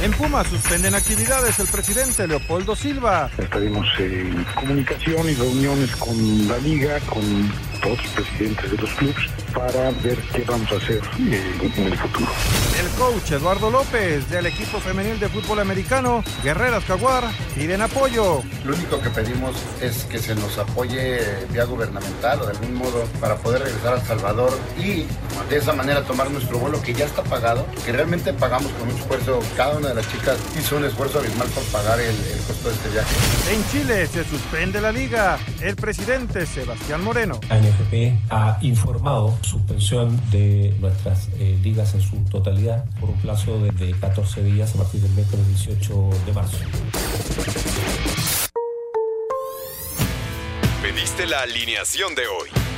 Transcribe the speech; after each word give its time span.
En 0.00 0.12
Puma 0.12 0.44
suspenden 0.44 0.94
actividades 0.94 1.58
el 1.58 1.66
presidente 1.66 2.28
Leopoldo 2.28 2.76
Silva. 2.76 3.28
Estaremos 3.36 3.84
en 3.98 4.44
comunicación 4.54 5.28
y 5.28 5.34
reuniones 5.34 5.96
con 5.96 6.46
la 6.46 6.56
liga, 6.58 7.00
con 7.00 7.52
todos 7.82 7.98
los 8.04 8.12
presidentes 8.12 8.70
de 8.70 8.76
los 8.76 8.90
clubes 8.90 9.16
para 9.52 9.90
ver 10.02 10.18
qué 10.32 10.44
vamos 10.46 10.70
a 10.70 10.76
hacer 10.76 11.00
eh, 11.18 11.72
en 11.76 11.86
el 11.86 11.98
futuro. 11.98 12.30
El 12.78 12.88
coach 12.90 13.32
Eduardo 13.32 13.70
López 13.70 14.28
del 14.30 14.46
equipo 14.46 14.78
femenil 14.78 15.18
de 15.18 15.28
fútbol 15.28 15.60
americano 15.60 16.22
Guerreras 16.44 16.84
Jaguar 16.84 17.24
piden 17.54 17.82
apoyo. 17.82 18.42
Lo 18.64 18.74
único 18.74 19.00
que 19.00 19.10
pedimos 19.10 19.56
es 19.80 20.04
que 20.04 20.18
se 20.18 20.34
nos 20.34 20.58
apoye 20.58 21.18
vía 21.50 21.64
gubernamental 21.64 22.42
o 22.42 22.46
de 22.46 22.52
algún 22.52 22.74
modo 22.74 23.04
para 23.20 23.36
poder 23.36 23.62
regresar 23.62 23.94
a 23.94 23.96
El 24.00 24.06
Salvador 24.06 24.58
y 24.78 25.06
de 25.48 25.56
esa 25.56 25.72
manera 25.72 26.02
tomar 26.02 26.30
nuestro 26.30 26.58
vuelo 26.58 26.80
que 26.82 26.92
ya 26.92 27.06
está 27.06 27.22
pagado, 27.24 27.66
que 27.84 27.92
realmente 27.92 28.32
pagamos 28.32 28.70
con 28.72 28.86
mucho 28.86 28.98
esfuerzo. 29.00 29.40
Cada 29.56 29.76
una 29.76 29.87
de 29.88 29.94
las 29.94 30.10
chicas 30.10 30.38
hizo 30.58 30.76
un 30.76 30.84
esfuerzo 30.84 31.18
abismal 31.18 31.48
por 31.48 31.64
pagar 31.64 32.00
el, 32.00 32.14
el 32.14 32.38
costo 32.46 32.68
de 32.68 32.74
este 32.74 32.88
viaje. 32.90 33.16
En 33.52 33.68
Chile 33.70 34.06
se 34.06 34.24
suspende 34.24 34.80
la 34.80 34.92
liga. 34.92 35.38
El 35.60 35.76
presidente 35.76 36.46
Sebastián 36.46 37.02
Moreno. 37.02 37.40
ANFP 37.48 38.18
ha 38.30 38.58
informado 38.62 39.36
suspensión 39.42 40.20
de 40.30 40.74
nuestras 40.80 41.28
eh, 41.38 41.58
ligas 41.62 41.94
en 41.94 42.02
su 42.02 42.16
totalidad 42.30 42.84
por 43.00 43.10
un 43.10 43.20
plazo 43.20 43.58
de, 43.60 43.70
de 43.72 43.92
14 43.92 44.42
días 44.42 44.74
a 44.74 44.78
partir 44.78 45.00
del 45.00 45.12
miércoles 45.12 45.46
18 45.48 46.10
de 46.26 46.32
marzo. 46.32 46.58
Pediste 50.82 51.26
la 51.26 51.42
alineación 51.42 52.14
de 52.14 52.26
hoy. 52.26 52.77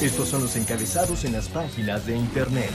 Estos 0.00 0.30
son 0.30 0.40
los 0.40 0.56
encabezados 0.56 1.26
en 1.26 1.34
las 1.34 1.50
páginas 1.50 2.06
de 2.06 2.16
internet. 2.16 2.70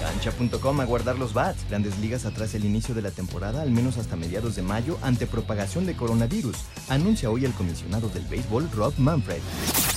Cancha.com 0.00 0.80
a 0.80 0.84
guardar 0.84 1.18
los 1.18 1.34
bats. 1.34 1.68
Grandes 1.68 1.98
ligas 1.98 2.26
atrás 2.26 2.54
el 2.54 2.64
inicio 2.64 2.94
de 2.94 3.02
la 3.02 3.10
temporada, 3.10 3.62
al 3.62 3.72
menos 3.72 3.98
hasta 3.98 4.14
mediados 4.14 4.54
de 4.54 4.62
mayo, 4.62 4.98
ante 5.02 5.26
propagación 5.26 5.84
de 5.84 5.96
coronavirus. 5.96 6.56
Anuncia 6.88 7.28
hoy 7.28 7.44
el 7.44 7.52
comisionado 7.54 8.08
del 8.08 8.24
béisbol, 8.26 8.70
Rob 8.70 8.94
Manfred. 8.98 9.40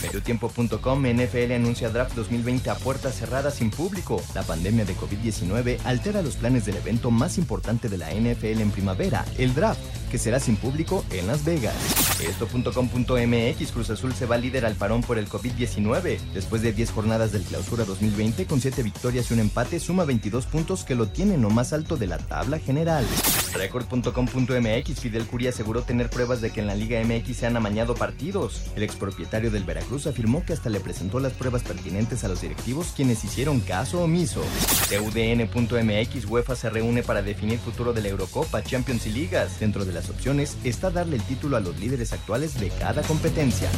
Mediotiempo.com 0.02 1.04
NFL 1.06 1.52
anuncia 1.54 1.90
draft 1.90 2.16
2020 2.16 2.70
a 2.70 2.76
puertas 2.76 3.16
cerradas 3.16 3.56
sin 3.56 3.70
público. 3.70 4.22
La 4.34 4.44
pandemia 4.44 4.86
de 4.86 4.96
COVID-19 4.96 5.80
altera 5.84 6.22
los 6.22 6.36
planes 6.36 6.66
del 6.66 6.78
evento 6.78 7.12
más 7.12 7.38
importante 7.38 7.90
de 7.90 7.98
la 7.98 8.12
NFL 8.12 8.62
en 8.62 8.72
primavera, 8.72 9.26
el 9.38 9.54
draft, 9.54 9.80
que 10.10 10.18
será 10.18 10.40
sin 10.40 10.58
público 10.58 11.06
en 11.12 11.28
Las 11.28 11.46
Vegas. 11.46 11.76
Esto.com.mx 12.22 13.72
Cruz 13.72 13.90
Azul 13.90 14.14
se 14.14 14.26
va 14.26 14.38
líder 14.38 14.66
al 14.66 14.76
parón 14.76 15.02
por 15.02 15.18
el 15.18 15.28
COVID-19. 15.30 16.20
Después 16.34 16.62
de 16.62 16.74
10 16.74 16.92
jornadas 16.92 17.32
del 17.32 17.44
clausura 17.44 17.86
2020 17.86 18.46
con 18.46 18.60
7 18.62 18.84
victorias 18.84 19.30
y 19.30 19.34
un 19.34 19.40
empate, 19.40 19.80
suma 19.80 20.06
22 20.06 20.46
puntos 20.46 20.84
que 20.84 20.96
lo 20.96 21.08
tiene 21.08 21.36
en 21.36 21.42
lo 21.42 21.50
más 21.50 21.74
alto 21.74 21.98
de 21.98 22.08
la 22.08 22.18
tabla 22.18 22.60
general. 22.60 23.06
Record.com.mx 23.54 25.00
Fidel 25.00 25.26
Curia 25.26 25.50
aseguró 25.50 25.82
tener 25.84 26.10
pruebas 26.10 26.42
de 26.42 26.52
que 26.52 26.62
en 26.62 26.68
la 26.68 26.76
Liga 26.76 27.02
MX 27.04 27.36
se 27.36 27.46
han 27.48 27.58
amañado 27.58 27.96
partidos. 27.96 28.62
El 28.76 28.84
expropietario 28.84 29.52
del 29.52 29.64
Veracruz 29.64 29.91
afirmó 30.08 30.46
que 30.46 30.54
hasta 30.54 30.70
le 30.70 30.80
presentó 30.80 31.20
las 31.20 31.34
pruebas 31.34 31.64
pertinentes 31.64 32.24
a 32.24 32.28
los 32.28 32.42
directivos 32.42 32.94
quienes 32.96 33.24
hicieron 33.24 33.60
caso 33.60 34.02
omiso. 34.02 34.42
TUDN.mx 34.90 36.26
UEFA 36.26 36.56
se 36.56 36.70
reúne 36.70 37.04
para 37.04 37.22
definir 37.22 37.60
futuro 37.60 37.92
de 37.94 38.02
la 38.02 38.08
Eurocopa, 38.08 38.64
Champions 38.64 39.06
y 39.08 39.12
Ligas. 39.12 39.60
Dentro 39.60 39.86
de 39.86 39.94
las 39.94 40.10
opciones 40.10 40.58
está 40.64 40.90
darle 40.92 41.18
el 41.18 41.24
título 41.24 41.58
a 41.58 41.60
los 41.60 41.78
líderes 41.80 42.14
actuales 42.14 42.60
de 42.60 42.70
cada 42.70 43.02
competencia. 43.02 43.70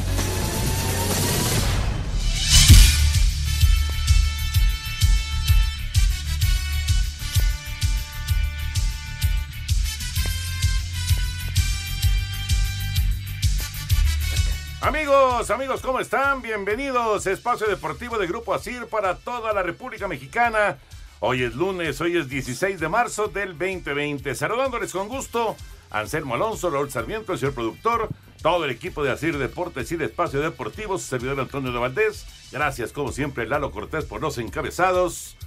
Amigos, 14.83 15.49
amigos, 15.49 15.81
¿cómo 15.81 16.01
están? 16.01 16.41
Bienvenidos 16.41 17.25
a 17.25 17.31
Espacio 17.31 17.67
Deportivo 17.67 18.17
de 18.17 18.27
Grupo 18.27 18.53
Asir 18.53 18.85
para 18.87 19.15
toda 19.15 19.53
la 19.53 19.63
República 19.63 20.09
Mexicana. 20.09 20.77
Hoy 21.21 21.43
es 21.43 21.55
lunes, 21.55 22.01
hoy 22.01 22.17
es 22.17 22.27
16 22.27 22.81
de 22.81 22.89
marzo 22.89 23.29
del 23.29 23.57
2020. 23.57 24.35
Saludándoles 24.35 24.91
con 24.91 25.07
gusto, 25.07 25.55
Anselmo 25.89 26.35
Alonso, 26.35 26.69
Raúl 26.69 26.91
Sarmiento, 26.91 27.31
el 27.31 27.39
señor 27.39 27.53
productor, 27.53 28.09
todo 28.41 28.65
el 28.65 28.71
equipo 28.71 29.05
de 29.05 29.11
Asir 29.11 29.37
Deportes 29.37 29.89
y 29.93 29.95
de 29.95 30.03
Espacio 30.03 30.41
Deportivo, 30.41 30.97
su 30.97 31.05
servidor 31.05 31.39
Antonio 31.39 31.71
de 31.71 31.79
Valdés. 31.79 32.25
Gracias, 32.51 32.91
como 32.91 33.13
siempre, 33.13 33.47
Lalo 33.47 33.71
Cortés 33.71 34.03
por 34.03 34.19
los 34.19 34.37
encabezados. 34.37 35.37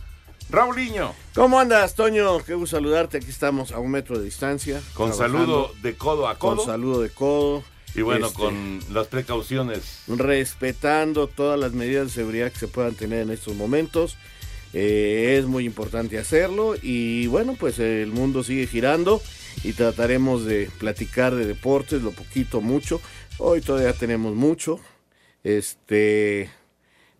Raulinho. 0.48 1.14
¿Cómo 1.34 1.60
andas, 1.60 1.94
Toño? 1.94 2.38
Qué 2.38 2.54
gusto 2.54 2.78
saludarte. 2.78 3.18
Aquí 3.18 3.28
estamos 3.28 3.72
a 3.72 3.80
un 3.80 3.90
metro 3.90 4.18
de 4.18 4.24
distancia. 4.24 4.80
Con 4.94 5.12
saludo 5.12 5.72
de 5.82 5.94
codo 5.94 6.26
a 6.26 6.38
codo. 6.38 6.56
Con 6.56 6.64
saludo 6.64 7.02
de 7.02 7.10
codo. 7.10 7.75
Y 7.94 8.02
bueno, 8.02 8.26
Este, 8.26 8.38
con 8.38 8.80
las 8.92 9.06
precauciones. 9.06 10.02
Respetando 10.08 11.28
todas 11.28 11.58
las 11.58 11.72
medidas 11.72 12.08
de 12.08 12.12
seguridad 12.12 12.52
que 12.52 12.58
se 12.58 12.68
puedan 12.68 12.94
tener 12.94 13.22
en 13.22 13.30
estos 13.30 13.54
momentos. 13.54 14.16
Eh, 14.72 15.36
es 15.38 15.46
muy 15.46 15.64
importante 15.64 16.18
hacerlo. 16.18 16.74
Y 16.80 17.26
bueno, 17.28 17.56
pues 17.58 17.78
el 17.78 18.12
mundo 18.12 18.44
sigue 18.44 18.66
girando. 18.66 19.22
Y 19.64 19.72
trataremos 19.72 20.44
de 20.44 20.70
platicar 20.78 21.34
de 21.34 21.46
deportes, 21.46 22.02
lo 22.02 22.10
poquito, 22.10 22.60
mucho. 22.60 23.00
Hoy 23.38 23.60
todavía 23.62 23.94
tenemos 23.94 24.34
mucho. 24.34 24.78
Este. 25.42 26.50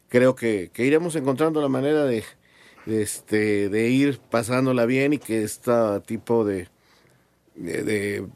Creo 0.08 0.34
que, 0.36 0.70
que 0.72 0.84
iremos 0.84 1.16
encontrando 1.16 1.60
la 1.60 1.68
manera 1.68 2.04
de, 2.04 2.22
de, 2.86 3.02
este, 3.02 3.68
de 3.68 3.88
ir 3.88 4.18
pasándola 4.18 4.86
bien 4.86 5.12
y 5.12 5.18
que 5.18 5.42
este 5.42 5.72
tipo 6.06 6.44
de, 6.44 6.68
de, 7.56 7.82
de, 7.82 8.26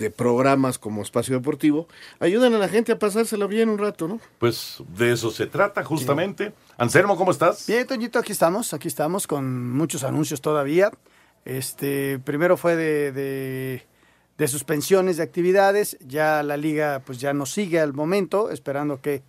de 0.00 0.10
programas 0.10 0.78
como 0.78 1.02
Espacio 1.02 1.36
Deportivo 1.36 1.86
ayuden 2.20 2.54
a 2.54 2.58
la 2.58 2.68
gente 2.68 2.92
a 2.92 2.98
pasársela 2.98 3.46
bien 3.46 3.68
un 3.68 3.78
rato, 3.78 4.08
¿no? 4.08 4.18
Pues 4.38 4.82
de 4.96 5.12
eso 5.12 5.30
se 5.30 5.46
trata 5.46 5.84
justamente. 5.84 6.54
Anselmo, 6.78 7.16
¿cómo 7.16 7.30
estás? 7.30 7.66
Bien, 7.66 7.86
Toñito, 7.86 8.18
aquí 8.18 8.32
estamos, 8.32 8.72
aquí 8.72 8.88
estamos 8.88 9.26
con 9.26 9.70
muchos 9.70 10.02
anuncios 10.02 10.40
todavía. 10.40 10.90
Este, 11.44 12.18
primero 12.18 12.56
fue 12.56 12.76
de, 12.76 13.12
de, 13.12 13.86
de 14.38 14.48
suspensiones 14.48 15.18
de 15.18 15.22
actividades, 15.22 15.98
ya 16.00 16.42
la 16.42 16.56
liga 16.56 17.02
pues 17.04 17.20
ya 17.20 17.34
nos 17.34 17.52
sigue 17.52 17.78
al 17.78 17.92
momento, 17.92 18.50
esperando 18.50 19.02
que, 19.02 19.22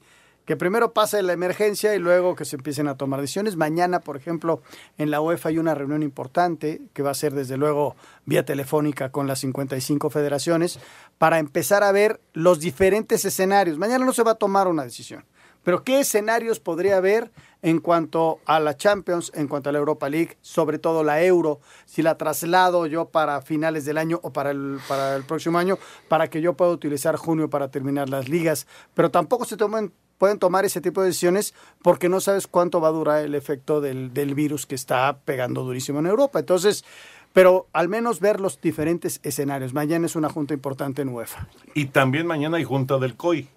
que 0.46 0.58
primero 0.58 0.94
pase 0.94 1.22
la 1.22 1.34
emergencia 1.34 1.96
y 1.96 2.00
luego 2.00 2.36
que 2.36 2.46
se 2.46 2.56
empiecen 2.56 2.88
a 2.88 2.98
tomar 2.98 3.22
decisiones. 3.22 3.56
Mañana, 3.56 4.00
por 4.00 4.18
ejemplo, 4.18 4.62
en 4.98 5.12
la 5.12 5.22
UEFA 5.22 5.50
hay 5.50 5.58
una 5.60 5.76
reunión 5.76 6.04
importante 6.04 6.82
que 6.94 7.04
va 7.04 7.12
a 7.12 7.16
ser 7.16 7.34
desde 7.34 7.58
luego 7.58 7.96
vía 8.26 8.44
telefónica 8.46 9.12
con 9.12 9.28
las 9.28 9.40
55 9.40 10.10
federaciones 10.10 10.80
para 11.18 11.40
empezar 11.40 11.84
a 11.84 11.92
ver 11.92 12.20
los 12.34 12.60
diferentes 12.60 13.24
escenarios. 13.26 13.78
Mañana 13.78 14.06
no 14.06 14.14
se 14.14 14.24
va 14.24 14.32
a 14.32 14.36
tomar 14.36 14.68
una 14.68 14.84
decisión. 14.84 15.24
pero 15.64 15.84
¿qué 15.84 16.00
escenarios 16.00 16.60
podría 16.60 16.98
haber 16.98 17.32
en 17.62 17.80
cuanto 17.80 18.40
a 18.46 18.60
la 18.60 18.76
Champions, 18.76 19.32
en 19.36 19.48
cuanto 19.48 19.70
a 19.70 19.72
la 19.72 19.78
Europa 19.78 20.10
League, 20.10 20.38
sobre 20.42 20.80
todo 20.80 21.04
la 21.04 21.22
Euro? 21.24 21.60
Si 21.86 22.02
la 22.02 22.18
traslado 22.18 22.88
yo 22.88 23.10
para 23.10 23.42
finales 23.42 23.86
del 23.86 24.00
año 24.00 24.20
o 24.24 24.34
para 24.34 24.50
el, 24.50 24.80
para 24.88 25.16
el 25.16 25.24
próximo 25.24 25.60
año, 25.60 25.78
para 26.08 26.32
que 26.32 26.42
yo 26.42 26.56
pueda 26.56 26.72
utilizar 26.72 27.16
junio 27.16 27.48
para 27.52 27.70
terminar 27.70 28.10
las 28.10 28.28
ligas. 28.28 28.66
Pero 28.96 29.12
tampoco 29.12 29.46
se 29.46 29.56
toman 29.56 29.94
pueden 30.22 30.38
tomar 30.38 30.66
ese 30.66 30.82
tipo 30.82 31.02
de 31.02 31.08
decisiones 31.08 31.56
porque 31.82 32.08
no 32.08 32.22
sabes 32.22 32.46
cuánto 32.46 32.80
va 32.80 32.90
a 32.90 32.92
durar 32.92 33.26
el 33.26 33.34
efecto 33.34 33.82
del, 33.82 34.14
del 34.14 34.36
virus 34.36 34.68
que 34.68 34.76
está 34.76 35.18
pegando 35.26 35.64
durísimo 35.64 35.98
en 35.98 36.06
Europa. 36.06 36.38
Entonces, 36.38 36.86
pero 37.34 37.66
al 37.74 37.90
menos 37.90 38.20
ver 38.20 38.40
los 38.40 38.62
diferentes 38.62 39.20
escenarios. 39.24 39.74
Mañana 39.74 40.06
es 40.06 40.16
una 40.16 40.30
junta 40.30 40.54
importante 40.54 41.02
en 41.02 41.10
UEFA. 41.10 41.48
Y 41.74 41.86
también 41.86 42.28
mañana 42.28 42.58
hay 42.58 42.64
junta 42.64 43.00
del 43.00 43.16
COI, 43.16 43.48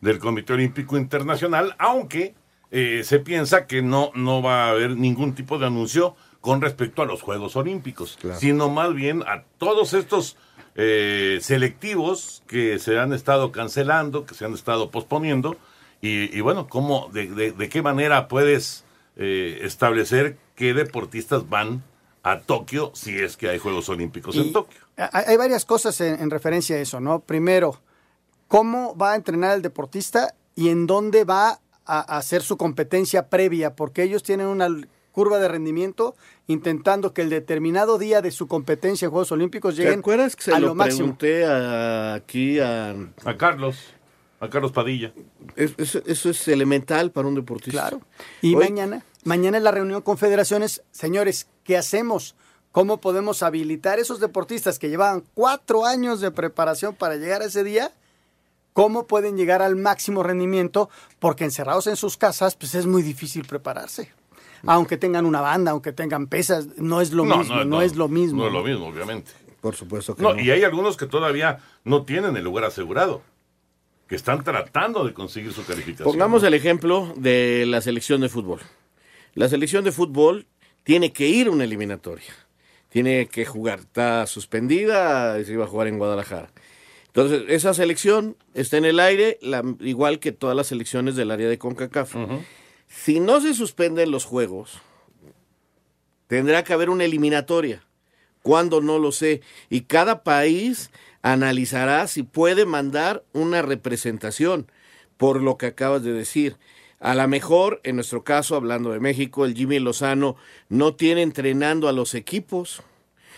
del 0.00 0.20
Comité 0.20 0.52
Olímpico 0.52 0.96
Internacional, 0.96 1.74
aunque 1.80 2.36
eh, 2.70 3.02
se 3.02 3.18
piensa 3.18 3.66
que 3.66 3.82
no, 3.82 4.12
no 4.14 4.40
va 4.40 4.66
a 4.66 4.70
haber 4.70 4.96
ningún 4.96 5.34
tipo 5.34 5.58
de 5.58 5.66
anuncio 5.66 6.14
con 6.40 6.60
respecto 6.60 7.02
a 7.02 7.06
los 7.06 7.22
Juegos 7.22 7.56
Olímpicos, 7.56 8.20
sino 8.38 8.70
más 8.70 8.94
bien 8.94 9.24
a 9.26 9.42
todos 9.58 9.94
estos 9.94 10.36
eh, 10.76 11.40
selectivos 11.42 12.44
que 12.46 12.78
se 12.78 13.00
han 13.00 13.12
estado 13.12 13.50
cancelando, 13.50 14.26
que 14.26 14.34
se 14.36 14.44
han 14.44 14.54
estado 14.54 14.92
posponiendo, 14.92 15.56
y, 16.00 16.40
bueno, 16.40 16.68
¿cómo, 16.68 17.08
de, 17.12 17.52
de, 17.52 17.68
qué 17.68 17.82
manera 17.82 18.28
puedes 18.28 18.84
eh, 19.16 19.60
establecer 19.62 20.36
qué 20.54 20.72
deportistas 20.74 21.48
van 21.48 21.82
a 22.22 22.40
Tokio 22.40 22.92
si 22.94 23.16
es 23.18 23.36
que 23.36 23.48
hay 23.48 23.58
Juegos 23.58 23.88
Olímpicos 23.88 24.36
en 24.36 24.52
Tokio? 24.52 24.80
Hay 24.96 25.36
varias 25.36 25.64
cosas 25.64 26.00
en, 26.00 26.30
referencia 26.30 26.76
a 26.76 26.80
eso, 26.80 27.00
¿no? 27.00 27.20
Primero, 27.20 27.80
¿cómo 28.46 28.96
va 28.96 29.12
a 29.12 29.16
entrenar 29.16 29.56
el 29.56 29.62
deportista 29.62 30.34
y 30.54 30.68
en 30.68 30.86
dónde 30.86 31.24
va 31.24 31.60
a 31.84 32.00
hacer 32.18 32.42
su 32.42 32.56
competencia 32.56 33.28
previa? 33.28 33.74
Porque 33.74 34.02
ellos 34.02 34.22
tienen 34.22 34.46
una 34.46 34.68
curva 35.12 35.38
de 35.38 35.48
rendimiento 35.48 36.14
intentando 36.46 37.12
que 37.12 37.22
el 37.22 37.30
determinado 37.30 37.98
día 37.98 38.22
de 38.22 38.30
su 38.30 38.46
competencia 38.46 39.06
en 39.06 39.10
Juegos 39.10 39.32
Olímpicos 39.32 39.76
lleguen 39.76 39.94
¿Te 39.94 39.98
acuerdas 40.00 40.36
que 40.36 40.42
se 40.44 40.52
a 40.52 40.60
lo, 40.60 40.68
lo 40.68 40.74
máximo. 40.76 41.16
pregunté 41.18 41.44
a- 41.44 42.14
aquí 42.14 42.60
a... 42.60 42.94
A 43.24 43.36
Carlos, 43.36 43.94
a 44.40 44.48
Carlos 44.48 44.72
Padilla. 44.72 45.12
Es- 45.56 45.74
Eso, 45.78 46.00
eso 46.06 46.30
es 46.30 46.48
elemental 46.48 47.10
para 47.10 47.28
un 47.28 47.34
deportista. 47.34 47.80
Claro. 47.88 48.00
Y 48.42 48.54
Hoy- 48.54 48.64
mañana, 48.64 49.04
mañana 49.24 49.56
en 49.58 49.64
la 49.64 49.70
reunión 49.70 50.02
con 50.02 50.18
federaciones, 50.18 50.82
señores, 50.92 51.48
¿qué 51.64 51.76
hacemos? 51.76 52.34
¿Cómo 52.72 53.00
podemos 53.00 53.42
habilitar 53.42 53.98
esos 53.98 54.20
deportistas 54.20 54.78
que 54.78 54.88
llevaban 54.90 55.24
cuatro 55.34 55.84
años 55.86 56.20
de 56.20 56.30
preparación 56.30 56.94
para 56.94 57.16
llegar 57.16 57.42
a 57.42 57.46
ese 57.46 57.64
día? 57.64 57.92
¿Cómo 58.74 59.06
pueden 59.08 59.36
llegar 59.36 59.60
al 59.62 59.74
máximo 59.74 60.22
rendimiento? 60.22 60.88
Porque 61.18 61.44
encerrados 61.44 61.86
en 61.88 61.96
sus 61.96 62.16
casas, 62.16 62.54
pues 62.54 62.74
es 62.76 62.86
muy 62.86 63.02
difícil 63.02 63.44
prepararse. 63.44 64.12
Aunque 64.66 64.96
tengan 64.96 65.24
una 65.26 65.40
banda, 65.40 65.72
aunque 65.72 65.92
tengan 65.92 66.26
pesas, 66.28 66.66
no 66.76 67.00
es 67.00 67.12
lo 67.12 67.24
mismo, 67.24 67.64
no, 67.64 67.80
es 67.82 67.96
lo 67.96 68.08
mismo. 68.08 68.42
No 68.42 68.46
es 68.48 68.52
lo 68.52 68.62
mismo, 68.62 68.86
obviamente. 68.88 69.30
Por 69.60 69.74
supuesto 69.74 70.14
que 70.14 70.22
No, 70.22 70.34
no. 70.34 70.40
y 70.40 70.50
hay 70.52 70.62
algunos 70.62 70.96
que 70.96 71.06
todavía 71.06 71.58
no 71.84 72.04
tienen 72.04 72.36
el 72.36 72.44
lugar 72.44 72.64
asegurado, 72.64 73.22
que 74.08 74.16
están 74.16 74.42
tratando 74.42 75.04
de 75.04 75.12
conseguir 75.12 75.52
su 75.52 75.64
calificación. 75.66 76.04
Pongamos 76.06 76.42
el 76.42 76.54
ejemplo 76.54 77.12
de 77.16 77.64
la 77.66 77.80
selección 77.80 78.20
de 78.22 78.28
fútbol. 78.28 78.60
La 79.34 79.48
selección 79.48 79.84
de 79.84 79.92
fútbol 79.92 80.46
tiene 80.82 81.12
que 81.12 81.28
ir 81.28 81.48
a 81.48 81.50
una 81.50 81.64
eliminatoria. 81.64 82.32
Tiene 82.88 83.26
que 83.26 83.44
jugar. 83.44 83.80
Está 83.80 84.26
suspendida, 84.26 85.42
se 85.44 85.52
iba 85.52 85.64
a 85.64 85.68
jugar 85.68 85.88
en 85.88 85.98
Guadalajara. 85.98 86.50
Entonces, 87.08 87.42
esa 87.48 87.74
selección 87.74 88.36
está 88.54 88.78
en 88.78 88.86
el 88.86 88.98
aire, 89.00 89.38
la- 89.42 89.62
igual 89.80 90.20
que 90.20 90.32
todas 90.32 90.56
las 90.56 90.68
selecciones 90.68 91.14
del 91.14 91.30
área 91.30 91.48
de 91.48 91.58
CONCACAF. 91.58 92.14
Si 92.86 93.20
no 93.20 93.40
se 93.42 93.52
suspenden 93.52 94.10
los 94.10 94.24
juegos, 94.24 94.80
tendrá 96.26 96.64
que 96.64 96.72
haber 96.72 96.88
una 96.90 97.04
eliminatoria. 97.04 97.82
¿Cuándo? 98.42 98.80
No 98.80 98.98
lo 98.98 99.12
sé. 99.12 99.42
Y 99.68 99.82
cada 99.82 100.22
país 100.22 100.90
analizará 101.32 102.06
si 102.06 102.22
puede 102.22 102.64
mandar 102.64 103.24
una 103.32 103.62
representación, 103.62 104.70
por 105.16 105.42
lo 105.42 105.56
que 105.56 105.66
acabas 105.66 106.02
de 106.02 106.12
decir. 106.12 106.56
A 107.00 107.14
lo 107.14 107.26
mejor, 107.28 107.80
en 107.84 107.96
nuestro 107.96 108.24
caso, 108.24 108.56
hablando 108.56 108.90
de 108.90 109.00
México, 109.00 109.44
el 109.44 109.54
Jimmy 109.54 109.78
Lozano 109.78 110.36
no 110.68 110.94
tiene 110.94 111.22
entrenando 111.22 111.88
a 111.88 111.92
los 111.92 112.14
equipos. 112.14 112.82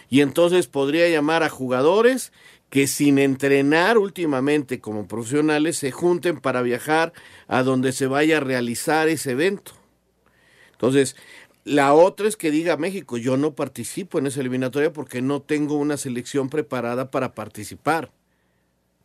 Y 0.09 0.23
entonces 0.23 0.67
podría 0.67 1.09
llamar 1.09 1.43
a 1.43 1.51
jugadores 1.51 2.33
que 2.71 2.87
sin 2.87 3.19
entrenar 3.19 3.99
últimamente 3.99 4.81
como 4.81 5.07
profesionales 5.07 5.77
se 5.77 5.91
junten 5.91 6.41
para 6.41 6.63
viajar 6.63 7.13
a 7.49 7.63
donde 7.63 7.93
se 7.93 8.07
vaya 8.07 8.39
a 8.39 8.41
realizar 8.41 9.09
ese 9.09 9.33
evento. 9.33 9.73
Entonces, 10.73 11.17
la 11.65 11.93
otra 11.95 12.27
es 12.27 12.37
que 12.37 12.51
diga 12.51 12.77
México, 12.77 13.17
yo 13.17 13.37
no 13.37 13.55
participo 13.55 14.19
en 14.19 14.27
esa 14.27 14.41
eliminatoria 14.41 14.93
porque 14.93 15.23
no 15.23 15.43
tengo 15.43 15.77
una 15.77 15.97
selección 15.97 16.49
preparada 16.49 17.11
para 17.11 17.35
participar, 17.35 18.11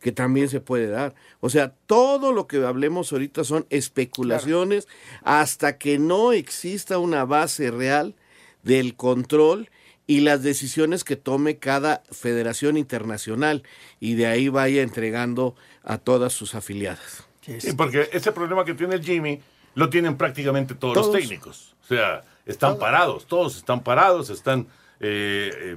que 0.00 0.12
también 0.12 0.48
se 0.48 0.60
puede 0.60 0.88
dar. 0.88 1.14
O 1.40 1.50
sea, 1.50 1.74
todo 1.86 2.32
lo 2.32 2.46
que 2.46 2.64
hablemos 2.64 3.12
ahorita 3.12 3.44
son 3.44 3.66
especulaciones 3.70 4.88
hasta 5.22 5.78
que 5.78 5.98
no 5.98 6.32
exista 6.32 6.98
una 6.98 7.24
base 7.24 7.70
real 7.70 8.14
del 8.62 8.94
control 8.94 9.68
y 10.06 10.20
las 10.20 10.42
decisiones 10.42 11.04
que 11.04 11.16
tome 11.16 11.58
cada 11.58 12.02
federación 12.10 12.76
internacional 12.76 13.64
y 14.00 14.14
de 14.14 14.26
ahí 14.26 14.48
vaya 14.48 14.82
entregando 14.82 15.56
a 15.82 15.98
todas 15.98 16.32
sus 16.32 16.54
afiliadas. 16.54 17.24
Sí, 17.42 17.72
porque 17.76 18.08
ese 18.12 18.32
problema 18.32 18.64
que 18.64 18.74
tiene 18.74 18.96
el 18.96 19.04
Jimmy 19.04 19.40
lo 19.74 19.90
tienen 19.90 20.16
prácticamente 20.16 20.74
todos, 20.74 20.94
Todos. 20.94 21.06
los 21.08 21.16
técnicos. 21.16 21.74
O 21.84 21.86
sea, 21.86 22.24
están 22.46 22.78
parados, 22.78 23.26
todos 23.26 23.56
están 23.56 23.82
parados, 23.82 24.30
están, 24.30 24.66
eh, 25.00 25.50
eh, 25.54 25.76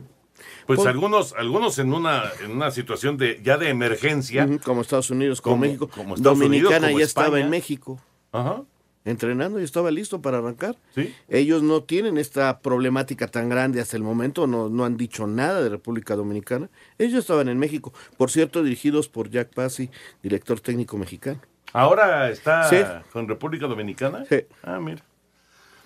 pues 0.66 0.86
algunos, 0.86 1.34
algunos 1.34 1.78
en 1.80 1.94
una, 1.94 2.24
en 2.44 2.52
una 2.52 2.72
situación 2.72 3.18
de 3.18 3.42
ya 3.44 3.58
de 3.58 3.70
emergencia. 3.70 4.48
Como 4.64 4.82
Estados 4.82 5.10
Unidos, 5.10 5.42
como, 5.42 5.56
Como- 5.56 5.66
México. 5.66 5.88
como 5.90 6.16
Estados 6.16 6.40
Dominicana 6.40 6.70
Unidos, 6.78 6.88
como 6.88 7.00
ya 7.00 7.06
estaba 7.06 7.40
en 7.40 7.50
México. 7.50 8.00
Ajá. 8.32 8.62
Entrenando 9.06 9.60
y 9.60 9.64
estaba 9.64 9.90
listo 9.92 10.22
para 10.22 10.38
arrancar. 10.38 10.76
Sí. 10.94 11.16
Ellos 11.30 11.64
no 11.64 11.82
tienen 11.84 12.18
esta 12.18 12.60
problemática 12.60 13.28
tan 13.28 13.50
grande 13.50 13.82
hasta 13.82 13.98
el 13.98 14.04
momento, 14.04 14.46
no, 14.46 14.70
no 14.70 14.86
han 14.86 14.98
dicho 14.98 15.26
nada 15.26 15.62
de 15.64 15.70
República 15.70 16.16
Dominicana. 16.16 16.70
Ellos 17.00 17.20
estaban 17.20 17.48
en 17.50 17.58
México, 17.58 17.92
por 18.18 18.30
cierto, 18.30 18.62
dirigidos 18.62 19.08
por 19.10 19.30
Jack 19.30 19.54
Pasi, 19.54 19.90
director 20.22 20.60
técnico 20.60 20.98
mexicano. 20.98 21.40
Ahora 21.74 22.30
está 22.30 22.70
Sí. 22.70 22.78
con 23.12 23.28
República 23.28 23.68
Dominicana. 23.68 24.26
Sí. 24.26 24.42
Ah, 24.64 24.80
mira. 24.80 25.02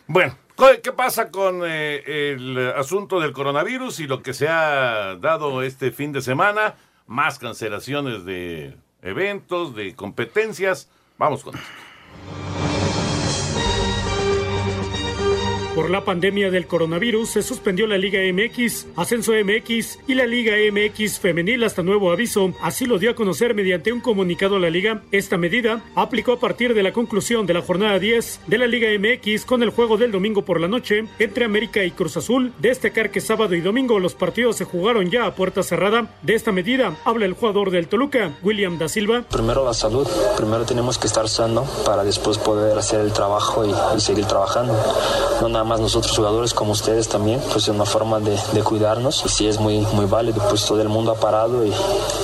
Bueno, 0.08 0.38
¿qué 0.84 0.92
pasa 0.92 1.32
con 1.32 1.62
eh, 1.66 2.34
el 2.34 2.74
asunto 2.76 3.22
del 3.22 3.32
coronavirus 3.32 4.02
y 4.02 4.08
lo 4.08 4.22
que 4.22 4.34
se 4.34 4.50
ha 4.50 5.16
dado 5.16 5.64
este 5.64 5.92
fin 5.92 6.12
de 6.12 6.22
semana? 6.22 6.76
Más 7.08 7.40
cancelaciones 7.40 8.26
de 8.26 8.76
eventos, 9.02 9.76
de 9.76 9.96
competencias. 9.96 10.90
Vamos 11.18 11.44
con 11.44 11.56
esto. 11.56 11.82
Por 15.75 15.89
la 15.89 16.06
pandemia 16.06 16.51
del 16.51 16.68
coronavirus 16.68 17.31
se 17.31 17.42
suspendió 17.42 17.87
la 17.87 17.97
Liga 17.97 18.19
MX, 18.31 18.85
Ascenso 18.95 19.31
MX 19.31 19.97
y 20.07 20.13
la 20.13 20.27
Liga 20.27 20.53
MX 20.71 21.19
Femenil 21.19 21.63
hasta 21.63 21.81
nuevo 21.81 22.11
aviso. 22.11 22.53
Así 22.61 22.85
lo 22.85 22.99
dio 22.99 23.09
a 23.09 23.15
conocer 23.15 23.56
mediante 23.56 23.92
un 23.92 23.99
comunicado 23.99 24.57
a 24.57 24.59
la 24.59 24.69
Liga. 24.69 25.01
Esta 25.11 25.35
medida 25.35 25.81
aplicó 25.95 26.33
a 26.33 26.39
partir 26.39 26.75
de 26.75 26.83
la 26.83 26.94
conclusión 26.94 27.47
de 27.47 27.56
la 27.56 27.63
jornada 27.63 27.97
10 27.97 28.42
de 28.45 28.57
la 28.59 28.68
Liga 28.68 28.87
MX 28.99 29.45
con 29.45 29.63
el 29.63 29.71
juego 29.71 29.97
del 29.97 30.11
domingo 30.11 30.45
por 30.45 30.61
la 30.61 30.68
noche 30.68 31.06
entre 31.18 31.45
América 31.45 31.83
y 31.83 31.89
Cruz 31.89 32.18
Azul. 32.18 32.53
Destacar 32.59 33.09
que 33.09 33.19
sábado 33.19 33.56
y 33.56 33.61
domingo 33.61 33.97
los 33.97 34.13
partidos 34.13 34.57
se 34.57 34.65
jugaron 34.65 35.09
ya 35.09 35.25
a 35.25 35.33
puerta 35.33 35.63
cerrada. 35.63 36.15
De 36.21 36.35
esta 36.35 36.51
medida 36.51 36.95
habla 37.03 37.25
el 37.25 37.33
jugador 37.33 37.71
del 37.71 37.87
Toluca, 37.87 38.37
William 38.44 38.77
da 38.77 38.87
Silva. 38.87 39.23
Primero 39.27 39.65
la 39.65 39.73
salud, 39.73 40.07
primero 40.37 40.65
tenemos 40.65 40.99
que 40.99 41.07
estar 41.07 41.27
sano 41.27 41.65
para 41.83 42.03
después 42.03 42.37
poder 42.37 42.77
hacer 42.77 42.99
el 42.99 43.11
trabajo 43.11 43.65
y, 43.65 43.99
seguir 43.99 44.25
trabajando. 44.25 44.75
Más 45.64 45.80
nosotros 45.80 46.16
jugadores 46.16 46.54
como 46.54 46.72
ustedes 46.72 47.08
también, 47.10 47.40
pues 47.52 47.64
es 47.64 47.70
una 47.70 47.86
forma 47.86 48.20
de, 48.20 48.38
de 48.54 48.64
cuidarnos 48.64 49.24
y 49.26 49.30
sí 49.30 49.48
es 49.48 49.60
muy, 49.60 49.80
muy 49.94 50.06
válido, 50.06 50.42
pues 50.50 50.66
todo 50.66 50.82
el 50.82 50.90
mundo 50.90 51.12
ha 51.12 51.20
parado 51.20 51.66
y, 51.66 51.72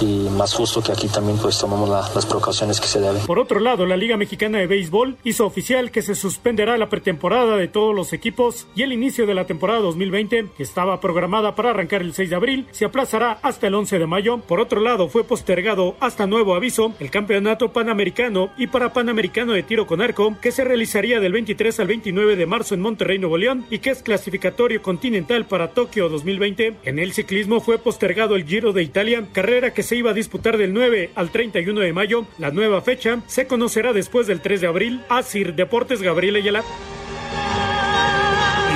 y 0.02 0.30
más 0.30 0.54
justo 0.54 0.82
que 0.82 0.92
aquí 0.92 1.08
también 1.08 1.38
pues 1.38 1.58
tomamos 1.60 1.90
la- 1.90 2.10
las 2.16 2.26
precauciones 2.26 2.80
que 2.80 2.88
se 2.88 3.00
deben. 3.00 3.26
Por 3.26 3.40
otro 3.40 3.60
lado, 3.60 3.86
la 3.86 3.98
Liga 3.98 4.18
Mexicana 4.18 4.58
de 4.60 4.68
Béisbol 4.68 5.18
hizo 5.24 5.46
oficial 5.46 5.92
que 5.92 6.02
se 6.02 6.16
suspenderá 6.16 6.78
la 6.78 6.90
pretemporada 6.90 7.56
de 7.58 7.68
todos 7.68 7.96
los 7.96 8.14
equipos 8.14 8.68
y 8.76 8.84
el 8.84 8.94
inicio 8.94 9.26
de 9.26 9.34
la 9.36 9.46
temporada 9.46 9.80
2020, 9.80 10.48
que 10.58 10.64
estaba 10.64 11.00
programada 11.00 11.56
para 11.56 11.72
arrancar 11.72 12.02
el 12.02 12.14
6 12.14 12.30
de 12.30 12.36
abril, 12.36 12.68
se 12.72 12.86
aplazará 12.86 13.40
hasta 13.42 13.68
el 13.68 13.76
11 13.76 14.00
de 14.00 14.08
mayo. 14.08 14.38
Por 14.40 14.60
otro 14.60 14.80
lado, 14.82 15.08
fue 15.10 15.24
postergado 15.24 15.96
hasta 16.00 16.28
nuevo 16.28 16.56
aviso 16.56 16.94
el 17.00 17.12
Campeonato 17.12 17.72
Panamericano 17.74 18.50
y 18.58 18.68
para 18.68 18.94
Panamericano 18.94 19.54
de 19.54 19.64
Tiro 19.64 19.88
con 19.88 20.02
Arco, 20.02 20.36
que 20.42 20.52
se 20.52 20.64
realizaría 20.64 21.20
del 21.20 21.34
23 21.34 21.80
al 21.80 21.88
29 21.88 22.36
de 22.36 22.46
marzo 22.46 22.74
en 22.76 22.82
Monterrey, 22.82 23.18
Nuevo 23.30 23.38
León 23.38 23.66
y 23.70 23.78
que 23.78 23.92
es 23.92 24.02
clasificatorio 24.02 24.82
continental 24.82 25.46
para 25.46 25.70
Tokio 25.70 26.10
2020. 26.10 26.78
En 26.84 26.98
el 26.98 27.14
ciclismo 27.14 27.62
fue 27.62 27.78
postergado 27.78 28.36
el 28.36 28.44
Giro 28.44 28.74
de 28.74 28.82
Italia, 28.82 29.24
carrera 29.32 29.72
que 29.72 29.84
se 29.84 29.96
iba 29.96 30.10
a 30.10 30.16
disputar 30.16 30.58
del 30.58 30.74
9 30.74 31.12
al 31.14 31.30
31 31.30 31.80
de 31.80 31.94
mayo. 31.94 32.26
La 32.40 32.50
nueva 32.50 32.82
fecha 32.82 33.22
se 33.28 33.46
conocerá 33.46 33.94
después 33.94 34.26
del 34.26 34.42
3 34.42 34.62
de 34.62 34.68
abril. 34.68 35.04
Asir 35.10 35.54
Deportes 35.54 36.02
Gabriel 36.02 36.38
Ayala. 36.38 36.64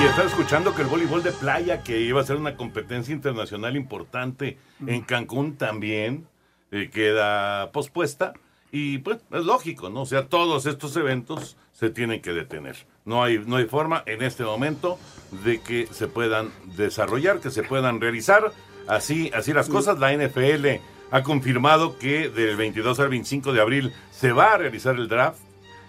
Y 0.00 0.06
estaba 0.06 0.28
escuchando 0.28 0.72
que 0.72 0.82
el 0.82 0.88
voleibol 0.88 1.24
de 1.24 1.32
playa, 1.32 1.82
que 1.82 2.00
iba 2.02 2.20
a 2.20 2.24
ser 2.24 2.36
una 2.36 2.56
competencia 2.56 3.12
internacional 3.12 3.74
importante 3.74 4.56
en 4.86 5.00
Cancún 5.00 5.56
también, 5.56 6.28
eh, 6.70 6.90
queda 6.92 7.72
pospuesta. 7.72 8.34
Y 8.70 8.98
pues 8.98 9.18
es 9.32 9.44
lógico, 9.44 9.90
¿no? 9.90 10.02
O 10.02 10.06
sea, 10.06 10.28
todos 10.28 10.66
estos 10.66 10.96
eventos 10.96 11.56
se 11.72 11.90
tienen 11.90 12.22
que 12.22 12.32
detener. 12.32 12.76
No 13.04 13.22
hay, 13.22 13.38
no 13.38 13.56
hay 13.56 13.66
forma 13.66 14.02
en 14.06 14.22
este 14.22 14.44
momento 14.44 14.98
de 15.44 15.60
que 15.60 15.86
se 15.88 16.06
puedan 16.06 16.50
desarrollar, 16.76 17.40
que 17.40 17.50
se 17.50 17.62
puedan 17.62 18.00
realizar. 18.00 18.52
Así, 18.86 19.30
así 19.34 19.52
las 19.52 19.68
cosas. 19.68 19.98
La 19.98 20.12
NFL 20.12 20.66
ha 21.10 21.22
confirmado 21.22 21.98
que 21.98 22.30
del 22.30 22.56
22 22.56 23.00
al 23.00 23.10
25 23.10 23.52
de 23.52 23.60
abril 23.60 23.92
se 24.10 24.32
va 24.32 24.54
a 24.54 24.58
realizar 24.58 24.96
el 24.96 25.08
draft 25.08 25.40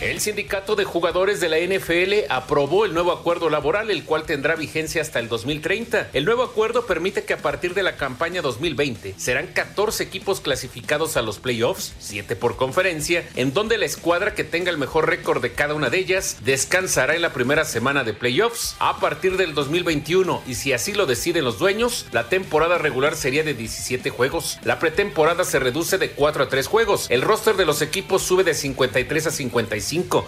El 0.00 0.20
sindicato 0.20 0.76
de 0.76 0.84
jugadores 0.84 1.40
de 1.40 1.48
la 1.48 1.58
NFL 1.58 2.30
aprobó 2.30 2.84
el 2.84 2.94
nuevo 2.94 3.10
acuerdo 3.10 3.50
laboral, 3.50 3.90
el 3.90 4.04
cual 4.04 4.22
tendrá 4.22 4.54
vigencia 4.54 5.02
hasta 5.02 5.18
el 5.18 5.28
2030. 5.28 6.10
El 6.12 6.24
nuevo 6.24 6.44
acuerdo 6.44 6.86
permite 6.86 7.24
que 7.24 7.32
a 7.32 7.38
partir 7.38 7.74
de 7.74 7.82
la 7.82 7.96
campaña 7.96 8.40
2020 8.40 9.16
serán 9.18 9.48
14 9.48 10.04
equipos 10.04 10.40
clasificados 10.40 11.16
a 11.16 11.22
los 11.22 11.40
playoffs, 11.40 11.94
7 11.98 12.36
por 12.36 12.56
conferencia, 12.56 13.28
en 13.34 13.52
donde 13.52 13.76
la 13.76 13.86
escuadra 13.86 14.34
que 14.34 14.44
tenga 14.44 14.70
el 14.70 14.78
mejor 14.78 15.08
récord 15.08 15.42
de 15.42 15.52
cada 15.52 15.74
una 15.74 15.90
de 15.90 15.98
ellas 15.98 16.36
descansará 16.44 17.16
en 17.16 17.22
la 17.22 17.32
primera 17.32 17.64
semana 17.64 18.04
de 18.04 18.14
playoffs. 18.14 18.76
A 18.78 19.00
partir 19.00 19.36
del 19.36 19.52
2021, 19.52 20.44
y 20.46 20.54
si 20.54 20.72
así 20.72 20.92
lo 20.92 21.06
deciden 21.06 21.44
los 21.44 21.58
dueños, 21.58 22.06
la 22.12 22.28
temporada 22.28 22.78
regular 22.78 23.16
sería 23.16 23.42
de 23.42 23.54
17 23.54 24.10
juegos. 24.10 24.60
La 24.62 24.78
pretemporada 24.78 25.42
se 25.42 25.58
reduce 25.58 25.98
de 25.98 26.12
4 26.12 26.44
a 26.44 26.48
3 26.48 26.68
juegos. 26.68 27.06
El 27.10 27.22
roster 27.22 27.56
de 27.56 27.66
los 27.66 27.82
equipos 27.82 28.22
sube 28.22 28.44
de 28.44 28.54
53 28.54 29.26
a 29.26 29.30
55 29.32 29.58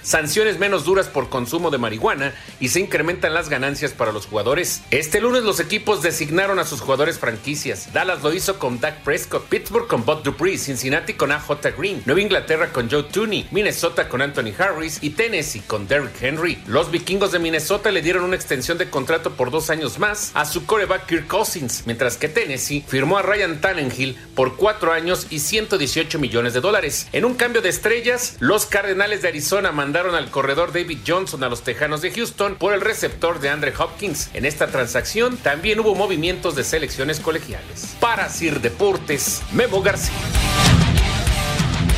sanciones 0.03 0.59
menos 0.59 0.85
duras 0.85 1.09
por 1.09 1.29
consumo 1.29 1.71
de 1.71 1.79
marihuana 1.79 2.35
y 2.61 2.69
se 2.69 2.81
incrementan 2.81 3.35
las 3.35 3.49
ganancias 3.49 3.93
para 3.93 4.13
los 4.13 4.27
jugadores. 4.27 4.83
Este 4.91 5.21
lunes 5.21 5.43
los 5.43 5.61
equipos 5.61 6.03
designaron 6.03 6.59
a 6.59 6.65
sus 6.65 6.81
jugadores 6.81 7.19
franquicias. 7.19 7.93
Dallas 7.93 8.23
lo 8.23 8.33
hizo 8.33 8.59
con 8.59 8.81
Dak 8.81 9.03
Prescott, 9.03 9.47
Pittsburgh 9.49 9.87
con 9.87 10.05
Bud 10.05 10.23
Dupree, 10.23 10.57
Cincinnati 10.57 11.15
con 11.15 11.31
AJ 11.31 11.77
Green, 11.77 12.03
Nueva 12.07 12.23
Inglaterra 12.23 12.73
con 12.73 12.91
Joe 12.91 13.03
Tooney, 13.03 13.49
Minnesota 13.51 14.09
con 14.09 14.23
Anthony 14.23 14.53
Harris 14.59 14.99
y 15.03 15.11
Tennessee 15.11 15.61
con 15.61 15.87
Derrick 15.87 16.23
Henry. 16.23 16.63
Los 16.67 16.91
vikingos 16.91 17.33
de 17.33 17.39
Minnesota 17.39 17.91
le 17.91 18.03
dieron 18.03 18.25
una 18.25 18.37
extensión 18.37 18.79
de 18.79 18.89
contrato 18.89 19.33
por 19.33 19.51
dos 19.51 19.69
años 19.71 19.99
más 19.99 20.31
a 20.35 20.47
su 20.47 20.65
coreback 20.65 21.07
Kirk 21.07 21.27
Cousins, 21.27 21.83
mientras 21.87 22.17
que 22.17 22.29
Tennessee 22.29 22.85
firmó 22.87 23.19
a 23.19 23.23
Ryan 23.23 23.61
Tannehill 23.61 24.17
por 24.35 24.57
cuatro 24.57 24.93
años 24.93 25.27
y 25.31 25.41
118 25.41 26.19
millones 26.19 26.55
de 26.55 26.61
dólares. 26.61 27.09
En 27.13 27.25
un 27.25 27.35
cambio 27.35 27.61
de 27.61 27.69
estrellas, 27.69 28.37
los 28.41 28.67
Cardenales 28.67 29.23
de 29.23 29.29
Arizona 29.29 29.50
mandaron 29.73 30.15
al 30.15 30.31
corredor 30.31 30.73
David 30.73 31.01
Johnson 31.05 31.43
a 31.43 31.49
los 31.49 31.63
Tejanos 31.63 32.03
de 32.03 32.13
Houston 32.13 32.55
por 32.55 32.73
el 32.73 32.81
receptor 32.81 33.41
de 33.41 33.49
Andre 33.49 33.73
Hopkins. 33.77 34.33
En 34.33 34.45
esta 34.45 34.69
transacción 34.69 35.37
también 35.37 35.81
hubo 35.81 35.95
movimientos 35.97 36.55
de 36.55 36.63
selecciones 36.63 37.19
colegiales. 37.19 37.97
Para 38.01 38.29
Sir 38.29 38.61
Deportes, 38.61 39.43
Memo 39.53 39.83
García. 39.83 40.15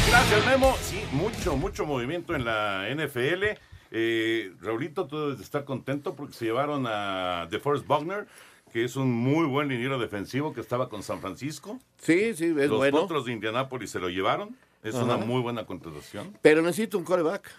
Gracias, 0.09 0.47
Memo. 0.47 0.77
Sí, 0.81 1.03
mucho, 1.13 1.57
mucho 1.57 1.85
movimiento 1.85 2.35
en 2.35 2.47
la 2.47 2.87
NFL. 2.89 3.45
Eh, 3.91 4.53
Raulito, 4.63 5.07
tú 5.07 5.21
debes 5.21 5.39
de 5.39 5.45
estar 5.45 5.65
contento 5.65 6.15
porque 6.15 6.33
se 6.33 6.47
llevaron 6.47 6.87
a 6.89 7.47
DeForest 7.51 7.87
Buckner, 7.87 8.27
que 8.73 8.85
es 8.85 8.97
un 8.97 9.13
muy 9.13 9.45
buen 9.47 9.69
liniero 9.69 9.99
defensivo 9.99 10.55
que 10.55 10.63
estaba 10.63 10.89
con 10.89 11.03
San 11.03 11.21
Francisco. 11.21 11.79
Sí, 11.99 12.35
sí, 12.35 12.47
es 12.47 12.71
Los 12.71 12.79
bueno. 12.79 13.03
Potros 13.03 13.27
de 13.27 13.33
Indianápolis 13.33 13.91
se 13.91 14.01
lo 14.01 14.09
llevaron. 14.09 14.57
Es 14.83 14.95
Ajá. 14.95 15.05
una 15.05 15.17
muy 15.17 15.41
buena 15.41 15.65
contratación. 15.65 16.37
Pero 16.43 16.61
necesito 16.63 16.99
un 16.99 17.05
coreback. 17.05 17.51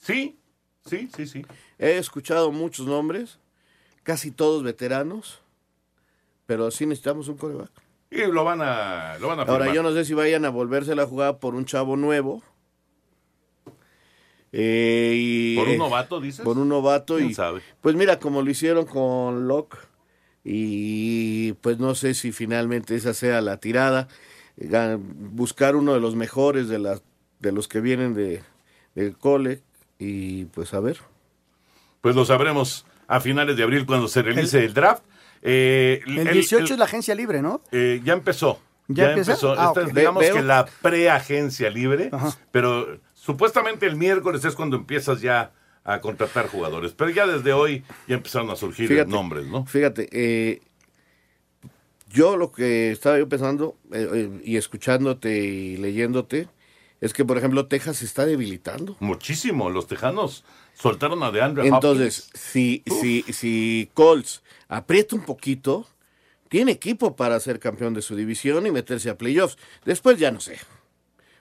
Sí, 0.00 0.38
sí, 0.86 1.08
sí, 1.16 1.26
sí. 1.26 1.44
He 1.78 1.98
escuchado 1.98 2.52
muchos 2.52 2.86
nombres, 2.86 3.38
casi 4.04 4.30
todos 4.30 4.62
veteranos, 4.62 5.40
pero 6.46 6.70
sí 6.70 6.86
necesitamos 6.86 7.28
un 7.28 7.36
coreback. 7.36 7.70
Y 8.10 8.18
lo 8.30 8.44
van 8.44 8.60
a, 8.62 9.18
lo 9.20 9.28
van 9.28 9.40
a 9.40 9.42
Ahora, 9.42 9.66
firmar. 9.66 9.74
yo 9.74 9.82
no 9.82 9.92
sé 9.92 10.04
si 10.04 10.14
vayan 10.14 10.44
a 10.44 10.50
volverse 10.50 10.94
la 10.94 11.04
jugada 11.06 11.38
por 11.40 11.54
un 11.54 11.64
chavo 11.66 11.96
nuevo. 11.96 12.42
Eh, 14.52 15.12
y- 15.16 15.56
¿Por 15.56 15.68
un 15.68 15.78
novato, 15.78 16.20
dices? 16.20 16.44
Por 16.44 16.58
un 16.58 16.68
novato. 16.68 17.16
¿Quién 17.16 17.30
y 17.30 17.34
sabe? 17.34 17.60
Pues 17.80 17.94
mira, 17.96 18.18
como 18.18 18.40
lo 18.42 18.50
hicieron 18.50 18.86
con 18.86 19.46
Locke. 19.46 19.76
Y 20.44 21.52
pues 21.54 21.78
no 21.78 21.94
sé 21.94 22.14
si 22.14 22.32
finalmente 22.32 22.94
esa 22.94 23.12
sea 23.12 23.40
la 23.42 23.58
tirada. 23.58 24.08
Buscar 24.98 25.76
uno 25.76 25.94
de 25.94 26.00
los 26.00 26.16
mejores 26.16 26.68
de, 26.68 26.78
las 26.78 27.02
de 27.38 27.52
los 27.52 27.68
que 27.68 27.80
vienen 27.80 28.14
de, 28.14 28.42
del 28.94 29.16
cole. 29.16 29.62
Y 29.98 30.44
pues 30.46 30.74
a 30.74 30.80
ver. 30.80 30.98
Pues 32.00 32.14
lo 32.14 32.24
sabremos 32.24 32.86
a 33.06 33.20
finales 33.20 33.56
de 33.56 33.62
abril 33.62 33.86
cuando 33.86 34.08
se 34.08 34.22
realice 34.22 34.64
el, 34.64 34.74
draft. 34.74 35.02
Eh, 35.42 36.02
El 36.06 36.30
18 36.32 36.74
es 36.74 36.78
la 36.78 36.84
agencia 36.84 37.14
libre, 37.14 37.42
¿no? 37.42 37.60
eh, 37.72 38.00
ya 38.04 38.12
empezó. 38.12 38.60
¿Ya 38.88 39.10
empieza? 39.10 39.32
Ah, 39.32 39.68
Esta 39.68 39.82
es, 39.82 39.88
ok. 39.88 39.94
digamos 39.94 40.24
que 40.24 40.42
la 40.42 40.66
preagencia 40.80 41.68
libre, 41.68 42.10
pero 42.50 42.98
supuestamente 43.12 43.86
el 43.86 43.96
miércoles 43.96 44.44
es 44.46 44.54
cuando 44.54 44.76
empiezas 44.76 45.20
ya 45.20 45.52
a 45.84 46.00
contratar 46.00 46.48
jugadores. 46.48 46.92
Pero 46.92 47.10
ya 47.10 47.26
desde 47.26 47.52
hoy 47.52 47.84
ya 48.06 48.14
empezaron 48.16 48.48
a 48.50 48.56
surgir 48.56 48.88
Fíjate, 48.88 49.10
nombres, 49.10 49.46
¿no? 49.46 49.66
Fíjate, 49.66 50.08
eh, 50.10 50.62
yo 52.08 52.36
lo 52.36 52.52
que 52.52 52.90
estaba 52.90 53.18
yo 53.18 53.28
pensando 53.28 53.76
eh, 53.92 54.08
eh, 54.12 54.40
y 54.44 54.56
escuchándote 54.56 55.36
y 55.36 55.76
leyéndote 55.76 56.48
es 57.00 57.12
que, 57.12 57.24
por 57.24 57.38
ejemplo, 57.38 57.66
Texas 57.66 57.98
se 57.98 58.04
está 58.04 58.26
debilitando. 58.26 58.96
Muchísimo. 59.00 59.70
Los 59.70 59.86
tejanos 59.86 60.44
soltaron 60.74 61.22
a 61.22 61.30
DeAndre 61.30 61.68
Entonces, 61.68 62.30
si, 62.34 62.82
si, 63.00 63.22
si 63.22 63.88
Colts 63.94 64.42
aprieta 64.68 65.14
un 65.14 65.24
poquito, 65.24 65.86
tiene 66.48 66.72
equipo 66.72 67.14
para 67.14 67.38
ser 67.40 67.60
campeón 67.60 67.94
de 67.94 68.02
su 68.02 68.16
división 68.16 68.66
y 68.66 68.72
meterse 68.72 69.10
a 69.10 69.16
playoffs. 69.16 69.58
Después 69.84 70.18
ya 70.18 70.30
no 70.32 70.40
sé. 70.40 70.58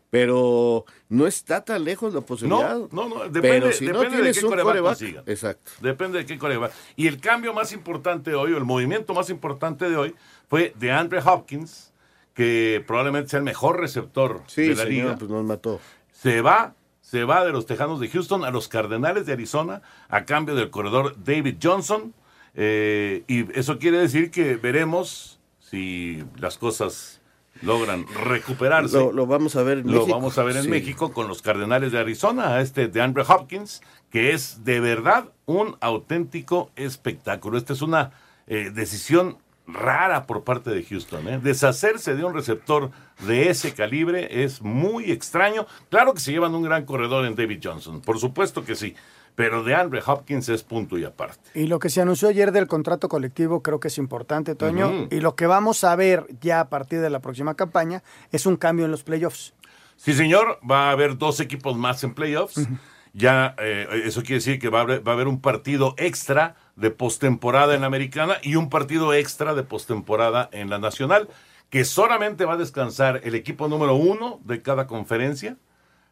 Pero 0.10 0.86
no 1.10 1.28
está 1.28 1.66
tan 1.66 1.84
lejos 1.84 2.14
la 2.14 2.22
posibilidad. 2.22 2.78
No, 2.78 2.88
no, 2.92 3.10
no. 3.10 3.16
Depende, 3.26 3.42
Pero 3.42 3.72
si 3.74 3.86
no 3.88 4.00
depende 4.00 4.18
de 4.18 4.24
tienes 4.24 4.40
qué 4.40 4.46
un 4.46 4.56
coreback 4.56 5.02
exacto. 5.28 5.72
Depende 5.82 6.20
de 6.20 6.26
qué 6.26 6.38
coreback. 6.38 6.72
Y 6.96 7.08
el 7.08 7.20
cambio 7.20 7.54
más 7.54 7.74
importante 7.74 8.30
de 8.30 8.36
hoy, 8.38 8.54
o 8.54 8.58
el 8.58 8.64
movimiento 8.64 9.14
más 9.14 9.30
importante 9.30 9.90
de 9.90 9.98
hoy, 9.98 10.16
fue 10.48 10.74
de 10.80 10.92
Andre 10.92 11.20
Hopkins, 11.24 11.94
que 12.34 12.84
probablemente 12.86 13.30
sea 13.32 13.39
el 13.39 13.46
mejor 13.46 13.80
receptor 13.80 14.42
Sí, 14.48 14.63
de 14.63 14.70
la 14.75 14.84
señor, 14.84 14.89
liga. 14.89 15.16
pues 15.18 15.32
nos 15.32 15.44
mató. 15.46 15.80
Se 16.12 16.42
va, 16.42 16.74
se 17.01 17.24
va 17.24 17.44
de 17.46 17.51
los 17.51 17.66
Tejanos 17.66 18.00
de 18.00 18.10
Houston 18.10 18.44
a 18.46 18.51
los 18.51 18.68
Cardenales 18.68 19.25
de 19.25 19.34
Arizona 19.34 19.82
a 20.10 20.25
cambio 20.25 20.56
del 20.56 20.70
corredor 20.70 21.16
David 21.24 21.58
Johnson. 21.62 22.13
Eh, 22.56 23.24
y 23.27 23.58
eso 23.60 23.77
quiere 23.80 23.98
decir 24.00 24.32
que 24.32 24.56
veremos 24.56 25.39
si 25.60 26.24
las 26.38 26.58
cosas 26.58 27.22
logran 27.62 28.06
recuperarse. 28.24 28.98
Lo, 28.98 29.12
lo 29.12 29.25
vamos 29.25 29.56
a 29.56 29.63
ver 29.63 29.80
en 29.80 29.88
Lo 29.88 29.94
México. 30.00 30.16
vamos 30.16 30.38
a 30.38 30.44
ver 30.44 30.58
en 30.58 30.63
Sí. 30.63 30.70
México 30.70 31.12
con 31.12 31.27
los 31.27 31.42
Cardenales 31.42 31.92
de 31.92 32.00
Arizona, 32.00 32.54
a 32.56 32.62
este 32.62 32.88
de 32.88 33.01
Andre 33.01 33.24
Hopkins, 33.27 33.82
que 34.12 34.34
es 34.34 34.63
de 34.63 34.80
verdad 34.80 35.30
un 35.46 35.75
auténtico 35.82 36.72
espectáculo. 36.75 37.58
Esta 37.58 37.74
es 37.74 37.82
una 37.82 38.12
eh, 38.48 38.72
decisión 38.74 39.38
rara 39.68 40.26
por 40.26 40.44
parte 40.44 40.72
de 40.72 40.84
Houston. 40.84 41.28
¿eh? 41.28 41.40
Deshacerse 41.42 42.16
de 42.16 42.24
un 42.24 42.34
receptor 42.34 42.92
de 43.26 43.50
ese 43.50 43.74
calibre 43.74 44.44
es 44.44 44.62
muy 44.62 45.12
extraño. 45.12 45.68
Claro 45.90 46.14
que 46.14 46.22
se 46.22 46.32
llevan 46.32 46.56
un 46.56 46.64
gran 46.64 46.86
corredor 46.86 47.26
en 47.26 47.36
David 47.36 47.60
Johnson, 47.64 48.02
por 48.02 48.20
supuesto 48.20 48.64
que 48.64 48.76
sí. 48.76 48.96
Pero 49.36 49.64
de 49.64 49.76
Andre 49.76 50.02
Hopkins 50.04 50.50
es 50.50 50.64
punto 50.64 50.98
y 50.98 51.04
aparte. 51.04 51.52
Y 51.54 51.68
lo 51.68 51.78
que 51.78 51.92
se 51.92 52.02
anunció 52.02 52.30
ayer 52.30 52.52
del 52.52 52.66
contrato 52.66 53.08
colectivo 53.08 53.62
creo 53.62 53.80
que 53.80 53.90
es 53.90 54.00
importante, 54.00 54.56
Toño. 54.56 55.08
Y 55.12 55.20
lo 55.20 55.36
que 55.36 55.46
vamos 55.46 55.84
a 55.84 55.96
ver 55.96 56.26
ya 56.42 56.60
a 56.60 56.70
partir 56.70 57.02
de 57.02 57.12
la 57.12 57.20
próxima 57.20 57.54
campaña 57.54 58.02
es 58.32 58.48
un 58.48 58.56
cambio 58.56 58.86
en 58.86 58.92
los 58.92 59.04
playoffs. 59.04 59.54
Sí, 59.96 60.14
señor, 60.14 60.60
va 60.68 60.90
a 60.90 60.92
haber 60.92 61.20
dos 61.20 61.40
equipos 61.40 61.78
más 61.78 62.04
en 62.04 62.16
playoffs. 62.16 62.68
Ya, 63.14 63.54
eh, 63.60 64.04
eso 64.06 64.22
quiere 64.22 64.36
decir 64.36 64.58
que 64.58 64.70
va 64.70 64.80
a, 64.80 64.82
haber, 64.82 65.08
va 65.08 65.12
a 65.12 65.16
haber 65.16 65.28
un 65.28 65.40
partido 65.40 65.94
extra 65.98 66.56
de 66.78 66.92
postemporada 66.92 67.74
en 67.76 67.82
la 67.82 67.88
americana 67.88 68.38
y 68.44 68.56
un 68.56 68.70
partido 68.70 69.14
extra 69.14 69.54
de 69.56 69.64
postemporada 69.64 70.48
en 70.54 70.70
la 70.70 70.78
nacional, 70.78 71.28
que 71.70 71.84
solamente 71.84 72.46
va 72.46 72.54
a 72.54 72.58
descansar 72.58 73.22
el 73.24 73.36
equipo 73.36 73.68
número 73.68 73.96
uno 73.96 74.40
de 74.46 74.62
cada 74.62 74.88
conferencia. 74.88 75.58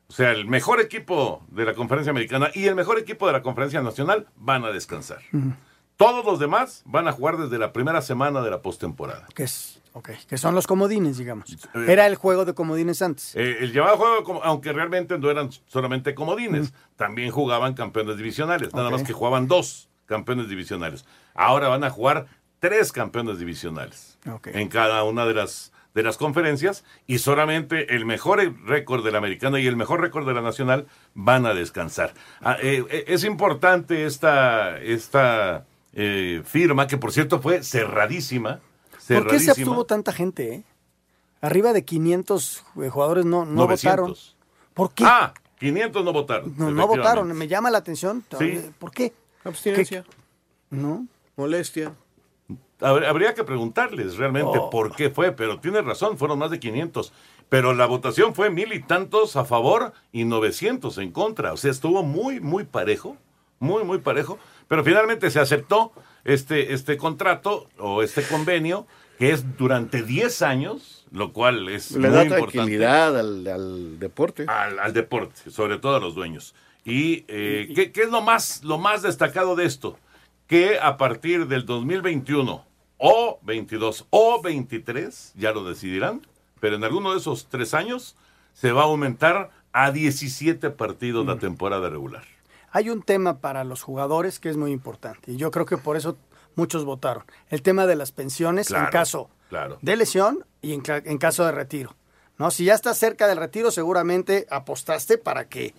O 0.08 0.14
sea, 0.14 0.32
el 0.32 0.46
mejor 0.46 0.82
equipo 0.82 1.44
de 1.50 1.66
la 1.66 1.74
conferencia 1.74 2.12
americana 2.12 2.50
y 2.54 2.66
el 2.66 2.76
mejor 2.76 3.00
equipo 3.00 3.26
de 3.28 3.34
la 3.34 3.42
conferencia 3.42 3.82
nacional 3.82 4.28
van 4.36 4.66
a 4.66 4.72
descansar. 4.72 5.20
Todos 5.98 6.26
los 6.26 6.40
demás 6.40 6.84
van 6.86 7.08
a 7.08 7.12
jugar 7.12 7.38
desde 7.38 7.58
la 7.58 7.72
primera 7.72 8.02
semana 8.02 8.42
de 8.42 8.50
la 8.50 8.62
postemporada. 8.62 9.28
Que 9.34 9.44
es, 9.44 9.82
ok, 9.94 10.10
que 10.28 10.38
son 10.38 10.54
los 10.54 10.68
comodines, 10.68 11.18
digamos. 11.18 11.52
Eh, 11.54 11.86
Era 11.88 12.06
el 12.06 12.16
juego 12.16 12.44
de 12.44 12.54
comodines 12.54 13.02
antes. 13.02 13.36
Eh, 13.36 13.58
el 13.62 13.72
llamado 13.72 13.98
juego, 13.98 14.44
aunque 14.44 14.74
realmente 14.74 15.18
no 15.18 15.30
eran 15.30 15.50
solamente 15.68 16.14
comodines, 16.14 16.74
también 16.98 17.32
jugaban 17.32 17.76
campeones 17.76 18.18
divisionales, 18.18 18.74
nada 18.74 18.90
más 18.90 19.04
que 19.04 19.14
jugaban 19.14 19.48
dos 19.48 19.90
campeones 20.06 20.50
divisionales. 20.50 21.06
Ahora 21.34 21.68
van 21.68 21.84
a 21.84 21.90
jugar 21.90 22.28
tres 22.60 22.92
campeones 22.92 23.40
divisionales 23.40 24.18
en 24.46 24.70
cada 24.70 25.04
una 25.04 25.26
de 25.26 25.34
las, 25.34 25.72
de 25.94 26.04
las 26.04 26.18
conferencias 26.18 26.84
y 27.06 27.20
solamente 27.20 27.96
el 27.96 28.06
mejor 28.06 28.40
récord 28.66 29.04
de 29.04 29.12
la 29.12 29.18
americana 29.20 29.60
y 29.60 29.68
el 29.68 29.76
mejor 29.76 30.02
récord 30.02 30.28
de 30.28 30.34
la 30.34 30.42
nacional 30.42 30.88
van 31.14 31.46
a 31.46 31.54
descansar. 31.54 32.14
Ah, 32.42 32.58
eh, 32.62 32.84
eh, 32.90 33.06
es 33.08 33.24
importante 33.24 34.06
esta, 34.06 34.80
esta 34.80 35.66
eh, 35.94 36.42
firma, 36.46 36.88
que 36.88 36.98
por 36.98 37.12
cierto 37.12 37.42
fue 37.42 37.64
cerradísima. 37.64 38.60
¿Por 39.08 39.28
qué 39.28 39.40
se 39.40 39.52
abstuvo 39.52 39.86
tanta 39.86 40.12
gente? 40.12 40.54
eh? 40.56 40.64
Arriba 41.42 41.74
de 41.74 41.86
500 41.86 42.64
jugadores 42.90 43.26
no, 43.26 43.46
no 43.46 43.68
900. 43.68 43.78
votaron. 43.78 44.16
¿Por 44.74 44.94
qué? 44.94 45.04
Ah, 45.06 45.34
500 45.60 46.04
no 46.04 46.12
votaron. 46.14 46.54
no, 46.58 46.72
no 46.72 46.88
votaron. 46.88 47.32
Me 47.38 47.48
llama 47.48 47.70
la 47.70 47.78
atención. 47.78 48.24
Sí. 48.40 48.72
¿Por 48.80 48.92
qué? 48.92 49.14
Abstinencia. 49.46 50.04
¿No? 50.70 51.08
Molestia. 51.38 51.94
Habr- 52.82 53.06
Habría 53.08 53.34
que 53.34 53.44
preguntarles 53.44 54.18
realmente 54.18 54.58
Oh. 54.60 54.70
por 54.70 54.96
qué 54.96 55.10
fue, 55.10 55.32
pero 55.32 55.60
tiene 55.60 55.82
razón, 55.82 56.18
fueron 56.18 56.40
más 56.40 56.52
de 56.52 56.60
500. 56.60 57.14
Pero 57.48 57.74
la 57.74 57.86
votación 57.86 58.34
fue 58.36 58.50
mil 58.50 58.74
y 58.74 58.82
tantos 58.82 59.36
a 59.36 59.46
favor 59.46 59.94
y 60.12 60.26
900 60.26 60.98
en 60.98 61.12
contra. 61.12 61.54
O 61.54 61.58
sea, 61.58 61.72
estuvo 61.72 62.04
muy, 62.04 62.40
muy 62.42 62.64
parejo, 62.66 63.16
muy, 63.60 63.84
muy 63.84 64.00
parejo. 64.00 64.38
Pero 64.68 64.84
finalmente 64.84 65.30
se 65.30 65.40
aceptó 65.40 65.94
este, 66.24 66.74
este 66.74 66.98
contrato 66.98 67.68
o 67.78 68.02
este 68.02 68.24
convenio, 68.24 68.88
que 69.20 69.32
es 69.32 69.58
durante 69.58 70.02
10 70.02 70.42
años, 70.42 71.06
lo 71.12 71.32
cual 71.34 71.70
es 71.70 71.92
Le 71.92 72.10
muy 72.10 72.18
da 72.18 72.24
importante. 72.24 72.52
tranquilidad 72.54 73.18
al, 73.20 73.48
al 73.48 74.00
deporte. 74.00 74.46
Al, 74.48 74.80
al 74.80 74.92
deporte, 74.94 75.50
sobre 75.52 75.78
todo 75.78 75.96
a 75.96 76.00
los 76.00 76.16
dueños. 76.16 76.56
¿Y 76.86 77.26
eh, 77.28 77.72
¿qué, 77.76 77.92
qué 77.92 78.04
es 78.04 78.10
lo 78.10 78.22
más, 78.22 78.64
lo 78.64 78.78
más 78.78 79.02
destacado 79.02 79.56
de 79.56 79.66
esto? 79.66 79.98
Que 80.48 80.80
a 80.80 80.98
partir 80.98 81.48
del 81.48 81.66
2021 81.66 82.64
o 82.98 83.40
22 83.42 84.06
o 84.12 84.42
23, 84.42 85.34
ya 85.36 85.52
lo 85.52 85.64
decidirán, 85.66 86.22
pero 86.60 86.76
en 86.76 86.84
alguno 86.84 87.12
de 87.12 87.18
esos 87.18 87.48
tres 87.50 87.74
años 87.74 88.16
se 88.54 88.72
va 88.72 88.82
a 88.82 88.86
aumentar 88.86 89.50
a 89.74 89.92
17 89.92 90.70
partidos 90.70 91.26
Mm. 91.26 91.28
la 91.30 91.40
temporada 91.40 91.90
regular. 91.90 92.24
Hay 92.72 92.90
un 92.90 93.02
tema 93.02 93.40
para 93.40 93.64
los 93.64 93.82
jugadores 93.82 94.40
que 94.40 94.50
es 94.50 94.58
muy 94.58 94.72
importante 94.72 95.32
y 95.32 95.38
yo 95.38 95.50
creo 95.50 95.66
que 95.66 95.78
por 95.78 95.98
eso 95.98 96.18
muchos 96.56 96.86
votaron. 96.86 97.24
El 97.50 97.62
tema 97.62 97.86
de 97.88 97.96
las 97.96 98.12
pensiones 98.12 98.70
en 98.72 98.86
caso 98.88 99.30
Claro. 99.50 99.78
de 99.82 99.96
lesión 99.96 100.46
y 100.62 100.74
en, 100.74 100.84
en 100.88 101.18
caso 101.18 101.46
de 101.46 101.52
retiro. 101.52 101.96
¿no? 102.38 102.52
Si 102.52 102.66
ya 102.66 102.74
estás 102.76 102.98
cerca 102.98 103.28
del 103.28 103.38
retiro, 103.38 103.72
seguramente 103.72 104.46
apostaste 104.50 105.18
para 105.18 105.48
que 105.48 105.74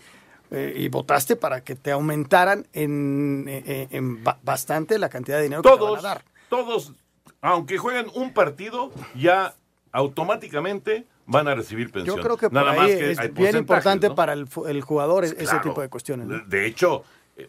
eh, 0.51 0.75
y 0.77 0.89
votaste 0.89 1.37
para 1.37 1.63
que 1.63 1.75
te 1.75 1.91
aumentaran 1.93 2.67
en, 2.73 3.45
en- 3.49 3.89
en 3.91 4.25
ba- 4.25 4.39
bastante 4.43 4.99
la 4.99 5.09
cantidad 5.09 5.39
de 5.39 5.45
dinero 5.45 5.63
que 5.63 5.69
te 5.69 5.75
van 5.75 5.79
Todos, 5.79 5.99
a 5.99 6.09
dar. 6.09 6.25
todos, 6.49 6.93
aunque 7.41 7.79
jueguen 7.79 8.07
un 8.15 8.33
partido, 8.33 8.93
ya 9.15 9.55
automáticamente 9.93 11.05
van 11.27 11.49
a 11.49 11.55
recibir 11.55 11.91
pensión. 11.91 12.17
Yo 12.17 12.23
creo 12.23 12.37
que 12.37 12.49
Nada 12.51 12.73
más 12.75 12.87
que 12.87 13.11
es 13.13 13.19
hay 13.19 13.29
bien 13.29 13.57
importante 13.57 14.09
¿no? 14.09 14.15
para 14.15 14.33
el, 14.33 14.47
jugador 14.83 15.25
es- 15.25 15.35
ese 15.39 15.59
tipo 15.61 15.81
de 15.81 15.89
cuestiones. 15.89 16.27
¿no? 16.29 16.39
De 16.47 16.67
hecho, 16.67 17.03
eh, 17.37 17.49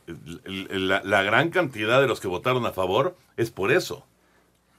la 1.04 1.24
gran 1.24 1.50
cantidad 1.50 2.02
de 2.02 2.08
los 2.08 2.20
que 2.20 2.28
votaron 2.28 2.66
a 2.66 2.72
favor 2.72 3.16
es 3.38 3.52
por 3.52 3.72
eso. 3.72 4.06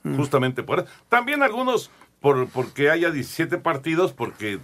Mm. 0.02 0.16
Justamente 0.16 0.62
por 0.62 0.80
eso. 0.80 0.88
También 1.08 1.42
algunos 1.42 1.90
por 2.20 2.48
porque 2.48 2.90
haya 2.90 3.10
17 3.10 3.58
partidos 3.58 4.12
porque 4.12 4.58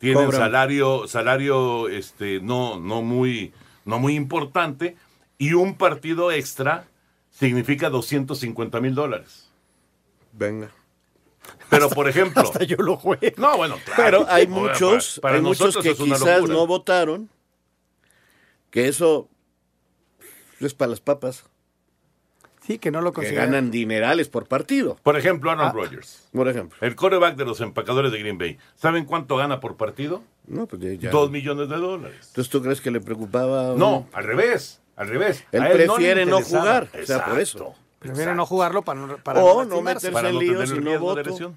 tienen 0.00 0.24
Cobran. 0.24 0.40
salario 0.40 1.06
salario 1.06 1.88
este 1.88 2.40
no 2.40 2.80
no 2.80 3.02
muy 3.02 3.52
no 3.84 3.98
muy 4.00 4.16
importante 4.16 4.96
y 5.38 5.52
un 5.52 5.76
partido 5.76 6.32
extra 6.32 6.86
significa 7.30 7.88
250 7.90 8.80
mil 8.80 8.94
dólares. 8.96 9.48
Venga. 10.32 10.70
Pero 11.70 11.88
por 11.88 12.08
ejemplo, 12.08 12.42
Hasta 12.42 12.64
yo 12.64 12.76
lo 12.78 12.96
juego. 12.96 13.20
no 13.36 13.56
bueno, 13.56 13.76
claro, 13.84 14.02
Pero 14.02 14.26
hay 14.28 14.46
para- 14.46 14.60
muchos, 14.60 15.18
para 15.22 15.36
hay 15.36 15.42
muchos 15.42 15.76
que 15.78 15.94
quizás 15.94 16.42
no 16.48 16.66
votaron, 16.66 17.28
que 18.70 18.88
eso 18.88 19.28
es 20.60 20.74
para 20.74 20.90
las 20.90 21.00
papas, 21.00 21.44
Sí, 22.66 22.78
que 22.78 22.90
no 22.90 23.00
lo 23.00 23.12
que 23.12 23.16
consideran. 23.22 23.46
ganan 23.52 23.70
dinerales 23.70 24.28
por 24.28 24.46
partido, 24.46 24.96
Por 25.02 25.16
ejemplo, 25.16 25.50
Aaron 25.50 25.66
Ah. 25.68 25.72
Rodgers, 25.72 26.28
por 26.32 26.46
ejemplo. 26.48 26.76
el 26.82 26.94
coreback 26.94 27.36
de 27.36 27.44
los 27.44 27.60
empacadores 27.60 28.12
de 28.12 28.18
Green 28.18 28.38
Bay. 28.38 28.58
¿Saben 28.76 29.04
cuánto 29.06 29.36
gana 29.36 29.60
por 29.60 29.76
partido? 29.76 30.22
No, 30.46 30.66
pues 30.66 30.80
ya-. 31.00 31.10
Dos 31.10 31.30
millones 31.30 31.68
de 31.68 31.76
dólares. 31.76 32.26
Entonces, 32.28 32.50
¿tú 32.50 32.62
crees 32.62 32.80
que 32.80 32.90
le 32.90 33.00
preocupaba? 33.00 33.74
No, 33.76 34.06
al 34.12 34.24
revés, 34.24 34.80
al 34.96 35.08
revés. 35.08 35.44
Él 35.52 35.62
le 35.64 35.70
prefiere 35.70 36.26
no 36.26 36.38
interesaba. 36.38 36.60
jugar, 36.62 36.88
o 37.02 37.06
sea, 37.06 37.24
por 37.24 37.40
eso. 37.40 37.58
Exacto, 37.58 37.76
Prefieren 37.98 38.36
no 38.36 38.46
jugarlo 38.46 38.82
para 38.82 39.00
no, 39.00 39.16
para 39.18 39.40
o 39.44 39.64
no 39.64 39.82
meterse 39.82 40.10
Para 40.10 40.28
en 40.30 40.34
no 40.36 40.40
líos 40.40 40.70
y 40.70 40.80
no 40.80 40.98
voto. 40.98 41.54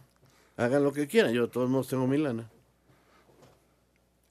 Hagan 0.57 0.83
lo 0.83 0.91
que 0.93 1.07
quieran, 1.07 1.31
yo 1.33 1.43
de 1.43 1.47
todos 1.47 1.69
modos 1.69 1.87
tengo 1.87 2.05
mi 2.07 2.17
lana. 2.17 2.49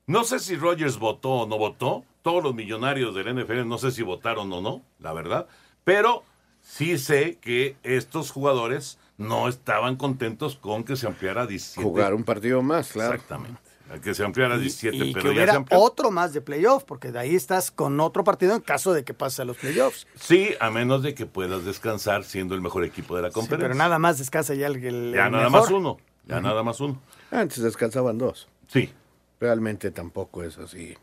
No 0.06 0.24
sé 0.24 0.38
si 0.38 0.56
Rogers 0.56 0.98
votó 0.98 1.30
o 1.30 1.46
no 1.46 1.58
votó. 1.58 2.04
Todos 2.22 2.42
los 2.42 2.54
millonarios 2.54 3.14
del 3.14 3.28
NFL 3.35 3.66
no 3.66 3.78
sé 3.78 3.90
si 3.90 4.02
votaron 4.02 4.52
o 4.52 4.61
no, 4.61 4.82
la 5.00 5.12
verdad. 5.12 5.46
Pero 5.85 6.22
sí 6.62 6.96
sé 6.98 7.37
que 7.40 7.77
estos 7.83 8.31
jugadores 8.31 8.98
no 9.18 9.48
estaban 9.48 9.96
contentos 9.96 10.57
con 10.57 10.85
que 10.85 10.96
se 10.96 11.07
ampliara 11.07 11.42
a 11.42 11.46
17. 11.46 11.83
Jugar 11.83 12.14
un 12.14 12.25
partido 12.25 12.62
más, 12.62 12.92
claro. 12.92 13.14
Exactamente. 13.14 13.61
Que 14.03 14.14
se 14.14 14.25
ampliara 14.25 14.55
a 14.55 14.59
17, 14.59 14.96
y 14.96 15.09
que 15.09 15.12
pero 15.12 15.27
ya 15.27 15.33
hubiera 15.33 15.53
se 15.53 15.59
amplió. 15.59 15.79
otro 15.79 16.11
más 16.11 16.33
de 16.33 16.40
playoff, 16.40 16.83
porque 16.85 17.12
de 17.12 17.18
ahí 17.18 17.35
estás 17.37 17.70
con 17.70 18.01
otro 18.01 18.25
partido 18.25 18.55
en 18.55 18.62
caso 18.62 18.94
de 18.94 19.05
que 19.05 19.12
pase 19.12 19.42
a 19.42 19.44
los 19.44 19.59
playoffs. 19.59 20.07
Sí, 20.14 20.55
a 20.61 20.70
menos 20.70 21.03
de 21.03 21.14
que 21.14 21.27
puedas 21.27 21.66
descansar 21.66 22.25
siendo 22.25 22.55
el 22.55 22.62
mejor 22.62 22.85
equipo 22.85 23.16
de 23.16 23.22
la 23.22 23.29
Sí, 23.29 23.35
conferencia. 23.35 23.68
pero 23.68 23.75
nada 23.75 23.98
más 23.98 24.16
descansa 24.18 24.55
ya 24.55 24.68
el, 24.68 24.77
el- 24.77 25.12
ya 25.14 25.27
el 25.27 25.33
nada 25.33 25.51
mejor. 25.51 25.61
más 25.61 25.70
uno. 25.70 25.98
Ya 26.27 26.40
nada 26.40 26.62
más 26.62 26.81
uno. 26.81 27.03
Antes 27.31 27.62
descansaban 27.62 28.16
dos. 28.16 28.48
Sí. 28.68 28.90
Realmente 29.40 29.90
tampoco 29.90 30.42
es 30.42 30.57
así. 30.57 30.96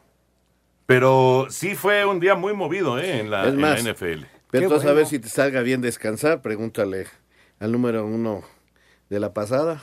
Pero 0.87 1.45
sí 1.51 1.75
fue 1.75 2.05
un 2.05 2.19
día 2.19 2.33
muy 2.33 2.53
movido 2.53 2.97
¿eh? 2.97 3.19
en, 3.19 3.29
la, 3.29 3.47
en 3.47 3.61
la 3.61 3.75
NFL. 3.77 4.23
Pero 4.51 4.73
a 4.75 4.93
ver 4.93 5.05
si 5.05 5.19
te 5.19 5.29
salga 5.29 5.61
bien 5.61 5.81
descansar, 5.81 6.41
pregúntale 6.41 7.07
al 7.59 7.71
número 7.71 8.05
uno 8.05 8.43
de 9.09 9.19
la 9.19 9.33
pasada, 9.33 9.81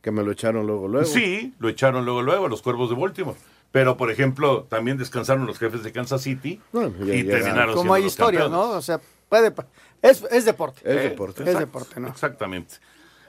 que 0.00 0.10
me 0.10 0.22
lo 0.22 0.32
echaron 0.32 0.66
luego, 0.66 0.88
luego. 0.88 1.06
Sí, 1.06 1.54
lo 1.58 1.68
echaron 1.68 2.04
luego, 2.04 2.22
luego, 2.22 2.48
los 2.48 2.62
cuervos 2.62 2.90
de 2.90 2.96
Baltimore. 2.96 3.38
Pero, 3.70 3.96
por 3.96 4.10
ejemplo, 4.10 4.64
también 4.68 4.98
descansaron 4.98 5.46
los 5.46 5.58
jefes 5.58 5.82
de 5.82 5.92
Kansas 5.92 6.20
City 6.22 6.60
Bueno, 6.72 6.92
ya 6.98 7.14
y 7.14 7.22
llegaron. 7.22 7.42
terminaron 7.42 7.74
Como 7.74 7.94
hay 7.94 8.02
campeones. 8.10 8.50
¿no? 8.50 8.70
O 8.72 8.82
sea, 8.82 9.00
puede, 9.28 9.52
es, 10.02 10.22
es 10.30 10.44
deporte. 10.44 10.80
Es 10.84 10.96
Eh, 10.96 11.08
deporte. 11.10 11.50
Es 11.50 11.58
deporte, 11.58 11.98
¿no? 11.98 12.08
Exactamente. 12.08 12.74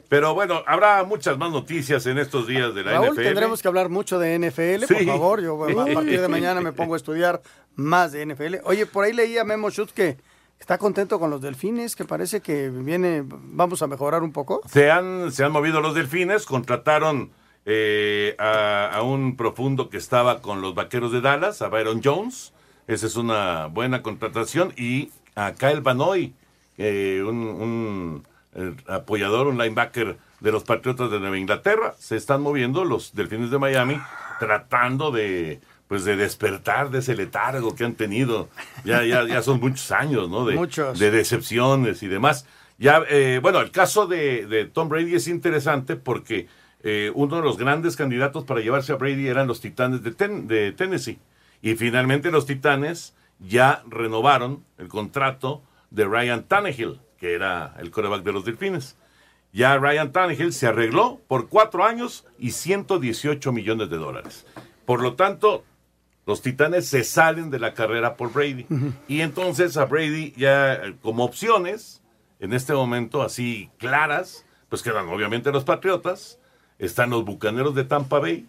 Pero 0.09 0.33
bueno, 0.35 0.61
habrá 0.67 1.03
muchas 1.05 1.37
más 1.37 1.49
noticias 1.49 2.05
en 2.07 2.17
estos 2.17 2.45
días 2.45 2.75
de 2.75 2.83
la 2.83 2.91
Raúl, 2.91 3.11
NFL. 3.13 3.23
tendremos 3.23 3.61
que 3.61 3.67
hablar 3.67 3.89
mucho 3.89 4.19
de 4.19 4.37
NFL, 4.37 4.85
por 4.93 5.05
favor. 5.05 5.41
Yo 5.41 5.63
a 5.63 5.85
partir 5.93 6.21
de 6.21 6.27
mañana 6.27 6.59
me 6.61 6.73
pongo 6.73 6.93
a 6.93 6.97
estudiar 6.97 7.41
más 7.75 8.11
de 8.11 8.25
NFL. 8.25 8.55
Oye, 8.65 8.85
por 8.85 9.03
ahí 9.03 9.13
leía 9.13 9.43
Memo 9.43 9.69
Schutz 9.69 9.93
que 9.93 10.17
está 10.59 10.77
contento 10.77 11.19
con 11.19 11.29
los 11.29 11.41
delfines, 11.41 11.95
que 11.95 12.05
parece 12.05 12.41
que 12.41 12.69
viene, 12.69 13.23
vamos 13.25 13.81
a 13.81 13.87
mejorar 13.87 14.23
un 14.23 14.31
poco. 14.31 14.61
Se 14.69 14.89
han, 14.89 15.31
se 15.31 15.43
han 15.43 15.51
movido 15.51 15.81
los 15.81 15.93
delfines, 15.93 16.45
contrataron 16.45 17.31
eh, 17.65 18.35
a, 18.39 19.01
un 19.03 19.35
profundo 19.35 19.89
que 19.89 19.97
estaba 19.97 20.41
con 20.41 20.61
los 20.61 20.75
vaqueros 20.75 21.11
de 21.11 21.21
Dallas, 21.21 21.61
a 21.61 21.69
Byron 21.69 22.01
Jones. 22.03 22.53
Esa 22.87 23.07
es 23.07 23.15
una 23.15 23.67
buena 23.67 24.01
contratación. 24.01 24.73
Y 24.77 25.11
a 25.35 25.53
Kyle 25.53 25.81
Banoy, 25.81 26.33
eh, 26.77 27.23
un, 27.25 28.23
el 28.53 28.75
apoyador, 28.87 29.47
un 29.47 29.57
linebacker 29.57 30.17
de 30.39 30.51
los 30.51 30.63
Patriotas 30.63 31.09
de 31.09 31.19
Nueva 31.19 31.37
Inglaterra. 31.37 31.95
Se 31.99 32.15
están 32.15 32.41
moviendo 32.41 32.83
los 32.83 33.13
Delfines 33.15 33.51
de 33.51 33.59
Miami 33.59 33.99
tratando 34.39 35.11
de 35.11 35.61
pues 35.87 36.05
de 36.05 36.15
despertar 36.15 36.89
de 36.91 36.99
ese 36.99 37.15
letargo 37.15 37.75
que 37.75 37.83
han 37.85 37.93
tenido. 37.95 38.49
Ya, 38.83 39.03
ya, 39.03 39.25
ya 39.27 39.41
son 39.41 39.59
muchos 39.59 39.91
años, 39.91 40.29
¿no? 40.29 40.45
De, 40.45 40.55
Muchos. 40.55 40.97
de 40.99 41.11
decepciones 41.11 42.01
y 42.03 42.07
demás. 42.07 42.45
Ya, 42.79 43.03
eh, 43.09 43.39
bueno, 43.41 43.59
el 43.61 43.71
caso 43.71 44.07
de, 44.07 44.47
de 44.47 44.65
Tom 44.65 44.89
Brady 44.89 45.15
es 45.15 45.27
interesante 45.27 45.95
porque 45.95 46.47
eh, 46.83 47.11
uno 47.13 47.35
de 47.37 47.41
los 47.43 47.57
grandes 47.57 47.95
candidatos 47.95 48.43
para 48.45 48.61
llevarse 48.61 48.91
a 48.91 48.95
Brady 48.95 49.27
eran 49.27 49.47
los 49.47 49.61
Titanes 49.61 50.03
de, 50.03 50.11
Ten- 50.11 50.47
de 50.47 50.71
Tennessee. 50.71 51.19
Y 51.61 51.75
finalmente 51.75 52.31
los 52.31 52.45
Titanes 52.45 53.13
ya 53.39 53.83
renovaron 53.87 54.63
el 54.77 54.87
contrato 54.87 55.61
de 55.91 56.05
Ryan 56.05 56.43
Tannehill, 56.43 56.99
que 57.17 57.33
era 57.33 57.75
el 57.79 57.91
coreback 57.91 58.23
de 58.23 58.33
los 58.33 58.43
Delfines. 58.45 58.97
Ya 59.53 59.77
Ryan 59.77 60.11
Tannehill 60.11 60.51
se 60.51 60.65
arregló 60.67 61.21
por 61.27 61.47
cuatro 61.47 61.85
años 61.85 62.25
y 62.39 62.51
118 62.51 63.51
millones 63.51 63.89
de 63.91 63.97
dólares. 63.97 64.45
Por 64.85 65.01
lo 65.01 65.13
tanto, 65.13 65.63
los 66.25 66.41
Titanes 66.41 66.87
se 66.87 67.03
salen 67.03 67.49
de 67.49 67.59
la 67.59 67.73
carrera 67.73 68.15
por 68.15 68.31
Brady. 68.31 68.65
Y 69.07 69.21
entonces 69.21 69.77
a 69.77 69.85
Brady 69.85 70.33
ya 70.37 70.73
eh, 70.73 70.95
como 71.01 71.25
opciones, 71.25 72.01
en 72.39 72.53
este 72.53 72.73
momento 72.73 73.21
así 73.21 73.69
claras, 73.77 74.45
pues 74.69 74.81
quedan 74.81 75.07
obviamente 75.09 75.51
los 75.51 75.63
Patriotas, 75.63 76.39
están 76.79 77.09
los 77.09 77.25
Bucaneros 77.25 77.75
de 77.75 77.83
Tampa 77.83 78.19
Bay 78.19 78.47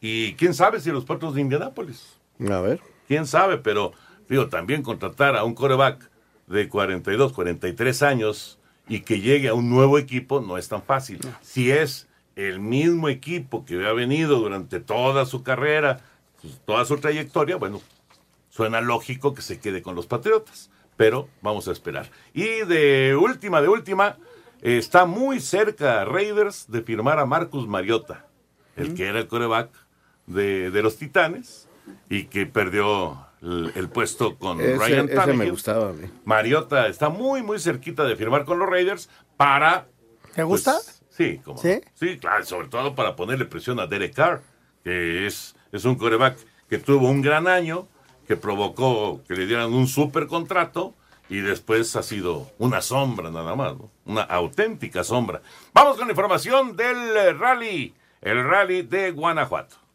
y 0.00 0.34
quién 0.34 0.54
sabe 0.54 0.80
si 0.80 0.90
los 0.90 1.04
Patriotas 1.04 1.34
de 1.34 1.40
Indianápolis. 1.42 2.18
A 2.50 2.60
ver. 2.60 2.80
Quién 3.08 3.26
sabe, 3.26 3.58
pero 3.58 3.92
digo, 4.28 4.48
también 4.48 4.82
contratar 4.82 5.36
a 5.36 5.44
un 5.44 5.54
coreback 5.54 6.10
de 6.46 6.68
42, 6.68 7.32
43 7.32 8.02
años 8.02 8.58
y 8.88 9.00
que 9.00 9.20
llegue 9.20 9.48
a 9.48 9.54
un 9.54 9.68
nuevo 9.68 9.98
equipo 9.98 10.40
no 10.40 10.58
es 10.58 10.68
tan 10.68 10.82
fácil. 10.82 11.20
Si 11.42 11.70
es 11.70 12.08
el 12.36 12.60
mismo 12.60 13.08
equipo 13.08 13.64
que 13.64 13.86
ha 13.86 13.92
venido 13.92 14.38
durante 14.38 14.78
toda 14.78 15.26
su 15.26 15.42
carrera, 15.42 16.00
su- 16.40 16.48
toda 16.64 16.84
su 16.84 16.96
trayectoria, 16.98 17.56
bueno, 17.56 17.80
suena 18.50 18.80
lógico 18.80 19.34
que 19.34 19.42
se 19.42 19.58
quede 19.60 19.82
con 19.82 19.94
los 19.94 20.06
Patriotas, 20.06 20.70
pero 20.96 21.28
vamos 21.42 21.68
a 21.68 21.72
esperar. 21.72 22.10
Y 22.32 22.44
de 22.64 23.16
última, 23.20 23.60
de 23.60 23.68
última, 23.68 24.16
eh, 24.62 24.78
está 24.78 25.04
muy 25.06 25.40
cerca 25.40 26.04
Raiders 26.04 26.66
de 26.70 26.82
firmar 26.82 27.18
a 27.18 27.26
Marcus 27.26 27.66
Mariota, 27.66 28.26
el 28.76 28.94
que 28.94 29.06
era 29.06 29.18
el 29.20 29.26
coreback 29.26 29.70
de, 30.26 30.70
de 30.70 30.82
los 30.82 30.96
Titanes 30.96 31.68
y 32.08 32.24
que 32.24 32.46
perdió 32.46 33.26
el, 33.42 33.72
el 33.74 33.88
puesto 33.88 34.36
con 34.38 34.60
Ese- 34.60 34.76
Ryan 34.78 35.06
ese 35.06 35.14
Tannehill. 35.14 35.38
me 35.38 35.50
gustaba 35.50 35.90
a 35.90 35.92
mí. 35.92 36.08
Mariota 36.24 36.86
está 36.88 37.08
muy, 37.08 37.42
muy 37.42 37.58
cerquita 37.58 38.04
de 38.04 38.16
firmar 38.16 38.44
con 38.44 38.58
los 38.58 38.68
Raiders 38.68 39.08
para... 39.36 39.86
¿Te 40.34 40.42
gusta? 40.42 40.72
pues, 40.74 41.02
sí, 41.10 41.40
como 41.44 41.58
¿Sí? 41.58 41.80
Sí, 41.94 42.18
claro, 42.18 42.44
sobre 42.44 42.68
todo 42.68 42.94
para 42.94 43.16
ponerle 43.16 43.44
presión 43.46 43.80
a 43.80 43.86
Derek 43.86 44.14
Carr, 44.14 44.42
que 44.84 45.26
es, 45.26 45.55
es 45.76 45.84
un 45.84 45.96
coreback 45.96 46.38
que 46.68 46.78
tuvo 46.78 47.08
un 47.08 47.22
gran 47.22 47.46
año, 47.48 47.86
que 48.26 48.36
provocó 48.36 49.22
que 49.26 49.34
le 49.34 49.46
dieran 49.46 49.72
un 49.72 49.86
super 49.86 50.26
contrato 50.26 50.94
y 51.28 51.38
después 51.38 51.94
ha 51.96 52.02
sido 52.02 52.50
una 52.58 52.80
sombra 52.82 53.30
nada 53.30 53.54
más, 53.54 53.74
una 54.04 54.22
auténtica 54.22 55.04
sombra. 55.04 55.42
Vamos 55.72 55.96
con 55.96 56.06
la 56.06 56.12
información 56.12 56.76
del 56.76 57.38
rally, 57.38 57.94
el 58.20 58.44
rally 58.44 58.82
de 58.82 59.10
Guanajuato. 59.12 59.85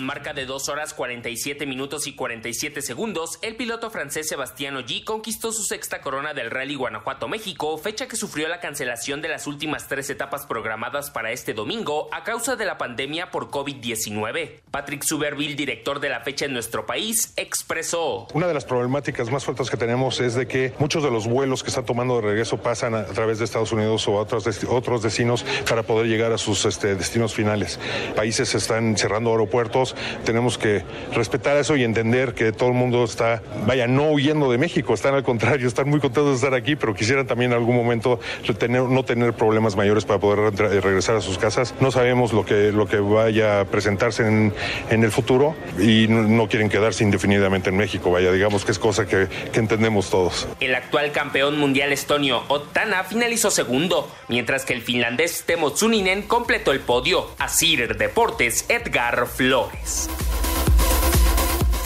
Con 0.00 0.06
marca 0.06 0.32
de 0.32 0.46
2 0.46 0.70
horas 0.70 0.94
47 0.94 1.66
minutos 1.66 2.06
y 2.06 2.14
47 2.14 2.80
segundos, 2.80 3.38
el 3.42 3.56
piloto 3.56 3.90
francés 3.90 4.30
Sebastián 4.30 4.74
Ogier 4.78 5.04
conquistó 5.04 5.52
su 5.52 5.62
sexta 5.62 6.00
corona 6.00 6.32
del 6.32 6.50
Rally 6.50 6.74
Guanajuato-México, 6.74 7.76
fecha 7.76 8.08
que 8.08 8.16
sufrió 8.16 8.48
la 8.48 8.60
cancelación 8.60 9.20
de 9.20 9.28
las 9.28 9.46
últimas 9.46 9.88
tres 9.88 10.08
etapas 10.08 10.46
programadas 10.46 11.10
para 11.10 11.32
este 11.32 11.52
domingo 11.52 12.08
a 12.12 12.24
causa 12.24 12.56
de 12.56 12.64
la 12.64 12.78
pandemia 12.78 13.30
por 13.30 13.50
COVID-19. 13.50 14.60
Patrick 14.70 15.02
Suberville, 15.02 15.54
director 15.54 16.00
de 16.00 16.08
la 16.08 16.20
fecha 16.20 16.46
en 16.46 16.54
nuestro 16.54 16.86
país, 16.86 17.34
expresó. 17.36 18.26
Una 18.32 18.46
de 18.46 18.54
las 18.54 18.64
problemáticas 18.64 19.30
más 19.30 19.44
fuertes 19.44 19.68
que 19.68 19.76
tenemos 19.76 20.18
es 20.20 20.34
de 20.34 20.48
que 20.48 20.72
muchos 20.78 21.02
de 21.02 21.10
los 21.10 21.26
vuelos 21.26 21.62
que 21.62 21.68
están 21.68 21.84
tomando 21.84 22.16
de 22.16 22.22
regreso 22.22 22.56
pasan 22.56 22.94
a, 22.94 23.04
través 23.04 23.38
de 23.38 23.44
Estados 23.44 23.70
Unidos 23.70 24.08
o 24.08 24.16
a 24.16 24.22
otros, 24.22 24.64
otros 24.66 25.02
destinos 25.02 25.44
para 25.68 25.82
poder 25.82 26.06
llegar 26.06 26.32
a 26.32 26.38
sus 26.38 26.64
este, 26.64 26.94
destinos 26.94 27.34
finales. 27.34 27.78
Países 28.16 28.54
están 28.54 28.96
cerrando 28.96 29.32
aeropuertos, 29.32 29.89
tenemos 30.24 30.58
que 30.58 30.82
respetar 31.14 31.56
eso 31.56 31.76
y 31.76 31.84
entender 31.84 32.34
que 32.34 32.52
todo 32.52 32.68
el 32.68 32.74
mundo 32.74 33.04
está, 33.04 33.42
vaya, 33.66 33.86
no 33.86 34.10
huyendo 34.10 34.50
de 34.50 34.58
México, 34.58 34.94
están 34.94 35.14
al 35.14 35.22
contrario, 35.22 35.68
están 35.68 35.88
muy 35.88 36.00
contentos 36.00 36.30
de 36.30 36.34
estar 36.46 36.54
aquí, 36.54 36.76
pero 36.76 36.94
quisieran 36.94 37.26
también 37.26 37.52
en 37.52 37.58
algún 37.58 37.76
momento 37.76 38.20
tener- 38.58 38.82
no 38.82 39.04
tener 39.04 39.32
problemas 39.32 39.76
mayores 39.76 40.04
para 40.04 40.18
poder 40.20 40.54
re- 40.56 40.80
regresar 40.80 41.16
a 41.16 41.20
sus 41.20 41.38
casas. 41.38 41.74
No 41.80 41.90
sabemos 41.90 42.32
lo 42.32 42.44
que, 42.44 42.72
lo 42.72 42.86
que 42.86 42.98
vaya 42.98 43.60
a 43.60 43.64
presentarse 43.64 44.26
en, 44.26 44.52
en 44.90 45.04
el 45.04 45.10
futuro 45.10 45.54
y 45.78 46.06
no, 46.08 46.48
quieren 46.48 46.68
quedarse 46.68 47.04
indefinidamente 47.04 47.70
en 47.70 47.76
México, 47.76 48.10
vaya, 48.10 48.32
digamos 48.32 48.64
que 48.64 48.72
es 48.72 48.78
cosa 48.78 49.06
que, 49.06 49.28
entendemos 49.60 50.10
todos. 50.10 50.48
El 50.60 50.74
actual 50.74 51.12
campeón 51.12 51.58
mundial 51.58 51.92
estonio 51.92 52.42
Ottana 52.48 53.04
finalizó 53.04 53.50
segundo, 53.50 54.10
mientras 54.28 54.64
que 54.64 54.72
el 54.72 54.80
finlandés 54.82 55.44
Temo 55.46 55.72
Tsuninen 55.72 56.22
completó 56.22 56.72
el 56.72 56.80
podio. 56.80 57.28
Asir 57.38 57.96
Deportes, 57.96 58.64
Edgar 58.68 59.26
Flores. 59.26 59.79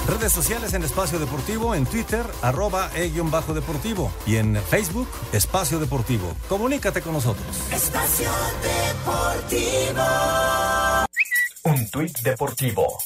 Redes 0.07 0.33
sociales 0.33 0.75
en 0.75 0.83
Espacio 0.83 1.19
Deportivo, 1.19 1.75
en 1.75 1.87
Twitter, 1.87 2.27
arroba 2.43 2.91
e-bajo 2.95 3.55
deportivo 3.55 4.13
y 4.27 4.37
en 4.37 4.57
Facebook, 4.57 5.09
Espacio 5.33 5.79
Deportivo. 5.79 6.35
Comunícate 6.49 7.01
con 7.01 7.15
nosotros. 7.15 7.47
Espacio 7.73 8.31
Deportivo. 8.63 10.05
Un 11.65 11.89
tuit 11.91 12.19
deportivo. 12.21 12.99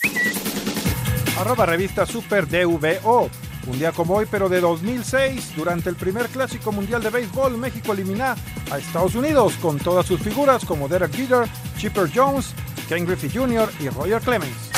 Arroba 1.39 1.67
revista 1.67 2.05
Super 2.05 2.49
DVO. 2.49 3.31
Un 3.69 3.79
día 3.79 3.93
como 3.93 4.15
hoy, 4.15 4.27
pero 4.29 4.49
de 4.49 4.61
2006, 4.61 5.55
durante 5.55 5.91
el 5.91 5.97
primer 5.97 6.27
clásico 6.29 6.73
mundial 6.73 7.03
de 7.03 7.11
béisbol, 7.11 7.57
México 7.59 7.93
elimina 7.93 8.35
a 8.71 8.79
Estados 8.79 9.15
Unidos 9.15 9.55
con 9.61 9.79
todas 9.79 10.07
sus 10.07 10.21
figuras 10.21 10.65
como 10.65 10.89
Derek 10.89 11.15
Jeter, 11.15 11.47
Chipper 11.77 12.11
Jones, 12.13 12.55
Ken 12.89 13.05
Griffey 13.05 13.31
Jr. 13.31 13.71
y 13.81 13.89
Roger 13.91 14.21
Clemens. 14.23 14.71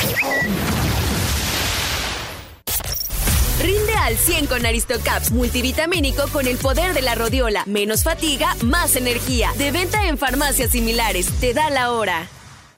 Rinde 3.61 3.93
al 3.93 4.17
100 4.17 4.47
con 4.47 4.65
Aristocaps 4.65 5.31
multivitamínico 5.31 6.27
con 6.33 6.47
el 6.47 6.57
poder 6.57 6.93
de 6.93 7.01
la 7.01 7.15
rodiola. 7.15 7.63
Menos 7.67 8.03
fatiga, 8.03 8.55
más 8.63 8.95
energía. 8.95 9.51
De 9.57 9.71
venta 9.71 10.07
en 10.07 10.17
farmacias 10.17 10.71
similares. 10.71 11.27
Te 11.39 11.53
da 11.53 11.69
la 11.69 11.91
hora. 11.91 12.27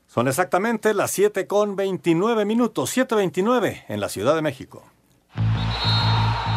Son 0.08 0.28
exactamente 0.28 0.94
las 0.94 1.10
7 1.12 1.48
con 1.48 1.76
29 1.76 2.46
minutos, 2.46 2.96
7.29 2.96 3.86
en 3.88 4.00
la 4.00 4.10
Ciudad 4.10 4.36
de 4.36 4.44
México. 4.44 4.84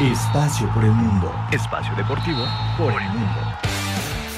Espacio 0.01 0.69
por 0.75 0.85
el 0.85 0.91
mundo. 0.91 1.33
Espacio 1.53 1.95
deportivo 1.95 2.45
por 2.77 2.93
el 3.01 3.09
mundo. 3.09 3.66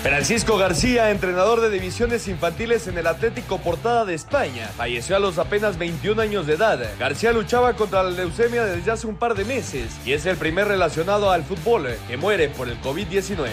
Francisco 0.03 0.57
García, 0.57 1.11
entrenador 1.11 1.61
de 1.61 1.71
divisiones 1.71 2.29
infantiles 2.29 2.87
en 2.87 2.97
el 2.99 3.09
Atlético 3.09 3.59
Portada 3.59 4.05
de 4.05 4.15
España, 4.15 4.71
falleció 4.77 5.17
a 5.17 5.19
los 5.19 5.39
apenas 5.39 5.77
21 5.77 6.23
años 6.23 6.47
de 6.47 6.55
edad. 6.55 6.79
García 7.01 7.33
luchaba 7.33 7.73
contra 7.73 8.05
la 8.05 8.11
leucemia 8.11 8.65
desde 8.65 8.93
hace 8.93 9.09
un 9.09 9.17
par 9.17 9.35
de 9.35 9.45
meses 9.45 9.97
y 10.07 10.13
es 10.13 10.25
el 10.27 10.37
primer 10.37 10.69
relacionado 10.69 11.33
al 11.33 11.43
fútbol 11.43 11.89
que 12.07 12.17
muere 12.17 12.49
por 12.49 12.69
el 12.69 12.81
COVID-19. 12.81 13.49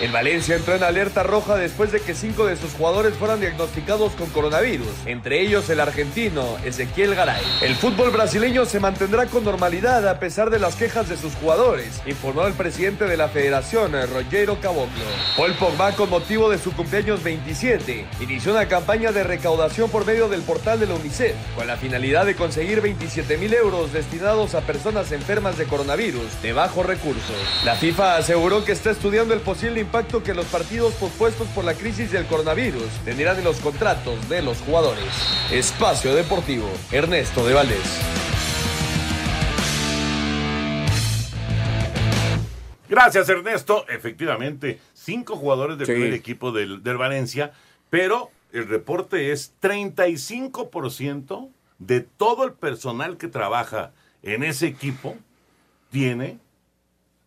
El 0.00 0.12
Valencia 0.12 0.54
entró 0.54 0.76
en 0.76 0.84
alerta 0.84 1.24
roja 1.24 1.56
después 1.56 1.90
de 1.90 2.00
que 2.00 2.14
cinco 2.14 2.46
de 2.46 2.56
sus 2.56 2.72
jugadores 2.72 3.14
fueran 3.14 3.40
diagnosticados 3.40 4.12
con 4.12 4.30
coronavirus, 4.30 4.86
entre 5.06 5.40
ellos 5.40 5.68
el 5.70 5.80
argentino 5.80 6.56
Ezequiel 6.64 7.16
Garay. 7.16 7.42
El 7.62 7.74
fútbol 7.74 8.10
brasileño 8.10 8.64
se 8.64 8.78
mantendrá 8.78 9.26
con 9.26 9.44
normalidad 9.44 10.08
a 10.08 10.20
pesar 10.20 10.50
de 10.50 10.60
las 10.60 10.76
quejas 10.76 11.08
de 11.08 11.16
sus 11.16 11.34
jugadores, 11.34 12.00
informó 12.06 12.46
el 12.46 12.54
presidente 12.54 13.06
de 13.06 13.16
la 13.16 13.28
federación, 13.28 13.92
Rogero 13.92 14.60
Caboclo. 14.60 15.04
Con 15.96 16.10
motivo 16.10 16.50
de 16.50 16.58
su 16.58 16.72
cumpleaños 16.72 17.22
27, 17.22 18.06
inició 18.20 18.52
una 18.52 18.68
campaña 18.68 19.12
de 19.12 19.24
recaudación 19.24 19.88
por 19.88 20.04
medio 20.04 20.28
del 20.28 20.42
portal 20.42 20.78
de 20.78 20.86
la 20.86 20.94
UNICEF, 20.94 21.34
con 21.56 21.66
la 21.66 21.78
finalidad 21.78 22.26
de 22.26 22.36
conseguir 22.36 22.82
27 22.82 23.38
mil 23.38 23.54
euros 23.54 23.90
destinados 23.90 24.54
a 24.54 24.60
personas 24.60 25.10
enfermas 25.10 25.56
de 25.56 25.64
coronavirus 25.64 26.42
de 26.42 26.52
bajos 26.52 26.84
recursos. 26.84 27.34
La 27.64 27.76
FIFA 27.76 28.16
aseguró 28.16 28.62
que 28.62 28.72
está 28.72 28.90
estudiando 28.90 29.32
el 29.32 29.40
posible 29.40 29.80
impacto 29.80 30.22
que 30.22 30.34
los 30.34 30.44
partidos 30.46 30.92
pospuestos 30.94 31.48
por 31.48 31.64
la 31.64 31.72
crisis 31.72 32.12
del 32.12 32.26
coronavirus 32.26 32.90
tendrán 33.06 33.38
en 33.38 33.44
los 33.44 33.56
contratos 33.56 34.28
de 34.28 34.42
los 34.42 34.58
jugadores. 34.58 35.02
Espacio 35.50 36.14
Deportivo, 36.14 36.68
Ernesto 36.92 37.46
de 37.46 37.54
Valdés. 37.54 38.29
Gracias, 42.90 43.28
Ernesto. 43.28 43.86
Efectivamente, 43.88 44.78
cinco 44.92 45.36
jugadores 45.36 45.78
del 45.78 45.86
Sí. 45.86 45.92
primer 45.94 46.12
equipo 46.12 46.52
del, 46.52 46.82
del 46.82 46.96
Valencia, 46.98 47.52
pero 47.88 48.30
el 48.52 48.66
reporte 48.68 49.30
es 49.32 49.54
35% 49.62 51.48
de 51.78 52.00
todo 52.00 52.44
el 52.44 52.52
personal 52.52 53.16
que 53.16 53.28
trabaja 53.28 53.92
en 54.22 54.42
ese 54.42 54.66
equipo 54.66 55.16
tiene 55.90 56.38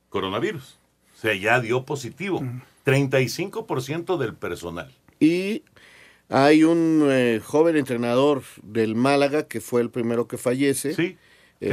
coronavirus. 0.09 0.77
sea, 1.15 1.33
ya 1.33 1.59
dio 1.61 1.83
positivo. 1.85 2.43
35% 2.85 4.17
del 4.17 4.35
personal. 4.35 4.91
Y 5.19 5.63
hay 6.27 6.65
un 6.65 7.07
eh, 7.09 7.39
joven 7.43 7.77
entrenador 7.77 8.43
del 8.61 8.95
Málaga 8.95 9.47
que 9.47 9.61
fue 9.61 9.79
el 9.81 9.89
primero 9.89 10.27
que 10.27 10.37
fallece. 10.37 10.93
Sí. 10.93 11.17
Eh, 11.61 11.69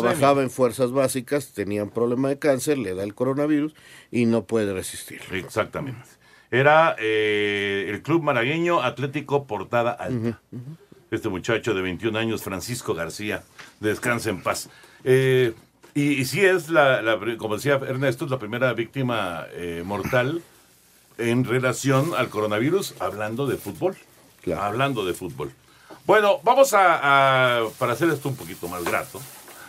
trabajaba 0.00 0.42
en 0.42 0.50
fuerzas 0.50 0.90
básicas, 0.92 1.52
tenía 1.52 1.82
un 1.82 1.90
problema 1.90 2.28
de 2.30 2.38
cáncer, 2.38 2.78
le 2.78 2.94
da 2.94 3.02
el 3.04 3.14
coronavirus 3.14 3.74
y 4.10 4.24
no 4.26 4.44
puede 4.44 4.72
resistir. 4.72 5.20
Exactamente. 5.32 6.00
Era 6.50 6.94
eh, 6.98 7.86
el 7.90 8.00
club 8.02 8.22
malagueño 8.22 8.80
Atlético 8.82 9.46
Portada 9.46 9.90
Alta. 9.92 10.40
Este 11.10 11.28
muchacho 11.28 11.74
de 11.74 11.82
21 11.82 12.18
años, 12.18 12.42
Francisco 12.42 12.94
García, 12.94 13.42
descansa 13.80 14.30
en 14.30 14.42
paz. 14.42 14.70
Eh, 15.04 15.52
y, 15.94 16.12
y 16.20 16.24
sí 16.24 16.40
es, 16.44 16.70
la, 16.70 17.02
la- 17.02 17.18
como 17.36 17.56
decía 17.56 17.74
Ernesto, 17.74 18.24
es 18.24 18.30
la 18.30 18.38
primera 18.38 18.72
víctima 18.72 19.46
mortal 19.84 20.42
en 21.18 21.44
relación 21.44 22.12
al 22.16 22.28
coronavirus, 22.30 22.94
hablando 23.00 23.46
de 23.46 23.56
fútbol. 23.56 23.96
Hablando 24.58 25.04
de 25.04 25.14
fútbol. 25.14 25.52
Bueno, 26.06 26.38
vamos 26.42 26.74
a, 26.74 27.60
a- 27.62 27.68
para 27.78 27.92
hacer 27.94 28.10
esto 28.10 28.28
un 28.28 28.36
poquito 28.36 28.68
más 28.68 28.84
grato, 28.84 29.20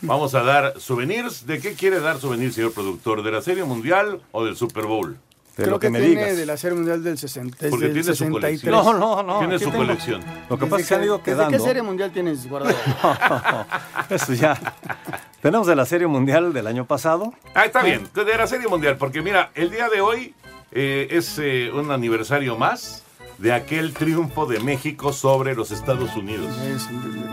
vamos 0.01 0.35
a 0.35 0.43
dar 0.43 0.79
souvenirs. 0.79 1.45
¿De 1.47 1.59
qué 1.59 1.73
quiere 1.73 1.99
dar 1.99 2.19
souvenirs, 2.19 2.55
señor 2.55 2.73
productor? 2.73 3.23
¿De 3.23 3.31
la 3.31 3.41
Serie 3.41 3.63
Mundial 3.63 4.21
o 4.31 4.43
del 4.43 4.57
Super 4.57 4.85
Bowl? 4.85 5.17
Creo 5.55 5.79
que, 5.79 5.89
tiene 5.89 6.33
de 6.35 6.45
la 6.45 6.57
Serie 6.57 6.75
Mundial 6.75 7.01
del 7.01 7.17
60, 7.17 7.55
desde 7.55 7.69
Porque 7.69 7.85
tiene 7.87 8.03
su 8.03 8.13
63. 8.15 8.61
colección. 8.61 8.71
No, 8.73 8.93
no, 8.93 9.23
no, 9.23 9.39
Tiene 9.39 9.57
su 9.57 9.71
colección. 9.71 10.21
Lo 10.49 10.57
que 10.57 10.65
¿Desde 10.65 10.69
pasa 10.69 10.81
es 10.81 10.87
que 10.89 10.95
han 10.95 11.03
ido 11.05 11.17
¿Desde 11.19 11.31
quedando. 11.31 11.57
qué 11.57 11.63
Serie 11.63 11.81
Mundial 11.81 12.11
tienes 12.11 12.49
guardado? 12.49 12.75
Eso 14.09 14.33
ya. 14.33 14.59
Tenemos 15.41 15.65
de 15.65 15.77
la 15.77 15.85
Serie 15.85 16.07
Mundial 16.07 16.51
del 16.51 16.67
año 16.67 16.83
pasado. 16.83 17.33
Ah, 17.53 17.63
está 17.63 17.81
bien, 17.83 18.05
de 18.13 18.37
la 18.37 18.47
Serie 18.47 18.67
Mundial, 18.67 18.97
porque 18.97 19.21
mira, 19.21 19.51
el 19.55 19.71
día 19.71 19.87
de 19.87 20.01
hoy 20.01 20.35
eh, 20.73 21.07
es 21.11 21.39
eh, 21.39 21.71
un 21.73 21.89
aniversario 21.89 22.57
más 22.57 23.04
de 23.37 23.53
aquel 23.53 23.93
triunfo 23.93 24.45
de 24.45 24.59
México 24.59 25.13
sobre 25.13 25.55
los 25.55 25.71
Estados 25.71 26.15
Unidos. 26.15 26.53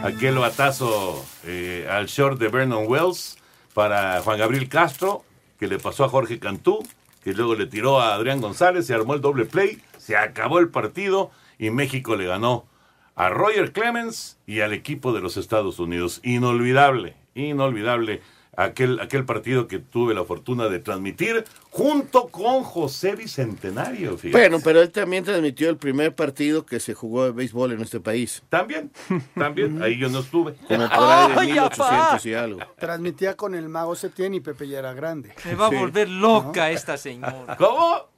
Aquel 0.03 0.37
batazo 0.37 1.25
eh, 1.45 1.87
al 1.91 2.07
short 2.07 2.38
de 2.38 2.49
Vernon 2.49 2.85
Wells 2.87 3.38
para 3.75 4.21
Juan 4.23 4.38
Gabriel 4.38 4.69
Castro, 4.69 5.25
que 5.59 5.69
le 5.69 5.79
pasó 5.79 6.05
a 6.05 6.09
Jorge 6.09 6.38
Cantú, 6.38 6.87
que 7.23 7.33
luego 7.35 7.55
le 7.55 7.67
tiró 7.67 8.01
a 8.01 8.15
Adrián 8.15 8.41
González, 8.41 8.87
se 8.87 8.95
armó 8.95 9.15
el 9.15 9.21
doble 9.21 9.45
play, 9.45 9.81
se 9.99 10.17
acabó 10.17 10.59
el 10.59 10.69
partido 10.69 11.31
y 11.59 11.71
México 11.71 12.17
le 12.17 12.27
ganó 12.27 12.67
a 13.15 13.29
Roger 13.29 13.73
Clemens 13.73 14.38
y 14.47 14.61
al 14.61 14.73
equipo 14.73 15.12
de 15.12 15.21
los 15.21 15.37
Estados 15.37 15.79
Unidos. 15.79 16.21
Inolvidable, 16.25 17.15
inolvidable 17.35 18.23
aquel, 18.57 19.01
aquel 19.01 19.25
partido 19.25 19.67
que 19.67 19.79
tuve 19.79 20.15
la 20.15 20.25
fortuna 20.25 20.69
de 20.69 20.79
transmitir 20.79 21.45
junto 21.71 22.29
con 22.29 22.62
José 22.62 23.17
Bicentenario. 23.17 24.19
fíjate. 24.19 24.38
Bueno, 24.38 24.61
pero 24.62 24.83
él 24.83 24.91
también 24.91 25.25
transmitió 25.25 25.71
el 25.71 25.77
primer 25.77 26.15
partido 26.15 26.67
que 26.67 26.81
se 26.81 26.95
jugó 26.95 27.25
de 27.25 27.31
béisbol 27.33 27.73
en 27.73 27.81
este 27.81 28.01
país. 28.01 28.43
También, 28.49 28.91
también, 29.35 29.83
ahí 29.83 29.99
yo 29.99 30.09
no 30.09 30.21
estuve. 30.21 30.55
Como 30.69 30.88
por 30.88 31.03
ahí 31.03 31.33
de 31.33 31.41
¡Ay, 31.41 31.53
1800 31.53 32.27
y 32.27 32.35
algo. 32.35 32.61
Transmitía 32.79 33.37
con 33.37 33.55
el 33.55 33.69
mago 33.69 33.95
Septién 33.95 34.35
y 34.35 34.41
Pepe 34.41 34.69
ya 34.69 34.79
era 34.79 34.93
grande. 34.93 35.35
Me 35.45 35.55
va 35.55 35.67
a 35.67 35.71
volver 35.71 36.09
loca 36.09 36.71
esta 36.71 36.97
señora. 36.97 37.57
¿Cómo? 37.57 38.12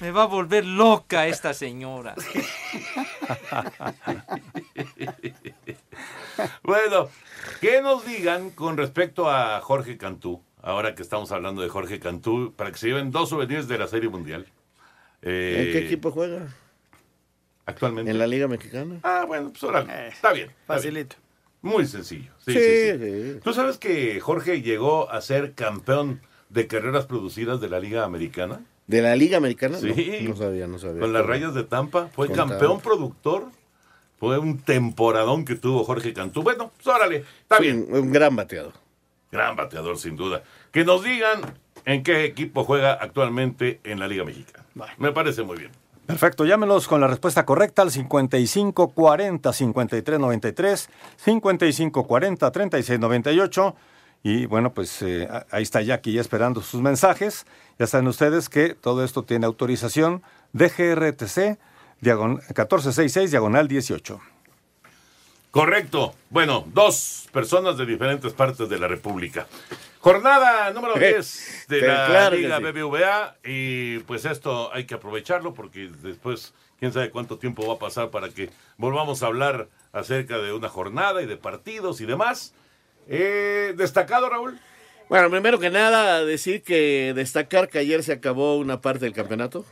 Me 0.00 0.10
va 0.10 0.24
a 0.24 0.26
volver 0.26 0.66
loca 0.66 1.26
esta 1.26 1.54
señora. 1.54 2.14
Bueno, 6.62 7.08
que 7.60 7.80
nos 7.82 8.04
digan 8.06 8.50
con 8.50 8.76
respecto 8.76 9.30
a 9.30 9.60
Jorge 9.60 9.96
Cantú, 9.96 10.42
ahora 10.62 10.94
que 10.94 11.02
estamos 11.02 11.32
hablando 11.32 11.62
de 11.62 11.68
Jorge 11.68 11.98
Cantú, 12.00 12.52
para 12.56 12.70
que 12.72 12.78
se 12.78 12.88
lleven 12.88 13.10
dos 13.10 13.30
souvenirs 13.30 13.68
de 13.68 13.78
la 13.78 13.86
Serie 13.88 14.08
Mundial. 14.08 14.46
Eh, 15.22 15.64
¿En 15.66 15.72
qué 15.72 15.86
equipo 15.86 16.10
juega? 16.10 16.46
Actualmente. 17.64 18.10
¿En 18.10 18.18
la 18.18 18.26
Liga 18.26 18.46
Mexicana? 18.48 19.00
Ah, 19.02 19.24
bueno, 19.26 19.50
pues 19.50 19.62
ahora, 19.64 20.08
está 20.08 20.32
bien. 20.32 20.50
está 20.50 20.74
Facilito. 20.74 21.16
bien. 21.16 21.26
Muy 21.74 21.86
sencillo. 21.86 22.30
Sí, 22.44 22.52
Sí, 22.52 22.58
sí, 22.60 22.92
sí. 22.92 23.32
sí. 23.34 23.40
¿Tú 23.42 23.52
sabes 23.52 23.78
que 23.78 24.20
Jorge 24.20 24.62
llegó 24.62 25.10
a 25.10 25.20
ser 25.20 25.54
campeón 25.54 26.20
de 26.48 26.66
carreras 26.68 27.06
producidas 27.06 27.60
de 27.60 27.68
la 27.68 27.80
Liga 27.80 28.04
Americana? 28.04 28.60
¿De 28.86 29.02
la 29.02 29.16
Liga 29.16 29.36
Americana? 29.38 29.78
No, 29.80 29.94
Sí. 29.94 30.26
No, 30.28 30.36
sabía, 30.36 30.66
no 30.66 30.78
sabía. 30.78 31.00
Con 31.00 31.12
las 31.12 31.26
rayas 31.26 31.54
de 31.54 31.64
Tampa. 31.64 32.08
Fue 32.14 32.30
campeón 32.30 32.80
productor. 32.80 33.46
Fue 34.18 34.38
un 34.38 34.58
temporadón 34.58 35.44
que 35.44 35.56
tuvo 35.56 35.84
Jorge 35.84 36.12
Cantú. 36.14 36.42
Bueno, 36.42 36.70
pues 36.74 36.86
órale, 36.86 37.24
está 37.42 37.58
Sí, 37.58 37.64
bien. 37.64 37.86
Un 37.90 38.12
gran 38.12 38.34
bateador. 38.34 38.72
Gran 39.30 39.56
bateador, 39.56 39.98
sin 39.98 40.16
duda. 40.16 40.42
Que 40.72 40.84
nos 40.84 41.04
digan 41.04 41.40
en 41.84 42.02
qué 42.02 42.24
equipo 42.24 42.64
juega 42.64 42.92
actualmente 42.94 43.80
en 43.84 43.98
la 43.98 44.08
Liga 44.08 44.24
Mexicana. 44.24 44.64
Me 44.98 45.12
parece 45.12 45.42
muy 45.42 45.58
bien. 45.58 45.70
Perfecto, 46.06 46.44
llámenos 46.44 46.86
con 46.86 47.00
la 47.00 47.08
respuesta 47.08 47.44
correcta 47.44 47.82
al 47.82 47.90
55 47.90 48.88
40 48.90 49.52
53 49.52 50.20
93, 50.20 50.88
55 51.16 52.06
40 52.06 52.50
36 52.52 53.00
98. 53.00 53.74
Y 54.22 54.46
bueno, 54.46 54.72
pues 54.72 55.02
eh, 55.02 55.28
ahí 55.50 55.62
está 55.62 55.82
Jackie 55.82 56.12
ya 56.12 56.20
esperando 56.20 56.62
sus 56.62 56.80
mensajes. 56.80 57.44
Ya 57.78 57.86
saben 57.86 58.08
ustedes 58.08 58.48
que 58.48 58.74
todo 58.74 59.04
esto 59.04 59.22
tiene 59.22 59.46
autorización 59.46 60.22
de 60.52 60.68
GRTC 60.68 61.58
diagon- 62.00 62.40
1466 62.48 63.30
diagonal 63.30 63.68
18. 63.68 64.20
Correcto. 65.50 66.14
Bueno, 66.30 66.64
dos 66.72 67.28
personas 67.32 67.78
de 67.78 67.86
diferentes 67.86 68.32
partes 68.34 68.68
de 68.68 68.78
la 68.78 68.88
República. 68.88 69.46
Jornada 70.00 70.70
número 70.72 70.94
10 70.98 71.66
de 71.68 71.80
la 71.80 72.06
claro 72.06 72.36
Liga 72.36 72.58
sí. 72.58 72.64
BBVA. 72.64 73.36
Y 73.44 73.98
pues 74.00 74.24
esto 74.24 74.72
hay 74.74 74.84
que 74.84 74.94
aprovecharlo 74.94 75.54
porque 75.54 75.90
después, 76.02 76.52
quién 76.78 76.92
sabe 76.92 77.10
cuánto 77.10 77.38
tiempo 77.38 77.66
va 77.66 77.74
a 77.74 77.78
pasar 77.78 78.10
para 78.10 78.28
que 78.28 78.50
volvamos 78.76 79.22
a 79.22 79.26
hablar 79.26 79.68
acerca 79.92 80.38
de 80.38 80.52
una 80.52 80.68
jornada 80.68 81.22
y 81.22 81.26
de 81.26 81.36
partidos 81.38 82.00
y 82.02 82.06
demás. 82.06 82.52
Eh, 83.08 83.72
destacado, 83.76 84.28
Raúl. 84.28 84.58
Bueno, 85.08 85.30
primero 85.30 85.60
que 85.60 85.70
nada, 85.70 86.24
decir 86.24 86.62
que 86.62 87.12
destacar 87.14 87.68
que 87.68 87.78
ayer 87.78 88.02
se 88.02 88.12
acabó 88.12 88.56
una 88.56 88.80
parte 88.80 89.04
del 89.04 89.14
campeonato 89.14 89.64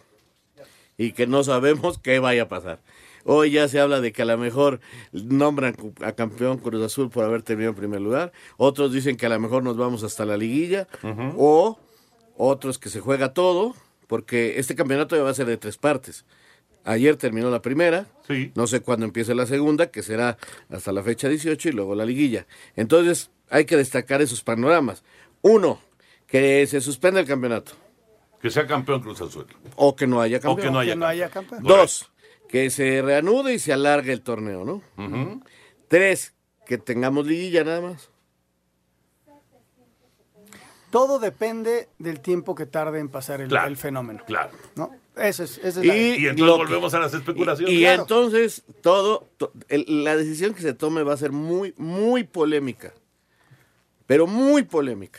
y 0.97 1.11
que 1.11 1.27
no 1.27 1.43
sabemos 1.43 1.99
qué 1.99 2.21
vaya 2.21 2.43
a 2.43 2.49
pasar. 2.49 2.79
Hoy 3.25 3.51
ya 3.51 3.67
se 3.67 3.81
habla 3.81 4.01
de 4.01 4.13
que 4.13 4.23
a 4.23 4.27
lo 4.27 4.39
mejor 4.39 4.79
nombran 5.13 5.75
a 6.03 6.13
campeón 6.13 6.59
Cruz 6.59 6.85
Azul 6.85 7.11
por 7.11 7.25
haber 7.25 7.43
terminado 7.43 7.71
en 7.71 7.77
primer 7.77 8.01
lugar. 8.01 8.33
Otros 8.59 8.93
dicen 8.93 9.17
que 9.17 9.27
a 9.27 9.31
lo 9.31 9.41
mejor 9.41 9.65
nos 9.65 9.77
vamos 9.77 10.05
hasta 10.05 10.25
la 10.25 10.37
liguilla. 10.37 10.87
O 11.37 11.81
otros 12.37 12.79
que 12.79 12.89
se 12.89 13.01
juega 13.01 13.33
todo, 13.33 13.75
porque 14.07 14.61
este 14.61 14.77
campeonato 14.77 15.17
ya 15.17 15.23
va 15.23 15.31
a 15.31 15.35
ser 15.35 15.47
de 15.47 15.57
tres 15.57 15.79
partes. 15.79 16.25
Ayer 16.85 17.17
terminó 17.17 17.51
la 17.51 17.63
primera, 17.63 18.07
no 18.55 18.67
sé 18.69 18.81
cuándo 18.81 19.07
empiece 19.07 19.35
la 19.35 19.47
segunda, 19.47 19.87
que 19.87 20.03
será 20.03 20.37
hasta 20.69 20.93
la 20.93 21.03
fecha 21.03 21.29
18 21.29 21.71
y 21.71 21.73
luego 21.73 21.95
la 21.95 22.05
liguilla. 22.05 22.47
Entonces 22.77 23.31
hay 23.49 23.65
que 23.65 23.77
destacar 23.77 24.21
esos 24.21 24.43
panoramas. 24.43 25.03
Uno, 25.47 25.79
que 26.27 26.67
se 26.67 26.81
suspenda 26.81 27.21
el 27.21 27.27
campeonato 27.27 27.73
Que 28.41 28.49
sea 28.51 28.67
campeón 28.67 29.01
Cruz 29.03 29.21
Azul. 29.21 29.47
o 29.77 29.95
que 29.95 30.07
no 30.07 30.21
haya 30.21 30.41
campeón. 30.41 30.59
O 30.59 30.63
que 30.63 30.71
no 30.73 30.79
haya 30.81 30.93
Que 30.93 30.99
no 30.99 31.07
haya 31.07 31.29
campeón. 31.31 31.63
Dos, 31.63 32.11
que 32.49 32.71
se 32.71 33.03
reanude 33.03 33.55
y 33.55 33.59
se 33.59 33.73
alargue 33.73 34.13
el 34.13 34.23
torneo, 34.23 34.65
¿no? 34.65 34.83
Tres, 35.89 36.33
que 36.67 36.79
tengamos 36.79 37.27
liguilla 37.27 37.63
nada 37.63 37.81
más. 37.83 38.11
Todo 40.91 41.19
depende 41.19 41.89
del 41.99 42.21
tiempo 42.21 42.55
que 42.55 42.67
tarde 42.67 43.01
en 43.01 43.09
pasar 43.09 43.41
el, 43.41 43.49
Claro, 43.49 43.69
el 43.69 43.77
fenómeno. 43.77 44.23
Claro. 44.27 44.53
¿no? 44.77 44.93
Esa 45.17 45.45
es, 45.45 45.59
esa 45.59 45.81
es 45.81 45.85
Y, 45.85 45.89
la- 45.89 45.97
Y 45.97 46.27
entonces 46.29 46.37
que- 46.57 46.65
volvemos 46.65 46.95
a 46.95 46.99
las 47.01 47.15
especulaciones. 47.15 47.75
Y 47.75 47.81
Claro. 47.81 48.03
entonces 48.03 48.63
todo, 48.81 49.29
to- 49.37 49.53
el- 49.69 50.05
la 50.05 50.17
decisión 50.17 50.55
que 50.55 50.63
se 50.63 50.73
tome 50.75 51.03
va 51.03 51.15
a 51.15 51.17
ser 51.17 51.33
muy, 51.33 51.75
muy 51.77 52.25
polémica. 52.25 52.93
Pero 54.07 54.27
muy 54.27 54.63
polémica. 54.63 55.19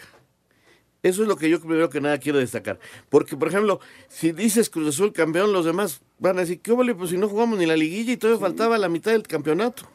Eso 1.06 1.22
es 1.22 1.28
lo 1.28 1.36
que 1.36 1.52
yo 1.52 1.60
primero 1.60 1.88
que 1.88 2.02
nada 2.02 2.18
quiero 2.18 2.39
destacar. 2.39 2.80
Porque, 3.10 3.38
por 3.38 3.50
ejemplo, 3.50 3.80
si 4.08 4.32
dices 4.32 4.72
Cruz 4.72 4.88
Azul 4.88 5.13
campeón, 5.13 5.54
los 5.54 5.63
demás 5.63 6.02
van 6.18 6.38
a 6.38 6.41
decir, 6.41 6.62
¿qué 6.62 6.72
vale? 6.72 6.96
Pues 6.96 7.12
si 7.12 7.18
no 7.18 7.30
jugamos 7.30 7.60
ni 7.60 7.68
la 7.68 7.78
liguilla 7.78 8.13
y 8.13 8.18
todavía 8.18 8.41
faltaba 8.41 8.76
la 8.80 8.89
mitad 8.89 9.12
del 9.12 9.22
campeonato. 9.22 9.88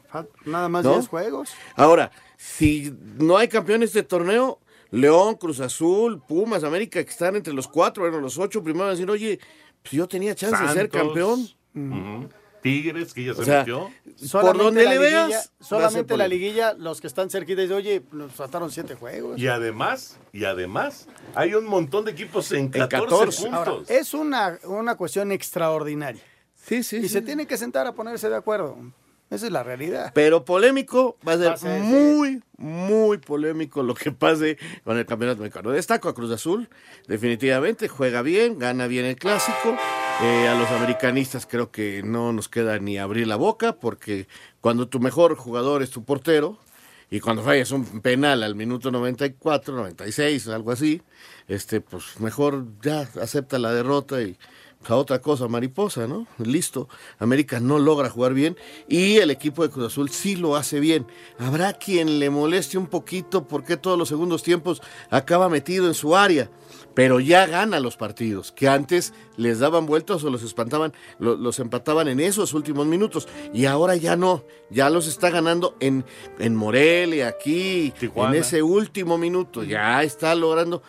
Nada 0.44 0.68
más 0.68 0.85
¿No? 0.85 0.92
10 0.92 1.09
juegos. 1.09 1.51
Ahora, 1.75 2.12
si 2.37 2.94
no 3.18 3.37
hay 3.38 3.49
campeón 3.49 3.83
este 3.83 4.05
torneo, 4.05 4.61
León, 4.92 5.35
Cruz 5.35 5.59
Azul, 5.59 6.23
Pumas, 6.29 6.62
América, 6.62 7.03
que 7.03 7.11
están 7.11 7.35
entre 7.35 7.55
los 7.55 7.66
cuatro, 7.66 8.05
bueno, 8.05 8.20
los 8.20 8.38
ocho 8.38 8.62
primero 8.62 8.85
van 8.85 8.90
a 8.90 8.96
decir, 8.96 9.11
oye, 9.11 9.40
pues 9.83 9.90
yo 9.90 10.07
tenía 10.07 10.37
chance 10.37 10.62
de 10.62 10.73
ser 10.73 10.88
campeón. 10.90 11.49
Tigres, 12.62 13.12
que 13.14 13.25
ya 13.25 13.35
se 13.35 13.42
O 13.42 13.44
sea, 13.44 13.59
metió. 13.61 13.90
por 14.33 14.57
donde 14.59 14.85
le 14.85 14.90
liguilla- 14.99 15.27
veas, 15.27 15.53
Solamente 15.61 16.16
la 16.16 16.29
liguilla, 16.29 16.75
los 16.75 17.01
que 17.01 17.07
están 17.07 17.31
cerquita 17.31 17.62
dicen, 17.62 17.77
oye, 17.77 18.03
nos 18.12 18.33
faltaron 18.33 18.70
7 18.70 18.94
juegos. 18.94 19.38
Y 19.40 19.46
además, 19.49 20.18
y 20.33 20.44
además, 20.44 21.09
hay 21.35 21.55
un 21.55 21.66
montón 21.66 22.05
de 22.05 22.12
equipos 22.12 22.51
en 22.53 22.68
14, 22.68 23.07
14. 23.07 23.42
puntos. 23.42 23.68
Ahora, 23.68 23.73
es 23.88 24.14
una, 24.14 24.59
una 24.64 24.96
cuestión 24.96 25.33
extraordinaria. 25.33 26.23
Sí, 26.55 26.83
sí. 26.83 26.96
Y 26.99 27.09
se 27.09 27.23
tiene 27.23 27.46
que 27.46 27.57
sentar 27.57 27.87
a 27.87 27.92
ponerse 27.94 28.29
de 28.29 28.37
acuerdo. 28.37 28.77
Esa 29.31 29.46
es 29.46 29.53
la 29.53 29.62
realidad. 29.62 30.11
Pero 30.12 30.44
polémico, 30.44 31.16
va 31.27 31.35
a 31.35 31.38
ser, 31.38 31.46
Va 31.49 31.53
a 31.53 31.57
ser, 31.57 31.81
muy, 31.83 32.42
muy 32.59 33.18
polémico 33.18 33.81
lo 33.85 33.94
que 33.94 34.11
pase 34.11 34.59
con 34.83 34.99
el 34.99 35.07
campeonato 35.07 35.40
mexicano. 35.40 35.70
Destaco 35.70 36.09
a 36.09 36.14
Cruz 36.14 36.33
Azul, 36.33 36.68
definitivamente, 37.07 37.87
juega 37.87 38.23
bien, 38.23 38.59
gana 38.59 38.88
bien 38.88 39.05
el 39.05 39.14
clásico. 39.16 39.77
Eh, 40.22 40.48
a 40.48 40.54
los 40.54 40.70
americanistas 40.70 41.46
creo 41.46 41.70
que 41.70 42.02
no 42.02 42.33
nos 42.35 42.48
queda 42.48 42.78
ni 42.78 42.98
abrir 42.98 43.26
la 43.26 43.37
boca, 43.37 43.76
porque 43.76 44.28
cuando 44.61 44.87
tu 44.87 45.00
mejor 45.00 45.35
jugador 45.35 45.83
es 45.83 45.90
tu 45.90 46.04
portero, 46.04 46.59
y 47.11 47.20
cuando 47.20 47.42
fallas 47.42 47.70
un 47.72 48.02
penal 48.02 48.42
al 48.42 48.54
minuto 48.54 48.90
94, 48.90 49.74
96, 49.74 50.48
algo 50.48 50.72
así, 50.72 51.00
este, 51.48 51.80
pues 51.80 52.20
mejor 52.20 52.66
ya 52.83 53.09
acepta 53.20 53.59
la 53.59 53.72
derrota 53.72 54.22
y 54.22 54.37
a 54.88 54.96
otra 54.96 55.20
cosa, 55.20 55.46
mariposa, 55.46 56.06
¿no? 56.06 56.26
Listo. 56.38 56.88
América 57.18 57.61
no 57.61 57.78
logra 57.78 58.09
jugar 58.09 58.33
bien 58.33 58.56
y 58.88 59.16
el 59.16 59.30
equipo 59.30 59.62
de 59.62 59.70
Cruz 59.70 59.87
Azul 59.87 60.11
sí 60.11 60.37
lo 60.37 60.56
hace 60.56 60.80
bien. 60.80 61.06
Habrá 61.38 61.74
quien 61.74 62.18
le 62.18 62.30
moleste 62.30 62.78
un 62.78 62.87
poquito 62.87 63.46
porque 63.46 63.76
todos 63.76 63.98
los 63.98 64.09
segundos 64.09 64.42
tiempos 64.42 64.80
acaba 65.11 65.48
metido 65.48 65.87
en 65.87 65.94
su 65.94 66.16
área, 66.16 66.50
pero 66.94 67.20
ya 67.20 67.46
gana 67.46 67.81
los 67.81 67.96
partidos, 67.96 68.53
que 68.53 68.68
antes 68.68 69.14
les 69.37 69.59
daban 69.61 69.87
vueltas 69.87 70.24
o 70.24 70.31
los 70.31 70.42
espantaban, 70.42 70.92
lo- 71.18 71.37
los 71.37 71.59
empataban 71.61 72.09
en 72.09 72.20
esos 72.20 72.53
últimos 72.55 72.87
minutos 72.87 73.29
y 73.55 73.66
ahora 73.66 73.96
ya 73.96 74.16
no, 74.16 74.44
ya 74.70 74.90
los 74.90 75.07
está 75.07 75.31
ganando 75.31 75.76
en, 75.81 76.05
en 76.38 76.57
Morelia, 76.57 77.29
aquí, 77.29 77.92
Tijuana. 77.98 78.35
en 78.37 78.40
ese 78.42 78.62
último 78.62 79.18
minuto, 79.18 79.62
ya 79.64 80.03
está 80.03 80.35
logrando 80.35 80.83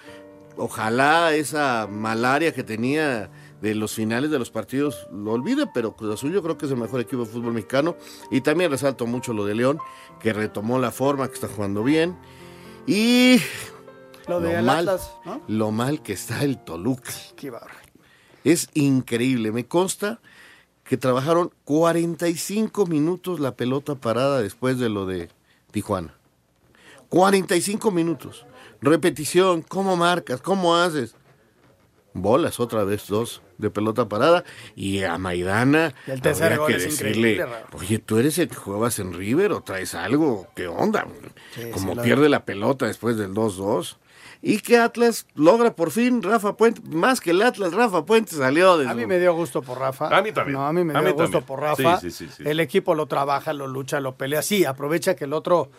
ojalá 0.58 1.34
esa 1.34 1.88
malaria 1.90 2.54
que 2.54 2.64
tenía 2.64 3.30
de 3.62 3.76
los 3.76 3.94
finales 3.94 4.32
de 4.32 4.40
los 4.40 4.50
partidos 4.50 5.08
lo 5.14 5.32
olvide, 5.34 5.66
pero 5.74 5.96
Cruz 5.96 6.16
Azul 6.16 6.34
yo 6.34 6.42
creo 6.42 6.58
que 6.58 6.66
es 6.66 6.72
el 6.72 6.78
mejor 6.78 7.00
equipo 7.00 7.24
de 7.24 7.30
fútbol 7.30 7.54
mexicano. 7.54 7.96
Y 8.32 8.42
también 8.42 8.72
resalto 8.72 9.06
mucho 9.06 9.34
lo 9.34 9.46
de 9.46 9.54
León, 9.56 9.78
que 10.20 10.34
retomó 10.34 10.80
la 10.80 10.90
forma, 10.92 11.28
que 11.28 11.36
está 11.36 11.48
jugando 11.48 11.84
bien. 11.84 12.18
Y 12.88 13.38
Lo 14.28 14.40
de 14.40 14.62
mal, 14.62 14.80
Atlas, 14.88 15.12
¿no? 15.26 15.42
lo 15.48 15.72
mal 15.72 16.02
que 16.02 16.14
está 16.14 16.44
el 16.44 16.58
Toluca. 16.64 17.12
Qué. 17.36 17.52
Es 18.44 18.70
increíble. 18.74 19.52
Me 19.52 19.66
consta 19.66 20.20
que 20.84 20.98
trabajaron 20.98 21.52
45 21.64 22.86
minutos 22.86 23.40
la 23.40 23.56
pelota 23.56 23.96
parada 23.96 24.42
después 24.42 24.78
de 24.78 24.90
lo 24.90 25.06
de 25.06 25.30
Tijuana. 25.72 26.16
45 27.10 27.92
minutos. 27.92 28.46
Repetición, 28.82 29.62
¿cómo 29.62 29.96
marcas? 29.96 30.42
¿Cómo 30.42 30.76
haces? 30.76 31.16
Bolas, 32.14 32.60
otra 32.60 32.84
vez 32.84 33.08
dos 33.08 33.42
de 33.58 33.70
pelota 33.70 34.10
parada. 34.10 34.44
Y 34.76 35.04
a 35.04 35.18
Maidana, 35.18 35.94
Y 36.08 36.12
el 36.12 36.22
tercer 36.22 36.54
habría 36.54 36.78
que 36.78 36.84
decirle, 36.84 37.46
oye, 37.74 38.00
tú 38.00 38.18
eres 38.18 38.38
el 38.40 38.50
que 38.50 38.56
jugabas 38.56 39.00
en 39.00 39.14
River 39.14 39.54
o 39.54 39.62
traes 39.62 39.96
algo, 39.96 40.48
¿qué 40.56 40.68
onda? 40.68 41.08
Sí, 41.56 41.70
Como 41.72 41.94
sí, 41.94 42.02
pierde 42.02 42.28
la 42.28 42.44
pelota 42.44 42.88
después 42.88 43.18
del 43.18 43.34
2-2. 43.34 43.98
Y 44.44 44.60
que 44.60 44.78
Atlas 44.78 45.28
logra 45.36 45.76
por 45.76 45.92
fin, 45.92 46.24
Rafa 46.24 46.58
Puente, 46.58 46.82
más 46.90 47.22
que 47.22 47.30
el 47.30 47.42
Atlas, 47.44 47.74
Rafa 47.74 48.06
Puente 48.06 48.36
salió 48.36 48.78
de 48.78 48.88
A 48.90 48.96
mí 48.96 49.06
me 49.06 49.20
dio 49.20 49.36
gusto 49.36 49.62
por 49.62 49.78
Rafa. 49.78 50.08
A 50.18 50.22
mí 50.24 50.32
también. 50.32 50.58
No, 50.58 50.66
a 50.66 50.74
mí 50.74 50.84
me 50.84 50.94
A 50.94 51.02
dio 51.02 51.10
mí 51.10 51.12
gusto 51.12 51.24
también. 51.40 51.44
por 51.46 51.60
Rafa. 51.60 52.00
Sí, 52.00 52.10
sí, 52.10 52.26
sí, 52.28 52.34
sí. 52.38 52.44
El 52.50 52.60
equipo 52.60 52.96
lo 52.96 53.06
trabaja, 53.06 53.54
lo 53.54 53.68
lucha, 53.68 54.00
lo 54.00 54.16
pelea. 54.16 54.42
Sí, 54.42 54.66
aprovecha 54.66 55.16
que 55.16 55.26
el 55.26 55.34
otro, 55.34 55.70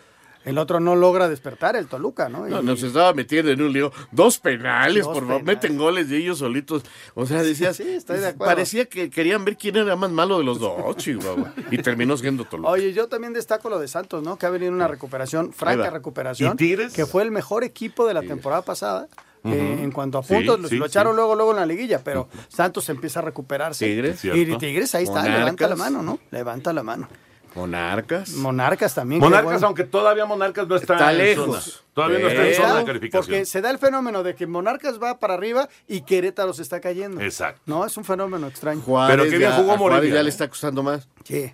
el 0.45 0.57
otro 0.57 0.79
no 0.79 0.95
logra 0.95 1.29
despertar, 1.29 1.75
el 1.75 1.87
Toluca, 1.87 2.29
¿no? 2.29 2.47
Nos 2.61 2.83
estaba 2.83 3.13
metiendo 3.13 3.51
en 3.51 3.61
un 3.61 3.71
lío. 3.71 3.91
Dos 4.11 4.39
penales, 4.39 5.05
Dos 5.05 5.13
por 5.13 5.27
favor. 5.27 5.43
Meten 5.43 5.77
goles 5.77 6.09
de 6.09 6.17
ellos 6.17 6.39
solitos. 6.39 6.83
O 7.15 7.25
sea, 7.25 7.43
decías. 7.43 7.77
Sí, 7.77 7.87
estoy 7.87 8.19
de 8.19 8.27
acuerdo. 8.27 8.51
Parecía 8.53 8.85
que 8.85 9.09
querían 9.09 9.45
ver 9.45 9.57
quién 9.57 9.77
era 9.77 9.95
más 9.95 10.11
malo 10.11 10.37
de 10.37 10.43
los 10.43 10.59
dos, 10.59 10.95
Chihuahua. 10.97 11.53
Y 11.71 11.77
terminó 11.77 12.17
siendo 12.17 12.45
Toluca. 12.45 12.69
Oye, 12.69 12.93
yo 12.93 13.07
también 13.07 13.33
destaco 13.33 13.69
lo 13.69 13.79
de 13.79 13.87
Santos, 13.87 14.23
¿no? 14.23 14.37
Que 14.37 14.45
ha 14.45 14.49
venido 14.49 14.71
una 14.71 14.87
recuperación, 14.87 15.53
franca 15.53 15.89
recuperación. 15.89 16.53
¿Y 16.53 16.57
Tigres? 16.57 16.93
Que 16.93 17.05
fue 17.05 17.23
el 17.23 17.31
mejor 17.31 17.63
equipo 17.63 18.05
de 18.07 18.13
la 18.13 18.21
temporada 18.21 18.61
pasada. 18.61 19.07
Ujú. 19.45 19.53
en 19.55 19.91
cuanto 19.91 20.19
a 20.19 20.21
puntos, 20.21 20.69
sí, 20.69 20.77
lo 20.77 20.85
echaron 20.85 21.11
sí. 21.11 21.15
luego, 21.17 21.35
luego 21.35 21.51
en 21.51 21.57
la 21.57 21.65
liguilla, 21.65 22.01
pero 22.01 22.29
Santos 22.47 22.87
empieza 22.87 23.19
a 23.19 23.23
recuperarse. 23.23 23.85
Tigres. 23.85 24.23
Y. 24.23 24.57
Tigres 24.57 24.95
ahí 24.95 25.03
está, 25.03 25.15
Monarcas. 25.21 25.39
levanta 25.39 25.67
la 25.67 25.75
mano, 25.75 26.01
¿no? 26.01 26.19
Levanta 26.31 26.71
la 26.71 26.81
mano. 26.81 27.09
Monarcas. 27.55 28.29
Monarcas 28.31 28.95
también. 28.95 29.21
Monarcas, 29.21 29.53
bueno. 29.53 29.67
aunque 29.67 29.83
todavía 29.83 30.25
Monarcas 30.25 30.67
no 30.67 30.75
está, 30.75 30.93
Está 30.93 31.11
en 31.11 31.17
lejos. 31.19 31.63
zona. 31.63 31.77
Todavía 31.93 32.19
no 32.19 32.27
está 32.27 32.47
en 32.47 32.55
zona 32.55 32.75
de 32.79 32.85
calificación. 32.85 33.23
Porque 33.25 33.45
se 33.45 33.61
da 33.61 33.69
el 33.69 33.77
fenómeno 33.77 34.23
de 34.23 34.33
que 34.35 34.47
Monarcas 34.47 35.01
va 35.01 35.19
para 35.19 35.35
arriba 35.35 35.69
y 35.87 36.01
Querétaro 36.01 36.53
se 36.53 36.63
está 36.63 36.81
cayendo. 36.81 37.21
Exacto. 37.21 37.61
No, 37.67 37.85
es 37.85 37.95
un 37.95 38.03
fenómeno 38.05 38.47
extraño. 38.47 38.81
Juárez, 38.81 39.15
Pero 39.15 39.29
qué 39.29 39.37
bien 39.37 39.51
ya, 39.51 39.57
jugó 39.57 39.77
Morelia, 39.77 40.15
ya 40.15 40.23
le 40.23 40.29
está 40.29 40.47
costando 40.47 40.81
más. 40.81 41.07
Sí. 41.23 41.53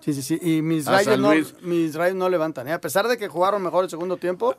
Sí, 0.00 0.12
sí, 0.14 0.22
sí. 0.22 0.38
Y 0.42 0.62
mis 0.62 0.86
rayos, 0.86 1.18
no, 1.18 1.32
mis 1.62 1.94
rayos 1.94 2.16
no 2.16 2.28
levantan. 2.28 2.66
¿eh? 2.68 2.72
A 2.72 2.80
pesar 2.80 3.06
de 3.06 3.16
que 3.16 3.28
jugaron 3.28 3.62
mejor 3.62 3.84
el 3.84 3.90
segundo 3.90 4.16
tiempo, 4.16 4.56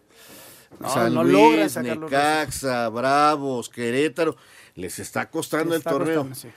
no, 0.79 0.89
San 0.89 1.13
no 1.13 1.23
Luis, 1.23 1.33
logran 1.33 1.69
sacar 1.69 1.97
los 1.97 2.11
Necaxa, 2.11 2.89
Bravos, 2.89 3.67
Querétaro. 3.69 4.35
Les 4.75 4.99
está 4.99 5.29
costando 5.29 5.73
Les 5.75 5.85
el 5.85 5.91
torneo. 5.91 6.23
costando, 6.25 6.35
sí. 6.35 6.49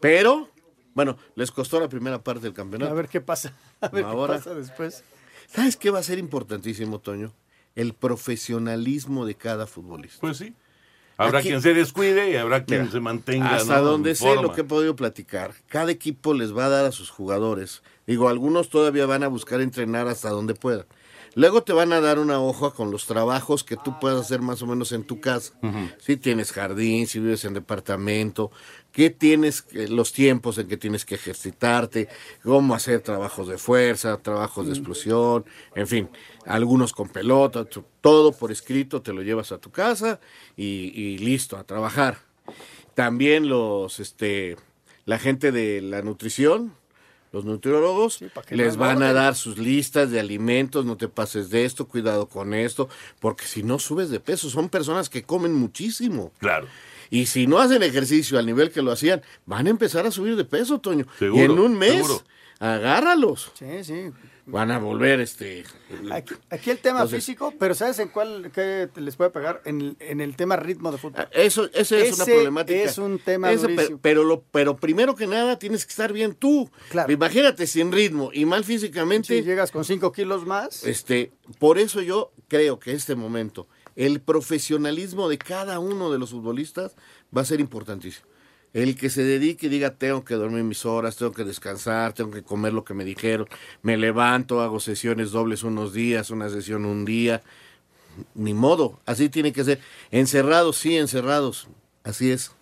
Pero, 0.00 0.48
bueno, 0.94 1.16
les 1.34 1.50
costó 1.52 1.80
la 1.80 1.88
primera 1.88 2.22
parte 2.22 2.42
del 2.42 2.52
campeonato. 2.54 2.90
A 2.90 2.94
ver 2.94 3.08
qué 3.08 3.20
pasa. 3.20 3.52
A 3.80 3.88
ver 3.88 4.04
Ahora. 4.04 4.34
qué 4.34 4.38
pasa 4.38 4.54
después. 4.54 5.04
¿Sabes 5.48 5.76
qué 5.76 5.90
va 5.90 5.98
a 5.98 6.02
ser 6.02 6.18
importantísimo, 6.18 6.98
Toño? 7.00 7.32
El 7.74 7.92
profesionalismo 7.94 9.26
de 9.26 9.34
cada 9.34 9.66
futbolista. 9.66 10.20
Pues 10.20 10.36
sí. 10.38 10.54
Habrá 11.16 11.38
Aquí- 11.38 11.48
quien 11.48 11.62
se 11.62 11.74
descuide 11.74 12.30
y 12.30 12.36
habrá 12.36 12.64
quien 12.64 12.80
Mira, 12.82 12.92
se 12.92 13.00
mantenga. 13.00 13.54
Hasta 13.56 13.76
¿no? 13.78 13.82
donde 13.84 14.14
sé 14.16 14.34
lo 14.36 14.52
que 14.52 14.62
he 14.62 14.64
podido 14.64 14.96
platicar, 14.96 15.54
cada 15.68 15.92
equipo 15.92 16.34
les 16.34 16.56
va 16.56 16.66
a 16.66 16.68
dar 16.68 16.84
a 16.86 16.92
sus 16.92 17.10
jugadores. 17.10 17.82
Digo, 18.06 18.28
algunos 18.28 18.68
todavía 18.68 19.06
van 19.06 19.22
a 19.22 19.28
buscar 19.28 19.60
entrenar 19.60 20.08
hasta 20.08 20.30
donde 20.30 20.54
puedan. 20.54 20.86
Luego 21.36 21.62
te 21.62 21.72
van 21.72 21.92
a 21.92 22.00
dar 22.00 22.18
una 22.18 22.40
hoja 22.40 22.70
con 22.72 22.90
los 22.90 23.06
trabajos 23.06 23.62
que 23.64 23.76
tú 23.76 23.98
puedas 24.00 24.20
hacer 24.20 24.40
más 24.40 24.62
o 24.62 24.66
menos 24.66 24.90
en 24.92 25.04
tu 25.04 25.20
casa. 25.20 25.52
Si 25.98 26.16
tienes 26.16 26.52
jardín, 26.52 27.06
si 27.06 27.18
vives 27.20 27.44
en 27.44 27.54
departamento, 27.54 28.50
qué 28.94 29.10
tienes, 29.10 29.66
eh, 29.72 29.88
los 29.88 30.12
tiempos 30.12 30.56
en 30.56 30.68
que 30.68 30.76
tienes 30.76 31.04
que 31.04 31.16
ejercitarte, 31.16 32.08
cómo 32.42 32.74
hacer 32.74 33.00
trabajos 33.00 33.48
de 33.48 33.58
fuerza, 33.58 34.16
trabajos 34.22 34.66
de 34.66 34.72
explosión, 34.72 35.44
en 35.74 35.88
fin, 35.88 36.08
algunos 36.46 36.92
con 36.92 37.08
pelota, 37.08 37.66
todo 38.00 38.32
por 38.32 38.52
escrito 38.52 39.02
te 39.02 39.12
lo 39.12 39.22
llevas 39.22 39.50
a 39.50 39.58
tu 39.58 39.70
casa 39.70 40.20
y, 40.56 40.92
y 40.94 41.18
listo, 41.18 41.56
a 41.56 41.64
trabajar. 41.64 42.18
También 42.94 43.48
los, 43.48 43.98
este, 43.98 44.56
la 45.06 45.18
gente 45.18 45.50
de 45.50 45.82
la 45.82 46.00
nutrición, 46.02 46.72
los 47.32 47.44
nutriólogos, 47.44 48.20
les 48.50 48.76
van 48.76 49.02
a 49.02 49.12
dar 49.12 49.34
sus 49.34 49.58
listas 49.58 50.12
de 50.12 50.20
alimentos, 50.20 50.84
no 50.84 50.96
te 50.96 51.08
pases 51.08 51.50
de 51.50 51.64
esto, 51.64 51.88
cuidado 51.88 52.28
con 52.28 52.54
esto, 52.54 52.88
porque 53.18 53.44
si 53.44 53.64
no 53.64 53.80
subes 53.80 54.08
de 54.08 54.20
peso, 54.20 54.48
son 54.50 54.68
personas 54.68 55.10
que 55.10 55.24
comen 55.24 55.52
muchísimo. 55.52 56.30
Claro. 56.38 56.68
Y 57.14 57.26
si 57.26 57.46
no 57.46 57.58
hacen 57.58 57.82
ejercicio 57.82 58.38
al 58.38 58.46
nivel 58.46 58.70
que 58.70 58.82
lo 58.82 58.90
hacían, 58.92 59.22
van 59.46 59.66
a 59.66 59.70
empezar 59.70 60.06
a 60.06 60.10
subir 60.10 60.34
de 60.36 60.44
peso, 60.44 60.80
Toño. 60.80 61.06
Seguro, 61.18 61.40
y 61.40 61.44
en 61.44 61.58
un 61.58 61.78
mes, 61.78 61.92
seguro. 62.06 62.22
agárralos. 62.58 63.52
Sí, 63.58 63.84
sí. 63.84 64.10
Van 64.46 64.70
a 64.70 64.78
volver, 64.78 65.20
este... 65.20 65.64
Aquí, 66.12 66.34
aquí 66.50 66.70
el 66.70 66.76
tema 66.78 66.98
Entonces- 66.98 67.24
físico, 67.24 67.54
pero 67.58 67.74
¿sabes 67.74 67.98
en 67.98 68.08
cuál 68.08 68.50
qué 68.54 68.90
les 68.96 69.16
puede 69.16 69.30
pegar? 69.30 69.62
En, 69.64 69.80
el- 69.80 69.96
en 70.00 70.20
el 70.20 70.36
tema 70.36 70.56
ritmo 70.56 70.92
de 70.92 70.98
fútbol. 70.98 71.26
Eso, 71.32 71.64
esa 71.72 71.96
es 71.96 72.12
una 72.14 72.24
Ese 72.24 72.32
problemática. 72.34 72.78
es 72.82 72.98
un 72.98 73.18
tema 73.20 73.50
Ese, 73.52 73.68
durísimo. 73.68 73.98
pero, 74.02 74.22
lo, 74.22 74.42
pero 74.50 74.76
primero 74.76 75.14
que 75.14 75.26
nada 75.26 75.58
tienes 75.58 75.86
que 75.86 75.90
estar 75.90 76.12
bien 76.12 76.34
tú. 76.34 76.70
Claro. 76.90 77.10
Imagínate 77.10 77.66
sin 77.66 77.90
ritmo 77.90 78.30
y 78.34 78.44
mal 78.44 78.64
físicamente. 78.64 79.28
Si 79.38 79.42
llegas 79.44 79.70
con 79.70 79.84
5 79.86 80.12
kilos 80.12 80.44
más, 80.46 80.84
Este, 80.84 81.32
por 81.58 81.78
eso 81.78 82.02
yo 82.02 82.32
creo 82.48 82.78
que 82.78 82.92
este 82.92 83.14
momento, 83.14 83.66
el 83.96 84.20
profesionalismo 84.20 85.28
de 85.28 85.38
cada 85.38 85.78
uno 85.78 86.10
de 86.10 86.18
los 86.18 86.30
futbolistas 86.30 86.96
va 87.36 87.42
a 87.42 87.44
ser 87.44 87.60
importantísimo. 87.60 88.26
El 88.72 88.96
que 88.96 89.08
se 89.08 89.22
dedique 89.22 89.66
y 89.66 89.68
diga, 89.68 89.90
tengo 89.90 90.24
que 90.24 90.34
dormir 90.34 90.64
mis 90.64 90.84
horas, 90.84 91.16
tengo 91.16 91.32
que 91.32 91.44
descansar, 91.44 92.12
tengo 92.12 92.32
que 92.32 92.42
comer 92.42 92.72
lo 92.72 92.84
que 92.84 92.92
me 92.92 93.04
dijeron, 93.04 93.48
me 93.82 93.96
levanto, 93.96 94.60
hago 94.60 94.80
sesiones 94.80 95.30
dobles 95.30 95.62
unos 95.62 95.92
días, 95.92 96.30
una 96.30 96.48
sesión 96.48 96.84
un 96.84 97.04
día. 97.04 97.42
Ni 98.34 98.52
modo, 98.52 99.00
así 99.06 99.28
tiene 99.28 99.52
que 99.52 99.64
ser. 99.64 99.80
Encerrados, 100.10 100.76
sí, 100.76 100.96
encerrados. 100.96 101.68
Así 102.02 102.30
es. 102.30 102.52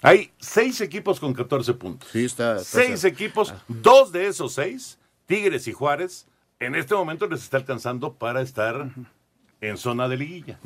Hay 0.00 0.30
seis 0.38 0.80
equipos 0.80 1.18
con 1.18 1.34
14 1.34 1.74
puntos. 1.74 2.08
Sí, 2.12 2.24
está. 2.24 2.56
está 2.56 2.78
Seis 2.80 3.02
equipos, 3.04 3.52
dos 3.66 4.12
de 4.12 4.28
esos 4.28 4.54
seis, 4.54 4.98
Tigres 5.26 5.66
y 5.66 5.72
Juárez, 5.72 6.26
en 6.60 6.74
este 6.74 6.94
momento 6.94 7.26
les 7.26 7.42
está 7.42 7.56
alcanzando 7.56 8.14
para 8.14 8.42
estar 8.42 8.90
en 9.60 9.76
zona 9.76 10.08
de 10.08 10.16
liguilla. 10.16 10.58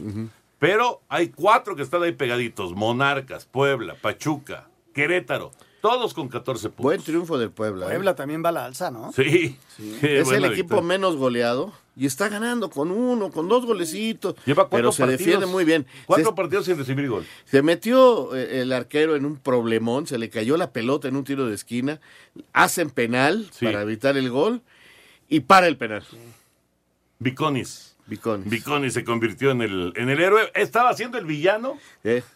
Pero 0.59 1.01
hay 1.09 1.29
cuatro 1.31 1.75
que 1.77 1.83
están 1.83 2.03
ahí 2.03 2.13
pegaditos: 2.13 2.73
Monarcas, 2.75 3.45
Puebla, 3.47 3.95
Pachuca, 4.01 4.69
Querétaro. 4.95 5.51
todos 5.81 6.15
con 6.15 6.29
14 6.29 6.69
puntos. 6.69 6.83
Buen 6.85 7.03
triunfo 7.03 7.39
del 7.39 7.51
Puebla. 7.51 7.87
¿eh? 7.87 7.89
Puebla 7.91 8.15
también 8.15 8.45
va 8.45 8.51
a 8.51 8.53
la 8.53 8.65
alza, 8.67 8.91
¿no? 8.91 9.13
Sí. 9.13 9.59
Qué 10.01 10.21
es 10.21 10.31
el 10.31 10.45
equipo 10.45 10.77
victoria. 10.77 10.83
menos 10.83 11.17
goleado 11.17 11.73
y 11.97 12.07
está 12.07 12.29
ganando 12.29 12.71
con 12.71 12.91
uno, 12.93 13.31
con 13.33 13.49
dos 13.49 13.67
golecitos. 13.67 14.37
Lleva 14.47 14.63
cuatro 14.69 14.71
pero 14.79 14.93
se 14.93 15.03
partidos- 15.03 15.19
defiende 15.19 15.47
muy 15.47 15.65
bien. 15.65 15.85
Cuatro 16.07 16.31
Se- 16.31 16.37
partidos 16.37 16.67
sin 16.67 16.79
recibir 16.79 17.09
gol. 17.09 17.27
Se 17.47 17.63
metió 17.63 18.35
eh, 18.37 18.61
el 18.63 18.73
arquero 18.73 19.17
en 19.17 19.25
un 19.27 19.37
problemón, 19.39 20.07
se 20.07 20.17
le 20.19 20.31
cayó 20.31 20.57
la 20.57 20.71
pelota 20.71 21.09
en 21.09 21.17
un 21.17 21.25
tiro 21.25 21.47
de 21.49 21.55
esquina, 21.57 22.01
hacen 22.53 22.89
penal 22.91 23.51
para 23.61 23.83
evitar 23.83 24.17
el 24.17 24.31
gol 24.31 24.63
y 25.29 25.41
para 25.41 25.67
el 25.67 25.77
penal. 25.77 26.05
Viconis. 27.19 27.92
Viconis. 28.13 28.49
Viconis 28.49 28.93
se 28.95 29.05
convirtió 29.05 29.51
en 29.51 29.63
el, 29.63 29.93
en 29.97 30.09
el 30.11 30.21
héroe. 30.21 30.51
Estaba 30.55 30.93
siendo 30.95 31.19
el 31.19 31.25
villano 31.27 31.79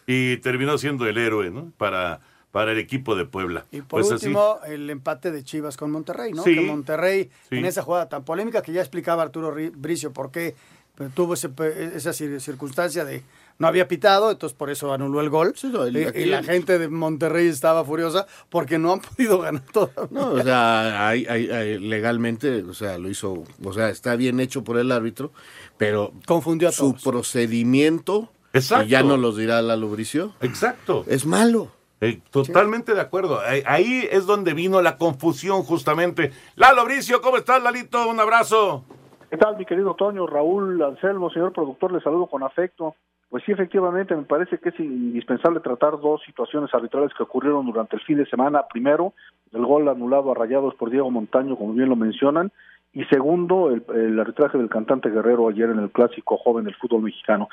y 0.05 0.37
terminó 0.37 0.77
siendo 0.77 1.05
el 1.07 1.17
héroe, 1.17 1.49
¿no? 1.51 1.71
Para, 1.77 2.19
para 2.51 2.71
el 2.71 2.79
equipo 2.79 3.15
de 3.15 3.25
Puebla. 3.25 3.65
Y 3.71 3.81
por 3.81 4.01
Pues 4.01 4.05
así. 4.11 4.25
último, 4.27 4.57
el 4.67 4.89
empate 4.89 5.31
de 5.31 5.43
Chivas 5.43 5.77
con 5.77 5.91
Monterrey, 5.91 6.33
¿no? 6.33 6.43
Sí. 6.43 6.55
Que 6.55 6.61
Monterrey, 6.61 7.29
Sí. 7.49 7.57
en 7.57 7.65
esa 7.65 7.81
jugada 7.83 8.09
tan 8.09 8.23
polémica 8.25 8.61
que 8.61 8.71
ya 8.73 8.81
explicaba 8.81 9.23
Arturo 9.23 9.53
Ri- 9.55 9.71
Bricio 9.75 10.11
por 10.11 10.31
qué 10.31 10.55
pues, 10.95 11.13
tuvo 11.13 11.35
ese 11.35 11.49
esa 11.95 12.09
cir- 12.11 12.39
circunstancia 12.39 13.05
de 13.05 13.21
no 13.59 13.67
había 13.67 13.87
pitado, 13.87 14.29
entonces 14.31 14.55
por 14.57 14.69
eso 14.69 14.93
anuló 14.93 15.19
el 15.21 15.29
gol. 15.29 15.53
el- 15.87 15.97
y, 15.97 16.03
aquí- 16.05 16.19
y 16.21 16.25
la 16.25 16.43
gente 16.43 16.77
de 16.79 16.87
Monterrey 16.89 17.47
estaba 17.47 17.83
furiosa 17.83 18.27
porque 18.49 18.77
no 18.77 18.93
han 18.93 18.99
podido 19.17 19.39
ganar 19.39 19.63
todavía. 19.71 20.07
No, 20.11 20.31
o 20.33 20.41
sea, 20.43 21.07
hay- 21.09 21.25
hay- 21.27 21.49
hay- 21.49 21.79
legalmente, 21.79 22.63
o 22.63 22.73
sea, 22.73 22.97
lo 22.97 23.09
hizo, 23.09 23.43
o 23.63 23.73
sea, 23.73 23.89
está 23.89 24.15
bien 24.15 24.39
hecho 24.39 24.63
por 24.63 24.77
el 24.77 24.91
árbitro, 24.91 25.31
pero 25.77 26.11
confundió 26.25 26.69
a 26.69 26.71
su 26.71 26.91
todos. 26.91 27.03
procedimiento, 27.03 28.29
Exacto. 28.53 28.83
que 28.85 28.89
ya 28.89 29.03
no 29.03 29.17
los 29.17 29.37
dirá 29.37 29.61
Lalo 29.61 29.89
Bricio, 29.89 30.33
Exacto. 30.41 31.03
es 31.07 31.25
malo. 31.25 31.69
Eh, 31.99 32.19
totalmente 32.29 32.93
de 32.93 33.01
acuerdo. 33.01 33.39
Ahí, 33.39 33.63
ahí 33.65 34.07
es 34.11 34.27
donde 34.27 34.53
vino 34.53 34.83
la 34.83 34.97
confusión 34.97 35.63
justamente. 35.63 36.31
Lalo 36.55 36.85
Bricio, 36.85 37.21
¿cómo 37.21 37.37
estás, 37.37 37.63
Lalito? 37.63 38.07
Un 38.07 38.19
abrazo. 38.19 38.85
¿Qué 39.31 39.37
tal, 39.37 39.57
mi 39.57 39.65
querido 39.65 39.95
Toño, 39.95 40.27
Raúl, 40.27 40.79
Anselmo, 40.83 41.31
señor 41.31 41.53
productor? 41.53 41.91
Les 41.91 42.03
saludo 42.03 42.27
con 42.27 42.43
afecto. 42.43 42.95
Pues 43.29 43.43
sí, 43.43 43.51
efectivamente, 43.51 44.15
me 44.15 44.23
parece 44.23 44.57
que 44.57 44.69
es 44.69 44.79
indispensable 44.79 45.59
tratar 45.59 45.99
dos 45.99 46.21
situaciones 46.25 46.73
arbitrales 46.73 47.13
que 47.13 47.23
ocurrieron 47.23 47.65
durante 47.65 47.97
el 47.97 48.01
fin 48.03 48.17
de 48.17 48.25
semana. 48.25 48.63
Primero, 48.69 49.13
el 49.53 49.65
gol 49.65 49.89
anulado 49.89 50.31
a 50.31 50.35
Rayados 50.35 50.75
por 50.75 50.89
Diego 50.89 51.11
Montaño, 51.11 51.57
como 51.57 51.73
bien 51.73 51.89
lo 51.89 51.97
mencionan. 51.97 52.51
Y 52.93 53.03
segundo, 53.05 53.69
el, 53.69 54.19
arbitraje 54.19 54.57
del 54.57 54.69
cantante 54.69 55.09
Guerrero 55.09 55.49
ayer 55.49 55.69
en 55.69 55.79
el 55.79 55.91
clásico 55.91 56.37
joven 56.37 56.65
del 56.65 56.75
fútbol 56.75 57.01
mexicano. 57.03 57.49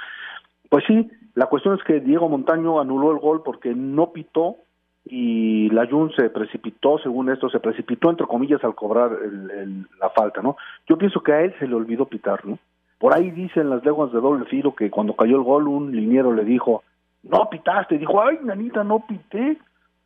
Pues 0.71 0.85
sí, 0.87 1.11
la 1.35 1.47
cuestión 1.47 1.75
es 1.75 1.83
que 1.83 2.01
Diego 2.01 2.29
Montaño 2.29 2.81
anuló 2.81 3.11
el 3.11 3.19
gol 3.19 3.43
porque 3.45 3.75
no 3.75 4.13
pitó 4.13 4.57
y 5.05 5.69
la 5.71 5.87
Jun 5.87 6.13
se 6.15 6.31
precipitó, 6.31 6.99
según 6.99 7.31
esto, 7.31 7.51
se 7.51 7.61
precipitó 7.61 8.11
entre 8.11 8.27
comillas 8.27 8.63
al 8.65 8.75
cobrar 8.75 9.11
el- 9.23 9.51
el- 9.51 9.87
la 10.01 10.09
falta, 10.11 10.41
¿no? 10.41 10.57
Yo 10.89 10.97
pienso 10.97 11.21
que 11.21 11.33
a 11.33 11.43
él 11.43 11.55
se 11.59 11.67
le 11.67 11.75
olvidó 11.75 12.07
pitar, 12.07 12.47
¿no? 12.47 12.59
Por 12.99 13.15
ahí 13.15 13.31
dicen 13.31 13.71
las 13.71 13.85
leguas 13.85 14.13
de 14.13 14.21
doble 14.21 14.45
filo 14.47 14.75
que 14.75 14.91
cuando 14.91 15.15
cayó 15.15 15.37
el 15.37 15.43
gol 15.43 15.69
un 15.69 15.95
liniero 15.95 16.33
le 16.33 16.45
dijo, 16.45 16.83
no 17.23 17.49
pitaste, 17.51 17.99
dijo, 17.99 18.23
ay, 18.23 18.39
nanita, 18.43 18.85
no 18.85 19.05
pité. 19.07 19.59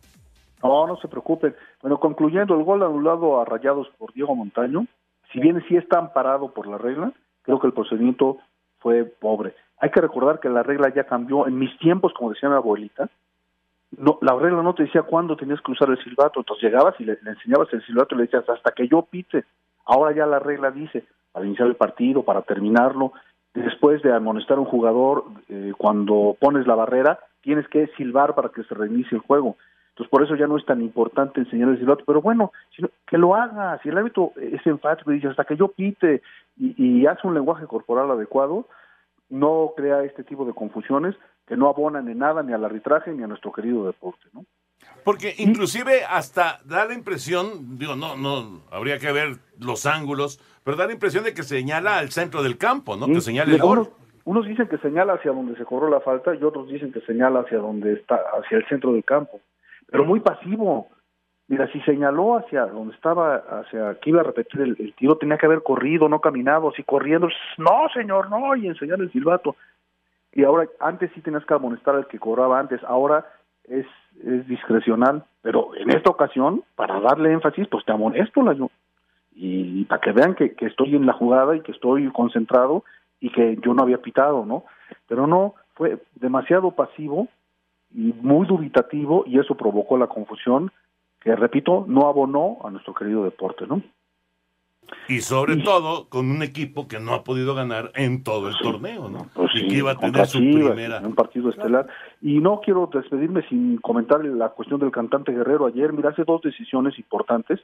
No, 0.67 0.87
no 0.87 0.97
se 0.97 1.07
preocupen. 1.07 1.55
Bueno, 1.81 1.99
concluyendo, 1.99 2.55
el 2.55 2.63
gol 2.63 2.83
anulado 2.83 3.39
a 3.39 3.45
Rayados 3.45 3.87
por 3.97 4.13
Diego 4.13 4.35
Montaño, 4.35 4.85
si 5.31 5.39
bien 5.39 5.63
sí 5.67 5.75
está 5.75 5.99
amparado 5.99 6.53
por 6.53 6.67
la 6.67 6.77
regla, 6.77 7.11
creo 7.41 7.59
que 7.59 7.67
el 7.67 7.73
procedimiento 7.73 8.37
fue 8.79 9.05
pobre. 9.05 9.55
Hay 9.79 9.89
que 9.89 10.01
recordar 10.01 10.39
que 10.39 10.49
la 10.49 10.63
regla 10.63 10.93
ya 10.93 11.05
cambió. 11.05 11.47
En 11.47 11.57
mis 11.57 11.77
tiempos, 11.79 12.13
como 12.13 12.31
decía 12.31 12.49
mi 12.49 12.55
abuelita, 12.55 13.09
no, 13.97 14.17
la 14.21 14.35
regla 14.35 14.61
no 14.61 14.73
te 14.73 14.83
decía 14.83 15.03
cuándo 15.03 15.35
tenías 15.35 15.61
que 15.61 15.71
usar 15.71 15.89
el 15.89 16.03
silbato. 16.03 16.39
Entonces 16.39 16.63
llegabas 16.63 16.95
y 16.99 17.05
le, 17.05 17.17
le 17.21 17.31
enseñabas 17.31 17.71
el 17.73 17.85
silbato 17.85 18.15
y 18.15 18.19
le 18.19 18.23
decías 18.23 18.49
hasta 18.49 18.71
que 18.71 18.87
yo 18.87 19.01
pite. 19.03 19.45
Ahora 19.85 20.15
ya 20.15 20.25
la 20.25 20.39
regla 20.39 20.71
dice 20.71 21.05
para 21.35 21.45
iniciar 21.45 21.67
el 21.67 21.75
partido, 21.75 22.23
para 22.23 22.43
terminarlo, 22.43 23.11
después 23.53 24.01
de 24.01 24.13
amonestar 24.13 24.57
a 24.57 24.61
un 24.61 24.67
jugador, 24.67 25.25
eh, 25.49 25.73
cuando 25.77 26.37
pones 26.39 26.65
la 26.65 26.75
barrera, 26.75 27.19
tienes 27.41 27.67
que 27.67 27.87
silbar 27.97 28.35
para 28.35 28.49
que 28.49 28.63
se 28.63 28.73
reinicie 28.73 29.17
el 29.17 29.21
juego. 29.21 29.57
Entonces, 29.95 30.11
por 30.11 30.23
eso 30.23 30.35
ya 30.35 30.45
no 30.45 30.57
es 30.57 30.65
tan 30.65 30.81
importante 30.81 31.39
enseñar 31.39 31.69
el 31.69 31.79
silbato, 31.79 32.03
pero 32.05 32.21
bueno, 32.21 32.51
sino 32.75 32.89
que 33.07 33.17
lo 33.17 33.33
haga. 33.33 33.79
Si 33.81 33.87
el 33.87 33.97
árbitro 33.97 34.33
es 34.35 34.65
enfático 34.67 35.09
y 35.11 35.15
dice 35.15 35.29
hasta 35.29 35.45
que 35.45 35.55
yo 35.55 35.69
pite 35.69 36.21
y, 36.57 36.75
y 37.01 37.05
hace 37.07 37.25
un 37.25 37.33
lenguaje 37.33 37.65
corporal 37.65 38.11
adecuado, 38.11 38.67
no 39.29 39.71
crea 39.77 40.03
este 40.03 40.25
tipo 40.25 40.43
de 40.43 40.53
confusiones 40.53 41.15
que 41.47 41.55
no 41.55 41.69
abonan 41.69 42.09
en 42.09 42.19
nada 42.19 42.43
ni 42.43 42.51
al 42.51 42.65
arbitraje 42.65 43.11
ni 43.11 43.23
a 43.23 43.27
nuestro 43.27 43.53
querido 43.53 43.85
deporte, 43.85 44.25
¿no? 44.33 44.43
Porque 45.05 45.33
inclusive 45.37 46.03
hasta 46.03 46.59
da 46.65 46.85
la 46.85 46.93
impresión, 46.93 47.77
digo, 47.79 47.95
no, 47.95 48.17
no, 48.17 48.61
habría 48.71 48.99
que 48.99 49.11
ver 49.13 49.37
los 49.59 49.85
ángulos, 49.85 50.41
pero 50.65 50.75
da 50.75 50.87
la 50.87 50.93
impresión 50.93 51.23
de 51.23 51.33
que 51.33 51.43
señala 51.43 51.99
al 51.99 52.09
centro 52.09 52.43
del 52.43 52.57
campo, 52.57 52.97
¿no? 52.97 53.07
Que 53.07 53.21
señala 53.21 53.53
el 53.53 53.61
Unos, 53.63 53.87
gol. 53.87 53.95
unos 54.25 54.45
dicen 54.45 54.67
que 54.67 54.77
señala 54.79 55.13
hacia 55.13 55.31
donde 55.31 55.55
se 55.55 55.63
cobró 55.63 55.89
la 55.89 56.01
falta 56.01 56.35
y 56.35 56.43
otros 56.43 56.67
dicen 56.67 56.91
que 56.91 57.01
señala 57.01 57.41
hacia 57.41 57.59
donde 57.59 57.93
está, 57.93 58.19
hacia 58.37 58.57
el 58.57 58.67
centro 58.67 58.91
del 58.91 59.03
campo. 59.05 59.39
Pero 59.95 60.05
muy 60.05 60.19
pasivo. 60.19 60.89
Mira, 61.47 61.71
si 61.71 61.79
señaló 61.81 62.37
hacia 62.37 62.65
donde 62.65 62.93
estaba, 62.95 63.35
hacia 63.35 63.95
que 63.99 64.09
iba 64.09 64.21
a 64.21 64.25
repetir 64.25 64.61
el, 64.61 64.93
tiro, 64.95 65.17
tenía 65.17 65.37
que 65.37 65.45
haber 65.45 65.63
corrido, 65.63 66.09
no 66.09 66.19
caminado, 66.19 66.69
así 66.69 66.83
corriendo. 66.83 67.29
No, 67.57 67.87
señor, 67.93 68.29
no, 68.29 68.55
y 68.55 68.67
enseñar 68.67 68.99
el 68.99 69.11
silbato. 69.11 69.55
Y 70.33 70.43
ahora, 70.43 70.67
antes 70.79 71.11
sí 71.13 71.21
tenías 71.21 71.45
que 71.45 71.53
amonestar 71.53 71.95
al 71.95 72.07
que 72.07 72.19
cobraba 72.19 72.59
antes, 72.59 72.83
ahora 72.83 73.25
es, 73.63 73.85
es 74.21 74.45
discrecional. 74.47 75.23
Pero 75.41 75.75
en 75.75 75.91
esta 75.91 76.09
ocasión, 76.09 76.63
para 76.75 76.99
darle 76.99 77.31
énfasis, 77.31 77.67
pues 77.69 77.85
te 77.85 77.93
amonesto, 77.93 78.41
la 78.41 78.55
y 79.37 79.85
para 79.85 80.01
que 80.01 80.11
vean 80.13 80.33
que, 80.33 80.55
que 80.55 80.65
estoy 80.65 80.95
en 80.95 81.05
la 81.05 81.13
jugada 81.13 81.55
y 81.55 81.61
que 81.61 81.73
estoy 81.73 82.09
concentrado 82.11 82.83
y 83.19 83.29
que 83.31 83.57
yo 83.61 83.73
no 83.73 83.83
había 83.83 84.01
pitado, 84.01 84.45
¿no? 84.45 84.63
Pero 85.07 85.27
no, 85.27 85.55
fue 85.73 85.97
demasiado 86.15 86.71
pasivo 86.71 87.27
y 87.27 87.34
muy 87.95 88.45
dubitativo 88.45 89.23
y 89.25 89.39
eso 89.39 89.55
provocó 89.55 89.97
la 89.97 90.07
confusión 90.07 90.71
que, 91.21 91.35
repito, 91.35 91.85
no 91.87 92.07
abonó 92.07 92.57
a 92.63 92.69
nuestro 92.69 92.93
querido 92.93 93.23
deporte, 93.23 93.65
¿no? 93.65 93.81
Y 95.07 95.21
sobre 95.21 95.57
todo 95.57 96.07
con 96.09 96.29
un 96.29 96.43
equipo 96.43 96.87
que 96.87 96.99
no 96.99 97.13
ha 97.13 97.23
podido 97.23 97.55
ganar 97.55 97.91
en 97.95 98.23
todo 98.23 98.49
el 98.49 98.55
torneo, 98.61 99.09
¿no? 99.09 99.27
Pues 99.33 99.49
y 99.55 99.59
sí, 99.61 99.67
que 99.67 99.77
iba 99.77 99.91
a 99.91 99.97
tener 99.97 100.27
su 100.27 100.37
Chivas, 100.39 100.73
primera. 100.73 100.99
un 100.99 101.15
partido 101.15 101.49
estelar. 101.49 101.87
Y 102.21 102.39
no 102.39 102.59
quiero 102.59 102.87
despedirme 102.93 103.41
sin 103.47 103.77
comentar 103.77 104.23
la 104.23 104.49
cuestión 104.49 104.79
del 104.79 104.91
cantante 104.91 105.31
Guerrero 105.31 105.65
ayer. 105.65 105.91
Mira, 105.93 106.09
hace 106.09 106.23
dos 106.23 106.41
decisiones 106.41 106.99
importantes. 106.99 107.59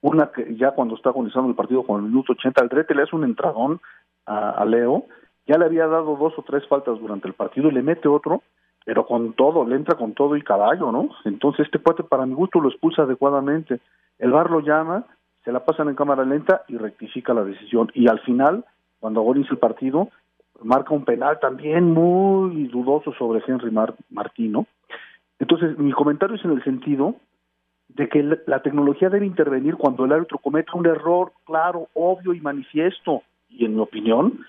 Una 0.00 0.32
que 0.32 0.56
ya 0.56 0.72
cuando 0.72 0.96
está 0.96 1.10
agonizando 1.10 1.48
el 1.48 1.54
partido 1.54 1.84
con 1.84 2.02
el 2.02 2.10
minuto 2.10 2.32
80, 2.32 2.60
al 2.60 2.68
Drete 2.68 2.94
le 2.94 3.02
hace 3.02 3.14
un 3.14 3.24
entradón 3.24 3.80
a, 4.26 4.50
a 4.50 4.64
Leo. 4.64 5.06
Ya 5.46 5.58
le 5.58 5.66
había 5.66 5.86
dado 5.86 6.16
dos 6.16 6.32
o 6.36 6.42
tres 6.42 6.66
faltas 6.66 6.98
durante 6.98 7.28
el 7.28 7.34
partido 7.34 7.68
y 7.68 7.72
le 7.72 7.82
mete 7.82 8.08
otro 8.08 8.42
pero 8.84 9.06
con 9.06 9.32
todo, 9.32 9.66
le 9.66 9.76
entra 9.76 9.96
con 9.96 10.12
todo 10.12 10.36
y 10.36 10.42
caballo, 10.42 10.92
¿no? 10.92 11.08
Entonces 11.24 11.66
este 11.66 11.78
cuate 11.78 12.02
para 12.04 12.26
mi 12.26 12.34
gusto 12.34 12.60
lo 12.60 12.68
expulsa 12.68 13.02
adecuadamente. 13.02 13.80
El 14.18 14.30
VAR 14.32 14.50
lo 14.50 14.60
llama, 14.60 15.04
se 15.44 15.52
la 15.52 15.64
pasan 15.64 15.88
en 15.88 15.94
cámara 15.94 16.24
lenta 16.24 16.62
y 16.68 16.76
rectifica 16.76 17.34
la 17.34 17.44
decisión. 17.44 17.90
Y 17.94 18.08
al 18.08 18.20
final, 18.20 18.64
cuando 19.00 19.20
agoniza 19.20 19.52
el 19.52 19.58
partido, 19.58 20.08
marca 20.62 20.94
un 20.94 21.04
penal 21.04 21.38
también 21.40 21.92
muy 21.92 22.68
dudoso 22.68 23.12
sobre 23.14 23.42
Henry 23.46 23.70
Mar 23.70 23.94
Martín, 24.10 24.52
¿no? 24.52 24.66
Entonces, 25.38 25.78
mi 25.78 25.92
comentario 25.92 26.36
es 26.36 26.44
en 26.44 26.52
el 26.52 26.62
sentido 26.62 27.16
de 27.88 28.08
que 28.08 28.22
la- 28.46 28.62
tecnología 28.62 29.10
debe 29.10 29.26
intervenir 29.26 29.76
cuando 29.76 30.04
el 30.04 30.12
árbitro 30.12 30.38
cometa 30.38 30.72
un 30.74 30.86
error 30.86 31.32
claro, 31.44 31.88
obvio 31.94 32.32
y 32.32 32.40
manifiesto. 32.40 33.22
Y 33.50 33.64
en 33.66 33.74
mi 33.74 33.80
opinión, 33.80 34.40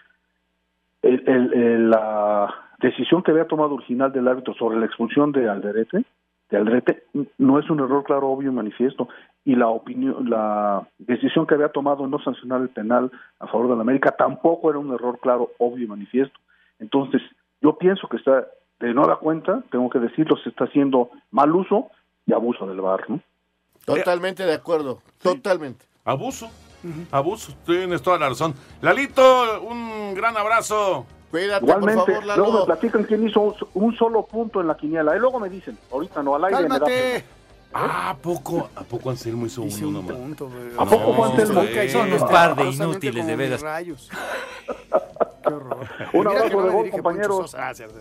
el- 1.01 1.23
el- 1.27 1.89
la 1.89 2.53
decisión 2.85 3.23
que 3.23 3.31
había 3.31 3.47
tomado 3.47 3.75
original 3.75 4.11
del 4.11 4.27
árbitro 4.27 4.53
sobre 4.55 4.77
la 4.77 4.85
expulsión 4.85 5.31
de 5.31 5.49
Alderete, 5.49 6.05
de 6.49 6.57
Alderete 6.57 7.03
no 7.37 7.59
es 7.59 7.69
un 7.69 7.79
error 7.79 8.03
claro, 8.03 8.29
obvio 8.29 8.51
y 8.51 8.53
manifiesto. 8.53 9.07
Y 9.43 9.55
la 9.55 9.67
opinión, 9.67 10.29
la 10.29 10.87
decisión 10.97 11.47
que 11.47 11.55
había 11.55 11.69
tomado 11.69 12.07
no 12.07 12.19
sancionar 12.19 12.61
el 12.61 12.69
penal 12.69 13.11
a 13.39 13.47
favor 13.47 13.69
de 13.69 13.75
la 13.75 13.81
América 13.81 14.11
tampoco 14.11 14.69
era 14.69 14.79
un 14.79 14.93
error 14.93 15.19
claro, 15.19 15.51
obvio 15.57 15.85
y 15.85 15.87
manifiesto. 15.87 16.37
Entonces, 16.79 17.21
yo 17.61 17.77
pienso 17.77 18.07
que 18.07 18.17
está, 18.17 18.45
de 18.79 18.93
nueva 18.93 19.19
cuenta, 19.19 19.63
tengo 19.71 19.89
que 19.89 19.99
decirlo, 19.99 20.37
se 20.37 20.49
está 20.49 20.65
haciendo 20.65 21.09
mal 21.31 21.55
uso 21.55 21.89
y 22.25 22.33
abuso 22.33 22.67
del 22.67 22.81
VAR, 22.81 23.09
¿no? 23.09 23.21
Totalmente 23.85 24.43
de 24.43 24.53
acuerdo, 24.53 24.99
totalmente. 25.21 25.85
Abuso, 26.03 26.49
abuso, 27.11 27.53
tienes 27.65 28.01
toda 28.01 28.17
la 28.17 28.29
razón. 28.29 28.53
Lalito, 28.81 29.61
un 29.61 30.13
gran 30.15 30.35
abrazo. 30.37 31.05
Cuídate, 31.35 31.65
Igualmente, 31.65 32.21
luego 32.37 32.59
me 32.59 32.65
platican 32.65 33.03
quién 33.03 33.27
hizo 33.27 33.41
un, 33.41 33.53
un 33.73 33.97
solo 33.97 34.25
punto 34.25 34.61
en 34.61 34.67
la 34.67 34.77
quiniela. 34.77 35.17
Y 35.17 35.19
luego 35.19 35.37
me 35.37 35.49
dicen, 35.49 35.77
ahorita 35.91 36.23
no, 36.23 36.33
al 36.35 36.45
aire 36.45 36.61
me 36.61 36.69
da 36.69 36.79
¡Cálmate! 36.79 37.25
Ah, 37.73 38.11
¿a 38.11 38.15
poco, 38.15 38.69
¿a 38.73 38.83
poco 38.83 39.09
Anselmo 39.09 39.45
hizo 39.45 39.61
uno 39.63 40.01
nomás? 40.01 40.15
¿A 40.77 40.85
poco 40.85 41.13
fue 41.13 41.27
Anselmo? 41.27 41.61
Son 41.91 42.13
un 42.13 42.19
par 42.29 42.55
de 42.55 42.69
inútiles, 42.69 43.27
de 43.27 43.35
veras. 43.35 43.61
Rayos. 43.61 44.09
Un 46.13 46.19
Mira 46.25 46.31
que 46.31 46.37
abrazo 46.37 46.57
no 46.57 46.63
de 46.63 46.71
gol, 46.71 46.89
compañeros. 46.89 47.37
Sosa. 47.51 47.57
Gracias. 47.67 47.91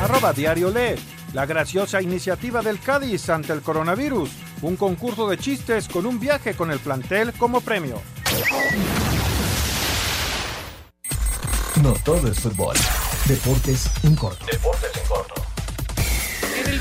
Arroba 0.00 0.32
Diario 0.32 0.70
Lee. 0.70 0.94
La 1.34 1.44
graciosa 1.44 2.00
iniciativa 2.00 2.62
del 2.62 2.80
Cádiz 2.80 3.28
ante 3.28 3.52
el 3.52 3.60
coronavirus. 3.60 4.30
Un 4.62 4.76
concurso 4.76 5.28
de 5.28 5.36
chistes 5.36 5.88
con 5.88 6.06
un 6.06 6.18
viaje 6.18 6.54
con 6.54 6.70
el 6.70 6.78
plantel 6.78 7.34
como 7.34 7.60
premio. 7.60 8.00
No 11.82 11.92
todo 12.02 12.28
es 12.28 12.40
fútbol. 12.40 12.76
Deportes 13.26 13.90
en 14.02 14.16
corto. 14.16 14.46
Deportes 14.46 14.90
en 14.96 15.06
corto. 15.06 15.49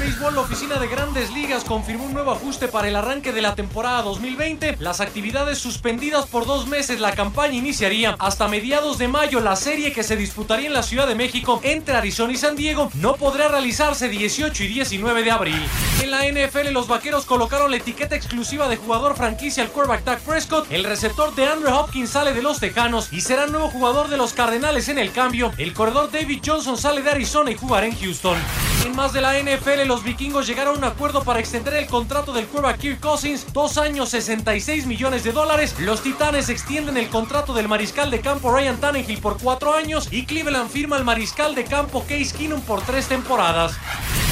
Béisbol, 0.10 0.34
la 0.34 0.42
oficina 0.42 0.80
de 0.80 0.88
grandes 0.88 1.32
ligas 1.34 1.64
confirmó 1.64 2.06
un 2.06 2.14
nuevo 2.14 2.32
ajuste 2.32 2.68
para 2.68 2.88
el 2.88 2.96
arranque 2.96 3.32
de 3.32 3.44
la 3.44 3.54
temporada 3.54 4.02
2020. 4.02 4.78
Las 4.80 5.02
actividades 5.02 5.60
suspendidas 5.60 6.26
por 6.26 6.48
dos 6.48 6.66
meses, 6.66 7.00
la 7.00 7.12
campaña 7.12 7.54
iniciaría 7.54 8.16
hasta 8.18 8.48
mediados 8.48 8.98
de 8.98 9.08
mayo. 9.08 9.40
La 9.40 9.56
serie 9.56 9.94
que 9.94 10.02
se 10.02 10.16
disputaría 10.16 10.66
en 10.66 10.74
la 10.74 10.82
Ciudad 10.82 11.08
de 11.08 11.14
México 11.14 11.60
entre 11.64 11.96
Arizona 11.96 12.34
y 12.34 12.38
San 12.38 12.56
Diego 12.56 12.90
no 12.96 13.18
podrá 13.18 13.50
realizarse 13.50 14.10
18 14.10 14.64
y 14.64 14.68
19 14.70 15.22
de 15.22 15.30
abril. 15.30 15.64
En 16.02 16.10
la 16.10 16.26
NFL, 16.26 16.72
los 16.72 16.88
vaqueros 16.88 17.26
colocaron 17.26 17.70
la 17.70 17.78
etiqueta 17.78 18.16
exclusiva 18.16 18.68
de 18.68 18.78
jugador 18.78 19.16
franquicia 19.16 19.62
al 19.62 19.70
quarterback 19.70 20.06
Dak 20.06 20.22
Prescott. 20.22 20.72
El 20.72 20.86
receptor 20.86 21.36
de 21.36 21.46
Andrew 21.46 21.76
Hopkins 21.76 22.10
sale 22.10 22.34
de 22.34 22.42
los 22.42 22.60
Tejanos 22.60 23.14
y 23.14 23.22
será 23.22 23.46
nuevo 23.46 23.70
jugador 23.70 24.08
de 24.08 24.18
los 24.18 24.34
Cardenales 24.34 24.90
en 24.90 24.98
el 24.98 25.12
cambio. 25.12 25.52
El 25.60 25.76
corredor 25.76 26.10
David 26.12 26.42
Johnson 26.44 26.80
sale 26.80 27.04
de 27.04 27.12
Arizona 27.12 27.52
y 27.52 27.56
jugará 27.56 27.86
en 27.86 27.96
Houston. 27.96 28.40
En 28.86 28.96
más 28.96 29.14
de 29.14 29.22
la 29.22 29.38
NFL, 29.38 29.86
los 29.86 29.99
vikingos 30.04 30.48
llegaron 30.48 30.76
a 30.76 30.78
un 30.78 30.84
acuerdo 30.84 31.24
para 31.24 31.40
extender 31.40 31.74
el 31.74 31.88
contrato 31.88 32.34
del 32.34 32.48
quarterback 32.48 32.80
Kirk 32.80 33.00
Cousins, 33.00 33.52
dos 33.54 33.78
años 33.78 34.10
66 34.10 34.86
millones 34.86 35.24
de 35.24 35.32
dólares. 35.32 35.76
Los 35.80 36.02
Titanes 36.02 36.50
extienden 36.50 36.98
el 36.98 37.10
contrato 37.10 37.54
del 37.54 37.68
mariscal 37.68 38.12
de 38.12 38.22
campo 38.22 38.52
Ryan 38.52 38.80
Tannehill 38.80 39.20
por 39.20 39.38
cuatro 39.38 39.74
años 39.74 40.08
y 40.12 40.26
Cleveland 40.26 40.70
firma 40.70 40.96
al 40.96 41.06
mariscal 41.06 41.56
de 41.56 41.64
campo 41.64 42.02
Case 42.08 42.36
Keenum 42.38 42.62
por 42.62 42.82
tres 42.82 43.08
temporadas. 43.08 43.74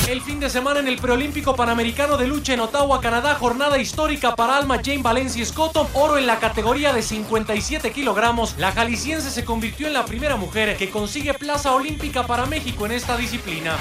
El 0.08 0.22
fin 0.22 0.40
de 0.40 0.50
semana 0.50 0.80
en 0.80 0.88
el 0.88 0.98
preolímpico 0.98 1.56
panamericano 1.56 2.18
de 2.18 2.28
lucha 2.28 2.54
en 2.54 2.62
Ottawa, 2.62 3.02
Canadá, 3.02 3.36
jornada 3.36 3.78
histórica 3.78 4.36
para 4.36 4.56
Alma 4.56 4.80
Jane 4.84 5.02
Valencia 5.02 5.46
Scotto, 5.46 5.90
oro 5.94 6.18
en 6.18 6.28
la 6.28 6.40
categoría 6.40 6.94
de 6.94 7.02
57 7.02 7.92
kilogramos. 7.92 8.56
La 8.58 8.72
jalisciense 8.72 9.30
se 9.32 9.44
convirtió 9.44 9.88
en 9.88 9.94
la 9.94 10.06
primera 10.06 10.38
mujer 10.38 10.78
que 10.78 10.90
consigue 10.90 11.34
plaza 11.34 11.74
olímpica 11.74 12.26
para 12.26 12.46
México 12.46 12.86
en 12.86 12.94
esta 12.94 13.18
disciplina. 13.18 13.78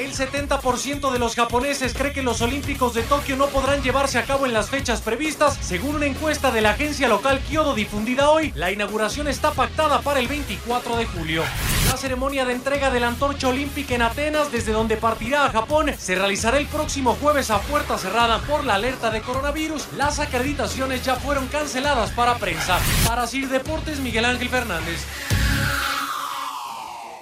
El 0.00 0.14
70% 0.14 1.12
de 1.12 1.18
los 1.18 1.34
japoneses 1.34 1.92
cree 1.92 2.14
que 2.14 2.22
los 2.22 2.40
Olímpicos 2.40 2.94
de 2.94 3.02
Tokio 3.02 3.36
no 3.36 3.48
podrán 3.48 3.82
llevarse 3.82 4.18
a 4.18 4.24
cabo 4.24 4.46
en 4.46 4.54
las 4.54 4.70
fechas 4.70 5.02
previstas. 5.02 5.58
Según 5.60 5.96
una 5.96 6.06
encuesta 6.06 6.50
de 6.50 6.62
la 6.62 6.70
agencia 6.70 7.06
local 7.06 7.38
Kyodo 7.40 7.74
difundida 7.74 8.30
hoy, 8.30 8.50
la 8.54 8.72
inauguración 8.72 9.28
está 9.28 9.50
pactada 9.50 10.00
para 10.00 10.20
el 10.20 10.26
24 10.26 10.96
de 10.96 11.04
julio. 11.04 11.44
La 11.90 11.98
ceremonia 11.98 12.46
de 12.46 12.54
entrega 12.54 12.90
de 12.90 12.98
la 12.98 13.08
antorcha 13.08 13.48
olímpica 13.48 13.94
en 13.94 14.00
Atenas, 14.00 14.50
desde 14.50 14.72
donde 14.72 14.96
partirá 14.96 15.44
a 15.44 15.50
Japón, 15.50 15.92
se 15.98 16.14
realizará 16.14 16.56
el 16.56 16.66
próximo 16.66 17.14
jueves 17.20 17.50
a 17.50 17.60
puerta 17.60 17.98
cerrada 17.98 18.38
por 18.38 18.64
la 18.64 18.76
alerta 18.76 19.10
de 19.10 19.20
coronavirus. 19.20 19.86
Las 19.98 20.18
acreditaciones 20.18 21.04
ya 21.04 21.16
fueron 21.16 21.46
canceladas 21.48 22.10
para 22.12 22.38
prensa. 22.38 22.78
Para 23.06 23.26
Sir 23.26 23.50
Deportes, 23.50 24.00
Miguel 24.00 24.24
Ángel 24.24 24.48
Fernández. 24.48 25.04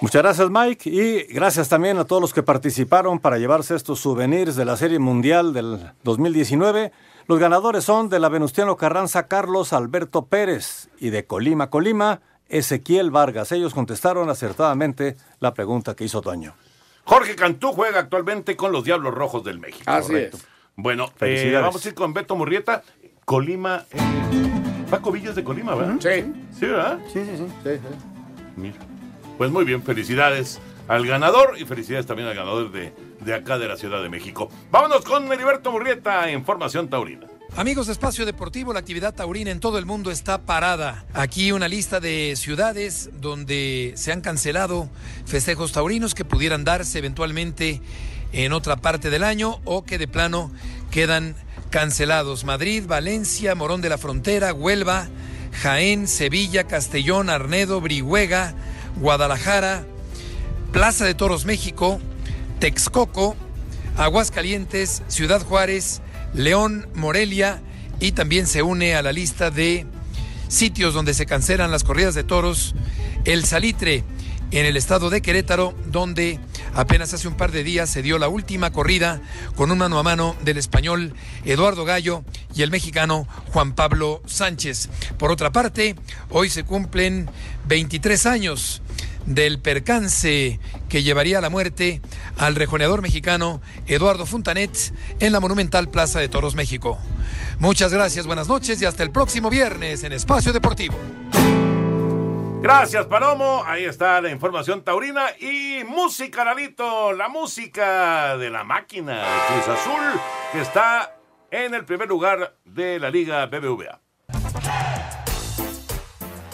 Muchas 0.01 0.23
gracias 0.23 0.49
Mike 0.51 0.89
y 0.91 1.33
gracias 1.35 1.69
también 1.69 1.99
a 1.99 2.05
todos 2.05 2.23
los 2.23 2.33
que 2.33 2.43
participaron 2.45 3.19
para 3.19 3.39
llevarse 3.39 3.75
estos 3.75 3.99
souvenirs 3.99 4.55
de 4.55 4.65
la 4.65 4.77
Serie 4.77 5.01
Mundial 5.01 5.53
del 5.53 5.93
2019. 6.05 6.93
Los 7.27 7.39
ganadores 7.41 7.85
son 7.85 8.09
de 8.09 8.21
la 8.21 8.29
Venustiano 8.29 8.77
Carranza 8.77 9.27
Carlos 9.27 9.73
Alberto 9.73 10.27
Pérez 10.27 10.89
y 11.01 11.11
de 11.11 11.25
Colima 11.27 11.69
Colima 11.69 12.21
Ezequiel 12.49 13.11
Vargas. 13.11 13.51
Ellos 13.51 13.75
contestaron 13.75 14.31
acertadamente 14.31 15.17
la 15.41 15.53
pregunta 15.53 15.95
que 15.97 16.05
hizo 16.05 16.21
Toño. 16.23 16.55
Jorge 17.05 17.35
Cantú 17.35 17.73
juega 17.73 17.99
actualmente 17.99 18.57
con 18.57 18.71
los 18.71 18.85
Diablos 18.85 19.13
Rojos 19.13 19.43
del 19.43 19.59
México. 19.59 19.83
Así 19.87 20.15
es. 20.15 20.47
Bueno, 20.77 21.07
eh, 21.07 21.13
Felicidades. 21.17 21.63
vamos 21.67 21.85
a 21.85 21.89
ir 21.89 21.95
con 21.95 22.15
Beto 22.15 22.37
Murrieta. 22.37 22.83
Colima. 23.25 23.85
eh, 23.91 23.99
Paco 24.89 25.11
Villas 25.11 25.35
de 25.35 25.43
Colima, 25.43 25.75
¿verdad? 25.75 25.97
Sí. 26.01 26.33
Sí, 26.59 26.67
¿verdad? 26.67 26.99
Sí, 27.13 27.21
sí, 27.25 27.37
sí. 27.37 27.47
Sí, 27.65 27.71
sí. 27.77 28.07
Mira. 28.57 28.77
Pues 29.39 29.53
muy 29.53 29.65
bien, 29.65 29.85
felicidades 29.85 30.59
al 30.89 31.07
ganador 31.07 31.55
y 31.59 31.65
felicidades 31.65 32.07
también 32.07 32.29
al 32.29 32.35
ganador 32.35 32.73
de, 32.73 32.93
de 33.21 33.35
acá 33.35 33.57
de 33.57 33.69
la 33.69 33.77
Ciudad 33.77 34.03
de 34.03 34.09
México. 34.09 34.51
Vámonos 34.73 35.05
con 35.05 35.33
Heriberto 35.33 35.71
Murrieta 35.71 36.29
en 36.29 36.45
Formación 36.45 36.91
Taurina. 36.91 37.29
Amigos 37.57 37.87
de 37.87 37.93
Espacio 37.93 38.27
Deportivo, 38.27 38.73
la 38.73 38.81
actividad 38.81 39.15
taurina 39.15 39.53
en 39.53 39.61
todo 39.61 39.79
el 39.79 39.87
mundo 39.87 40.11
está 40.11 40.39
parada. 40.39 41.05
Aquí 41.15 41.53
una 41.53 41.69
lista 41.69 42.01
de 42.01 42.35
ciudades 42.37 43.11
donde 43.21 43.93
se 43.95 44.11
han 44.11 44.23
cancelado 44.23 44.89
festejos 45.25 45.71
taurinos 45.71 46.17
que 46.17 46.25
pudieran 46.25 46.65
darse 46.65 46.99
eventualmente 46.99 47.81
en 48.33 48.53
otra 48.53 48.77
parte 48.77 49.09
del 49.09 49.23
año 49.23 49.61
o 49.65 49.85
que 49.85 49.99
de 49.99 50.09
plano 50.09 50.51
quedan 50.91 51.37
cancelados. 51.71 52.45
Madrid, 52.45 52.85
Valencia, 52.89 53.55
Morón 53.55 53.83
de 53.83 53.89
la 53.89 53.99
Frontera, 53.99 54.53
Huelva, 54.53 55.09
Jaén, 55.63 56.09
Sevilla, 56.09 56.65
Castellón, 56.65 57.31
Arnedo, 57.31 57.81
Brihuega, 57.81 58.55
Guadalajara, 58.97 59.85
Plaza 60.73 61.05
de 61.05 61.15
Toros 61.15 61.45
México, 61.45 62.01
Texcoco, 62.59 63.37
Aguascalientes, 63.97 65.03
Ciudad 65.09 65.43
Juárez, 65.43 66.03
León, 66.35 66.89
Morelia 66.95 67.61
y 68.01 68.13
también 68.13 68.47
se 68.47 68.63
une 68.63 68.95
a 68.95 69.03
la 69.03 69.13
lista 69.13 69.51
de 69.51 69.87
sitios 70.49 70.95
donde 70.95 71.15
se 71.15 71.27
cancelan 71.27 71.71
las 71.71 71.85
corridas 71.85 72.15
de 72.15 72.25
toros, 72.25 72.75
el 73.25 73.45
Salitre 73.45 74.05
en 74.51 74.67
el 74.67 74.77
estado 74.77 75.11
de 75.11 75.21
Querétaro, 75.21 75.75
donde 75.87 76.41
apenas 76.75 77.13
hace 77.15 77.29
un 77.29 77.35
par 77.35 77.53
de 77.53 77.65
días 77.65 77.91
se 77.91 78.03
dio 78.03 78.19
la 78.19 78.29
última 78.29 78.71
corrida 78.71 79.21
con 79.57 79.71
un 79.71 79.79
mano 79.79 79.99
a 79.99 80.03
mano 80.03 80.37
del 80.43 80.59
español 80.59 81.15
Eduardo 81.45 81.85
Gallo 81.85 82.25
y 82.55 82.63
el 82.63 82.71
mexicano 82.71 83.27
Juan 83.53 83.75
Pablo 83.75 84.23
Sánchez. 84.27 84.89
Por 85.19 85.31
otra 85.31 85.51
parte, 85.51 85.97
hoy 86.31 86.51
se 86.51 86.65
cumplen 86.65 87.31
23 87.67 88.27
años 88.27 88.83
del 89.27 89.59
percance 89.59 90.59
que 90.89 91.03
llevaría 91.03 91.39
a 91.39 91.41
la 91.43 91.51
muerte 91.51 92.01
al 92.39 92.55
rejoneador 92.55 93.03
mexicano 93.03 93.61
Eduardo 93.87 94.25
Funtanet 94.25 94.71
en 95.21 95.33
la 95.33 95.41
monumental 95.41 95.91
Plaza 95.91 96.19
de 96.19 96.29
Toros 96.29 96.55
México. 96.55 96.99
Muchas 97.59 97.93
gracias, 97.93 98.27
buenas 98.27 98.49
noches 98.49 98.81
y 98.81 98.87
hasta 98.87 99.03
el 99.03 99.11
próximo 99.11 99.51
viernes 99.51 100.03
en 100.05 100.13
Espacio 100.13 100.53
Deportivo. 100.53 100.97
Gracias, 102.61 103.07
Palomo. 103.07 103.63
Ahí 103.65 103.85
está 103.85 104.21
la 104.21 104.31
información 104.31 104.83
taurina 104.83 105.27
y 105.39 105.85
música, 105.85 106.45
Lalito. 106.45 107.13
La 107.13 107.29
música 107.29 108.37
de 108.37 108.51
la 108.51 108.65
máquina 108.65 109.17
de 109.17 109.63
Cruz 109.63 109.69
Azul 109.69 110.21
que 110.53 110.61
está 110.61 111.17
en 111.51 111.75
el 111.75 111.85
primer 111.85 112.09
lugar 112.09 112.57
de 112.65 112.99
la 112.99 113.11
Liga 113.11 113.47
BBVA. 113.47 114.01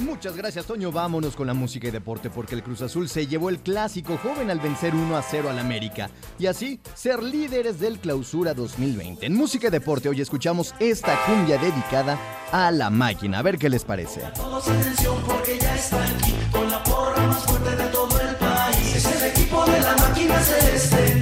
Muchas 0.01 0.37
gracias, 0.37 0.67
Toño. 0.67 0.91
Vámonos 0.91 1.37
con 1.37 1.47
la 1.47 1.55
música 1.55 1.89
y 1.89 1.91
deporte 1.91 2.31
porque 2.31 2.55
el 2.55 2.63
Cruz 2.63 2.83
Azul 2.83 3.09
se 3.09 3.27
llevó 3.27 3.49
el 3.49 3.61
clásico 3.61 4.19
joven 4.19 4.51
al 4.51 4.59
vencer 4.59 4.95
1 4.95 5.17
a 5.17 5.23
0 5.23 5.51
al 5.51 5.59
América 5.59 6.11
y 6.39 6.47
así 6.47 6.81
ser 6.95 7.23
líderes 7.23 7.79
del 7.79 7.99
Clausura 7.99 8.55
2020. 8.55 9.25
En 9.25 9.35
música 9.35 9.69
y 9.69 9.71
deporte 9.71 10.09
hoy 10.09 10.21
escuchamos 10.21 10.75
esta 10.81 11.17
cumbia 11.27 11.59
dedicada 11.59 12.19
a 12.51 12.71
la 12.71 12.91
máquina. 12.91 13.39
A 13.39 13.43
ver 13.43 13.59
qué 13.59 13.69
les 13.71 13.85
parece. 13.85 14.21
Todos 14.35 14.69
atención 14.69 15.17
porque 15.27 15.59
ya 15.59 15.75
aquí 15.75 16.35
con 16.51 16.71
la 16.71 16.83
porra 16.83 17.27
más 17.27 17.45
fuerte 17.45 17.77
de 17.77 17.89
todo 17.91 18.21
el 18.21 18.37
país. 18.37 18.97
Es 18.97 19.05
el 19.05 19.31
equipo 19.31 19.65
de 19.65 19.81
la 19.81 19.97
máquina 19.97 20.41
celeste, 20.41 21.21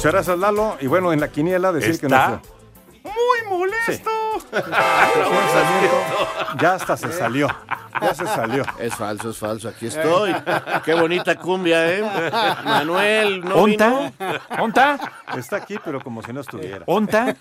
Muchas 0.00 0.12
gracias, 0.12 0.38
Lalo. 0.38 0.78
Y 0.80 0.86
bueno, 0.86 1.12
en 1.12 1.20
la 1.20 1.30
quiniela 1.30 1.72
decir 1.72 2.00
que 2.00 2.06
Está 2.06 2.40
no 3.02 3.10
Muy 3.10 3.58
molesto. 3.58 4.10
Ya 6.60 6.74
hasta 6.74 6.96
se 6.96 7.12
salió. 7.12 7.48
Ya 8.00 8.14
se 8.14 8.26
salió. 8.26 8.64
Es 8.78 8.94
falso, 8.94 9.30
es 9.30 9.38
falso. 9.38 9.68
Aquí 9.68 9.86
estoy. 9.86 10.34
Qué 10.84 10.94
bonita 10.94 11.36
cumbia, 11.36 11.90
¿eh? 11.92 12.02
Manuel, 12.64 13.40
¿no 13.44 13.56
¿Onta? 13.56 13.88
vino? 13.90 14.12
¿Onta? 14.60 14.98
Está 15.36 15.56
aquí, 15.56 15.76
pero 15.84 16.00
como 16.00 16.22
si 16.22 16.32
no 16.32 16.40
estuviera. 16.40 16.82
¿Onta? 16.86 17.36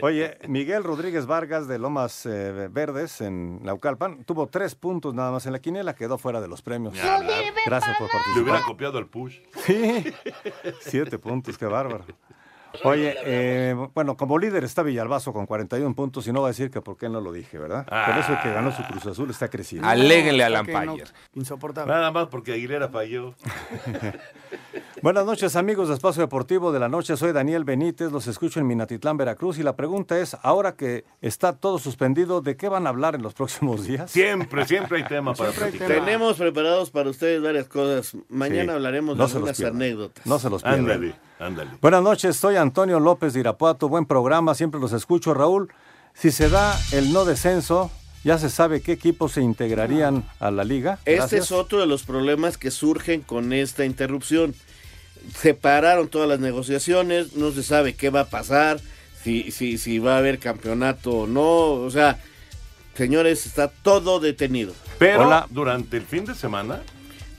Oye, 0.00 0.38
Miguel 0.48 0.82
Rodríguez 0.84 1.26
Vargas 1.26 1.68
de 1.68 1.78
Lomas 1.78 2.26
eh, 2.26 2.68
Verdes 2.70 3.20
en 3.20 3.62
Naucalpan 3.62 4.24
tuvo 4.24 4.48
tres 4.48 4.74
puntos 4.74 5.14
nada 5.14 5.30
más 5.30 5.46
en 5.46 5.52
la 5.52 5.60
quiniela, 5.60 5.94
quedó 5.94 6.18
fuera 6.18 6.40
de 6.40 6.48
los 6.48 6.62
premios. 6.62 6.94
Gracias 7.66 7.96
por 7.98 8.08
Le 8.08 8.16
hubiera 8.42 8.58
participar. 8.58 8.62
copiado 8.62 8.98
al 8.98 9.06
push. 9.06 9.38
Sí, 9.64 10.12
siete 10.80 11.18
puntos, 11.18 11.56
qué 11.56 11.66
bárbaro. 11.66 12.04
Oye, 12.84 13.14
eh, 13.24 13.74
bueno, 13.94 14.16
como 14.16 14.38
líder 14.38 14.64
está 14.64 14.82
Villalbazo 14.82 15.32
con 15.32 15.46
41 15.46 15.94
puntos 15.94 16.26
y 16.26 16.32
no 16.32 16.40
va 16.42 16.48
a 16.48 16.50
decir 16.50 16.70
que 16.70 16.80
por 16.80 16.96
qué 16.96 17.08
no 17.08 17.20
lo 17.20 17.32
dije, 17.32 17.58
¿verdad? 17.58 17.84
Por 17.86 18.16
eso 18.18 18.36
que 18.42 18.52
ganó 18.52 18.72
su 18.72 18.82
Cruz 18.84 19.06
Azul 19.06 19.30
está 19.30 19.48
creciendo. 19.48 19.86
Aléguenle 19.88 20.44
a 20.44 20.48
No, 20.48 20.54
Alan 20.56 20.66
que 20.66 20.72
no, 20.72 20.92
Payer. 20.92 21.08
Insoportable. 21.34 21.92
Nada 21.92 22.10
más 22.10 22.28
porque 22.28 22.52
Aguilera 22.52 22.88
falló. 22.88 23.34
Buenas 25.02 25.26
noches 25.26 25.56
amigos 25.56 25.88
de 25.88 25.94
Espacio 25.94 26.22
Deportivo 26.22 26.70
de 26.70 26.78
la 26.78 26.88
Noche, 26.88 27.16
soy 27.16 27.32
Daniel 27.32 27.64
Benítez, 27.64 28.12
los 28.12 28.28
escucho 28.28 28.60
en 28.60 28.66
Minatitlán, 28.68 29.16
Veracruz 29.16 29.58
y 29.58 29.62
la 29.64 29.74
pregunta 29.74 30.16
es, 30.18 30.36
ahora 30.42 30.76
que 30.76 31.04
está 31.20 31.54
todo 31.54 31.78
suspendido, 31.78 32.40
¿de 32.40 32.56
qué 32.56 32.68
van 32.68 32.86
a 32.86 32.90
hablar 32.90 33.16
en 33.16 33.22
los 33.22 33.34
próximos 33.42 33.84
días? 33.84 34.10
Siempre, 34.10 34.64
siempre 34.66 34.98
hay 34.98 35.04
tema 35.04 35.34
para 35.34 35.50
platicar. 35.50 35.88
Tenemos 35.88 36.36
preparados 36.36 36.90
para 36.90 37.10
ustedes 37.10 37.42
varias 37.42 37.66
cosas. 37.68 38.16
Mañana 38.28 38.62
Sí, 38.64 38.76
hablaremos 38.76 39.16
no 39.16 39.26
de 39.26 39.32
algunas 39.34 39.60
anécdotas. 39.60 40.24
No 40.26 40.38
se 40.38 40.50
los 40.50 40.62
pierdan. 40.62 41.14
Ándale. 41.42 41.70
Buenas 41.80 42.02
noches, 42.02 42.36
soy 42.36 42.56
Antonio 42.56 43.00
López 43.00 43.34
de 43.34 43.40
Irapuato, 43.40 43.88
buen 43.88 44.06
programa, 44.06 44.54
siempre 44.54 44.80
los 44.80 44.92
escucho. 44.92 45.34
Raúl, 45.34 45.72
si 46.14 46.30
se 46.30 46.48
da 46.48 46.78
el 46.92 47.12
no 47.12 47.24
descenso, 47.24 47.90
¿ya 48.22 48.38
se 48.38 48.48
sabe 48.48 48.80
qué 48.80 48.92
equipos 48.92 49.32
se 49.32 49.42
integrarían 49.42 50.24
a 50.38 50.52
la 50.52 50.62
liga? 50.62 51.00
Este 51.04 51.38
es 51.38 51.50
otro 51.50 51.80
de 51.80 51.86
los 51.86 52.04
problemas 52.04 52.58
que 52.58 52.70
surgen 52.70 53.22
con 53.22 53.52
esta 53.52 53.84
interrupción. 53.84 54.54
Se 55.34 55.54
pararon 55.54 56.06
todas 56.08 56.28
las 56.28 56.38
negociaciones, 56.38 57.34
no 57.34 57.50
se 57.50 57.64
sabe 57.64 57.94
qué 57.94 58.10
va 58.10 58.20
a 58.20 58.30
pasar, 58.30 58.80
si, 59.24 59.50
si, 59.50 59.78
si 59.78 59.98
va 59.98 60.14
a 60.14 60.18
haber 60.18 60.38
campeonato 60.38 61.10
o 61.10 61.26
no. 61.26 61.72
O 61.72 61.90
sea, 61.90 62.20
señores, 62.94 63.46
está 63.46 63.66
todo 63.68 64.20
detenido. 64.20 64.74
Pero 65.00 65.26
Hola. 65.26 65.48
durante 65.50 65.96
el 65.96 66.04
fin 66.04 66.24
de 66.24 66.36
semana, 66.36 66.82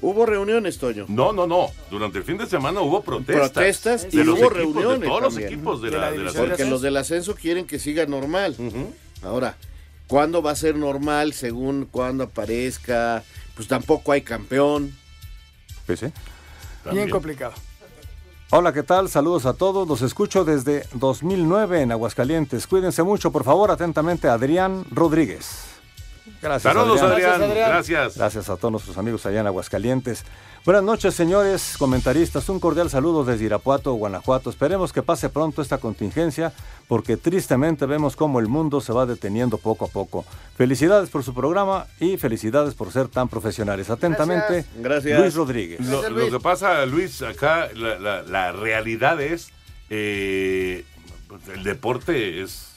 Hubo 0.04 0.26
reuniones, 0.26 0.78
Toño. 0.80 1.06
no, 1.08 1.32
no, 1.32 1.47
no, 1.47 1.68
durante 1.89 2.18
el 2.18 2.26
fin 2.26 2.38
de 2.38 2.45
semana 2.45 2.82
hubo 2.82 3.01
protestas. 3.01 3.51
Protestas 3.51 4.12
de 4.12 4.22
y 4.22 4.24
los 4.26 4.38
hubo 4.38 4.47
equipos, 4.47 4.58
reuniones 4.58 4.99
De 4.99 5.08
todos 5.08 5.22
los 5.22 5.38
equipos 5.38 5.82
de, 5.82 5.91
De 5.91 5.97
la, 5.97 6.12
la 6.12 6.32
de. 6.34 6.39
Porque 6.39 6.66
los 6.66 6.82
del 6.82 6.97
ascenso 6.97 7.36
quieren 7.36 7.66
que 7.66 7.80
siga 7.80 8.06
normal. 8.06 8.58
Ahora, 9.22 9.56
¿cuándo 10.08 10.41
va 10.41 10.51
a 10.51 10.56
ser 10.58 10.76
normal 10.76 11.32
según 11.32 11.88
cuando 11.89 12.26
aparezca? 12.26 13.24
Pues 13.56 13.70
tampoco 13.70 14.12
hay 14.12 14.24
campeón. 14.24 14.93
Pues 15.86 16.01
sí. 16.01 16.08
Bien 16.91 17.10
complicado. 17.10 17.54
Hola, 18.49 18.74
¿qué 18.74 18.84
tal? 18.84 19.08
Saludos 19.08 19.45
a 19.45 19.54
todos. 19.54 19.88
Los 19.88 20.01
escucho 20.01 20.43
desde 20.43 20.86
2009 20.95 21.82
en 21.82 21.93
Aguascalientes. 21.93 22.68
Cuídense 22.68 23.04
mucho, 23.04 23.32
por 23.32 23.45
favor. 23.45 23.72
Atentamente, 23.72 24.28
Adrián 24.28 24.84
Rodríguez. 24.91 25.72
Gracias, 26.44 26.74
Saludos, 26.74 27.02
Adrián. 27.02 27.20
Gracias, 27.39 27.50
Adrián. 27.50 27.70
Gracias. 27.70 28.18
Gracias 28.18 28.50
a 28.50 28.58
todos 28.58 28.72
nuestros 28.72 28.98
amigos 28.98 29.26
allá 29.26 29.39
en 29.39 29.48
Aguascalientes. 29.48 30.26
Buenas 30.66 30.84
noches, 30.84 31.14
señores 31.14 31.76
comentaristas. 31.78 32.48
Un 32.50 32.60
cordial 32.60 32.89
saludo 32.89 33.24
desde 33.26 33.46
Irapuato, 33.46 33.94
Guanajuato. 33.94 34.50
Esperemos 34.50 34.94
que 34.94 35.02
pase 35.04 35.30
pronto 35.30 35.62
esta 35.62 35.78
contingencia, 35.78 36.54
porque 36.88 37.18
tristemente 37.18 37.86
vemos 37.86 38.16
cómo 38.16 38.39
el 38.39 38.48
mundo 38.48 38.80
se 38.82 38.94
va 38.94 39.06
deteniendo 39.06 39.58
poco 39.58 39.86
a 39.86 39.88
poco. 39.89 40.26
Felicidades 40.58 41.10
por 41.10 41.24
su 41.24 41.34
programa 41.34 41.88
y 42.00 42.18
felicidades 42.18 42.76
por 42.76 42.91
ser 42.91 43.08
tan 43.10 43.28
profesionales. 43.30 43.89
Atentamente, 43.89 44.66
Gracias. 44.78 45.20
Luis 45.20 45.36
Rodríguez. 45.36 45.80
Lo, 45.82 46.10
lo 46.10 46.30
que 46.30 46.39
pasa, 46.39 46.86
Luis, 46.86 47.22
acá 47.22 47.70
la, 47.76 48.00
la- 48.00 48.22
la 48.24 48.52
realidad 48.54 49.20
es, 49.22 49.50
eh, 49.89 50.86
el 51.54 51.64
deporte 51.64 52.41
es, 52.41 52.72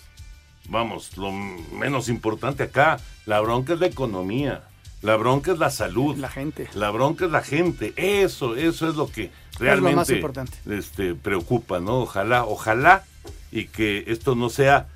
vamos, 0.68 1.16
lo 1.16 1.32
menos 1.32 2.08
importante 2.08 2.64
acá. 2.64 2.98
La 3.24 3.40
bronca 3.40 3.74
es 3.74 3.80
la 3.80 3.86
economía, 3.86 4.64
la 5.02 5.16
bronca 5.16 5.52
es 5.52 5.58
la 5.58 5.70
salud, 5.70 6.16
La 6.16 6.28
gente. 6.28 6.68
la 6.74 6.90
bronca 6.90 7.26
es 7.26 7.30
la 7.30 7.42
gente. 7.42 7.92
Eso, 7.96 8.56
eso 8.56 8.88
es 8.88 8.96
lo 8.96 9.10
que 9.10 9.30
realmente 9.58 9.96
más 9.96 10.10
importante. 10.10 10.58
Este, 10.68 11.14
preocupa, 11.14 11.80
¿no? 11.80 12.00
Ojalá, 12.00 12.44
ojalá 12.44 13.04
y 13.52 13.66
que 13.66 14.04
esto 14.08 14.34
no 14.34 14.48
sea 14.50 14.88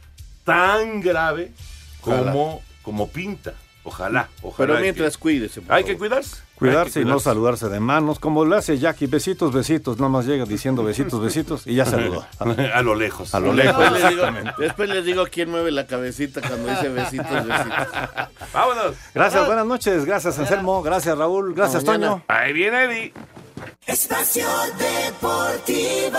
tan 0.44 1.00
grave 1.00 1.52
como, 2.00 2.62
como 2.82 3.08
pinta. 3.08 3.54
Ojalá, 3.82 4.28
ojalá. 4.42 4.66
Pero 4.66 4.80
mientras 4.80 5.16
cuídese. 5.16 5.62
por 5.62 5.74
Hay 5.74 5.84
que 5.84 5.96
cuidarse. 5.96 6.36
Cuidarse 6.56 7.00
y 7.00 7.04
que 7.04 7.08
no 7.08 7.18
saludarse 7.18 7.70
de 7.70 7.80
manos, 7.80 8.18
como 8.18 8.44
le 8.44 8.56
hace 8.56 8.78
Jackie, 8.78 9.06
besitos, 9.06 9.54
besitos, 9.54 9.96
nada 9.96 10.10
más 10.10 10.26
llega 10.26 10.44
diciendo 10.44 10.84
besitos, 10.84 11.22
besitos 11.22 11.66
y 11.66 11.76
ya 11.76 11.86
saludó. 11.86 12.26
A 12.38 12.82
lo 12.82 12.94
lejos. 12.94 13.34
A 13.34 13.40
lo 13.40 13.54
Después 13.54 13.66
lejos, 13.66 13.92
les, 13.92 14.10
digo, 14.10 14.22
exactamente. 14.26 14.62
después 14.62 14.88
les 14.90 15.04
digo 15.06 15.24
quién 15.30 15.50
mueve 15.50 15.70
la 15.70 15.86
cabecita 15.86 16.42
cuando 16.42 16.68
dice 16.68 16.90
besitos, 16.90 17.46
besitos. 17.46 17.88
Vámonos. 18.52 18.96
Gracias, 19.14 19.46
buenas 19.46 19.66
noches, 19.66 20.04
gracias 20.04 20.38
Anselmo, 20.38 20.82
gracias 20.82 21.16
Raúl, 21.16 21.54
gracias. 21.54 21.82
Toño. 21.82 22.22
Ahí 22.28 22.52
viene 22.52 22.84
Eddie. 22.84 23.14
Espacio 23.86 24.46
Deportivo. 24.78 26.18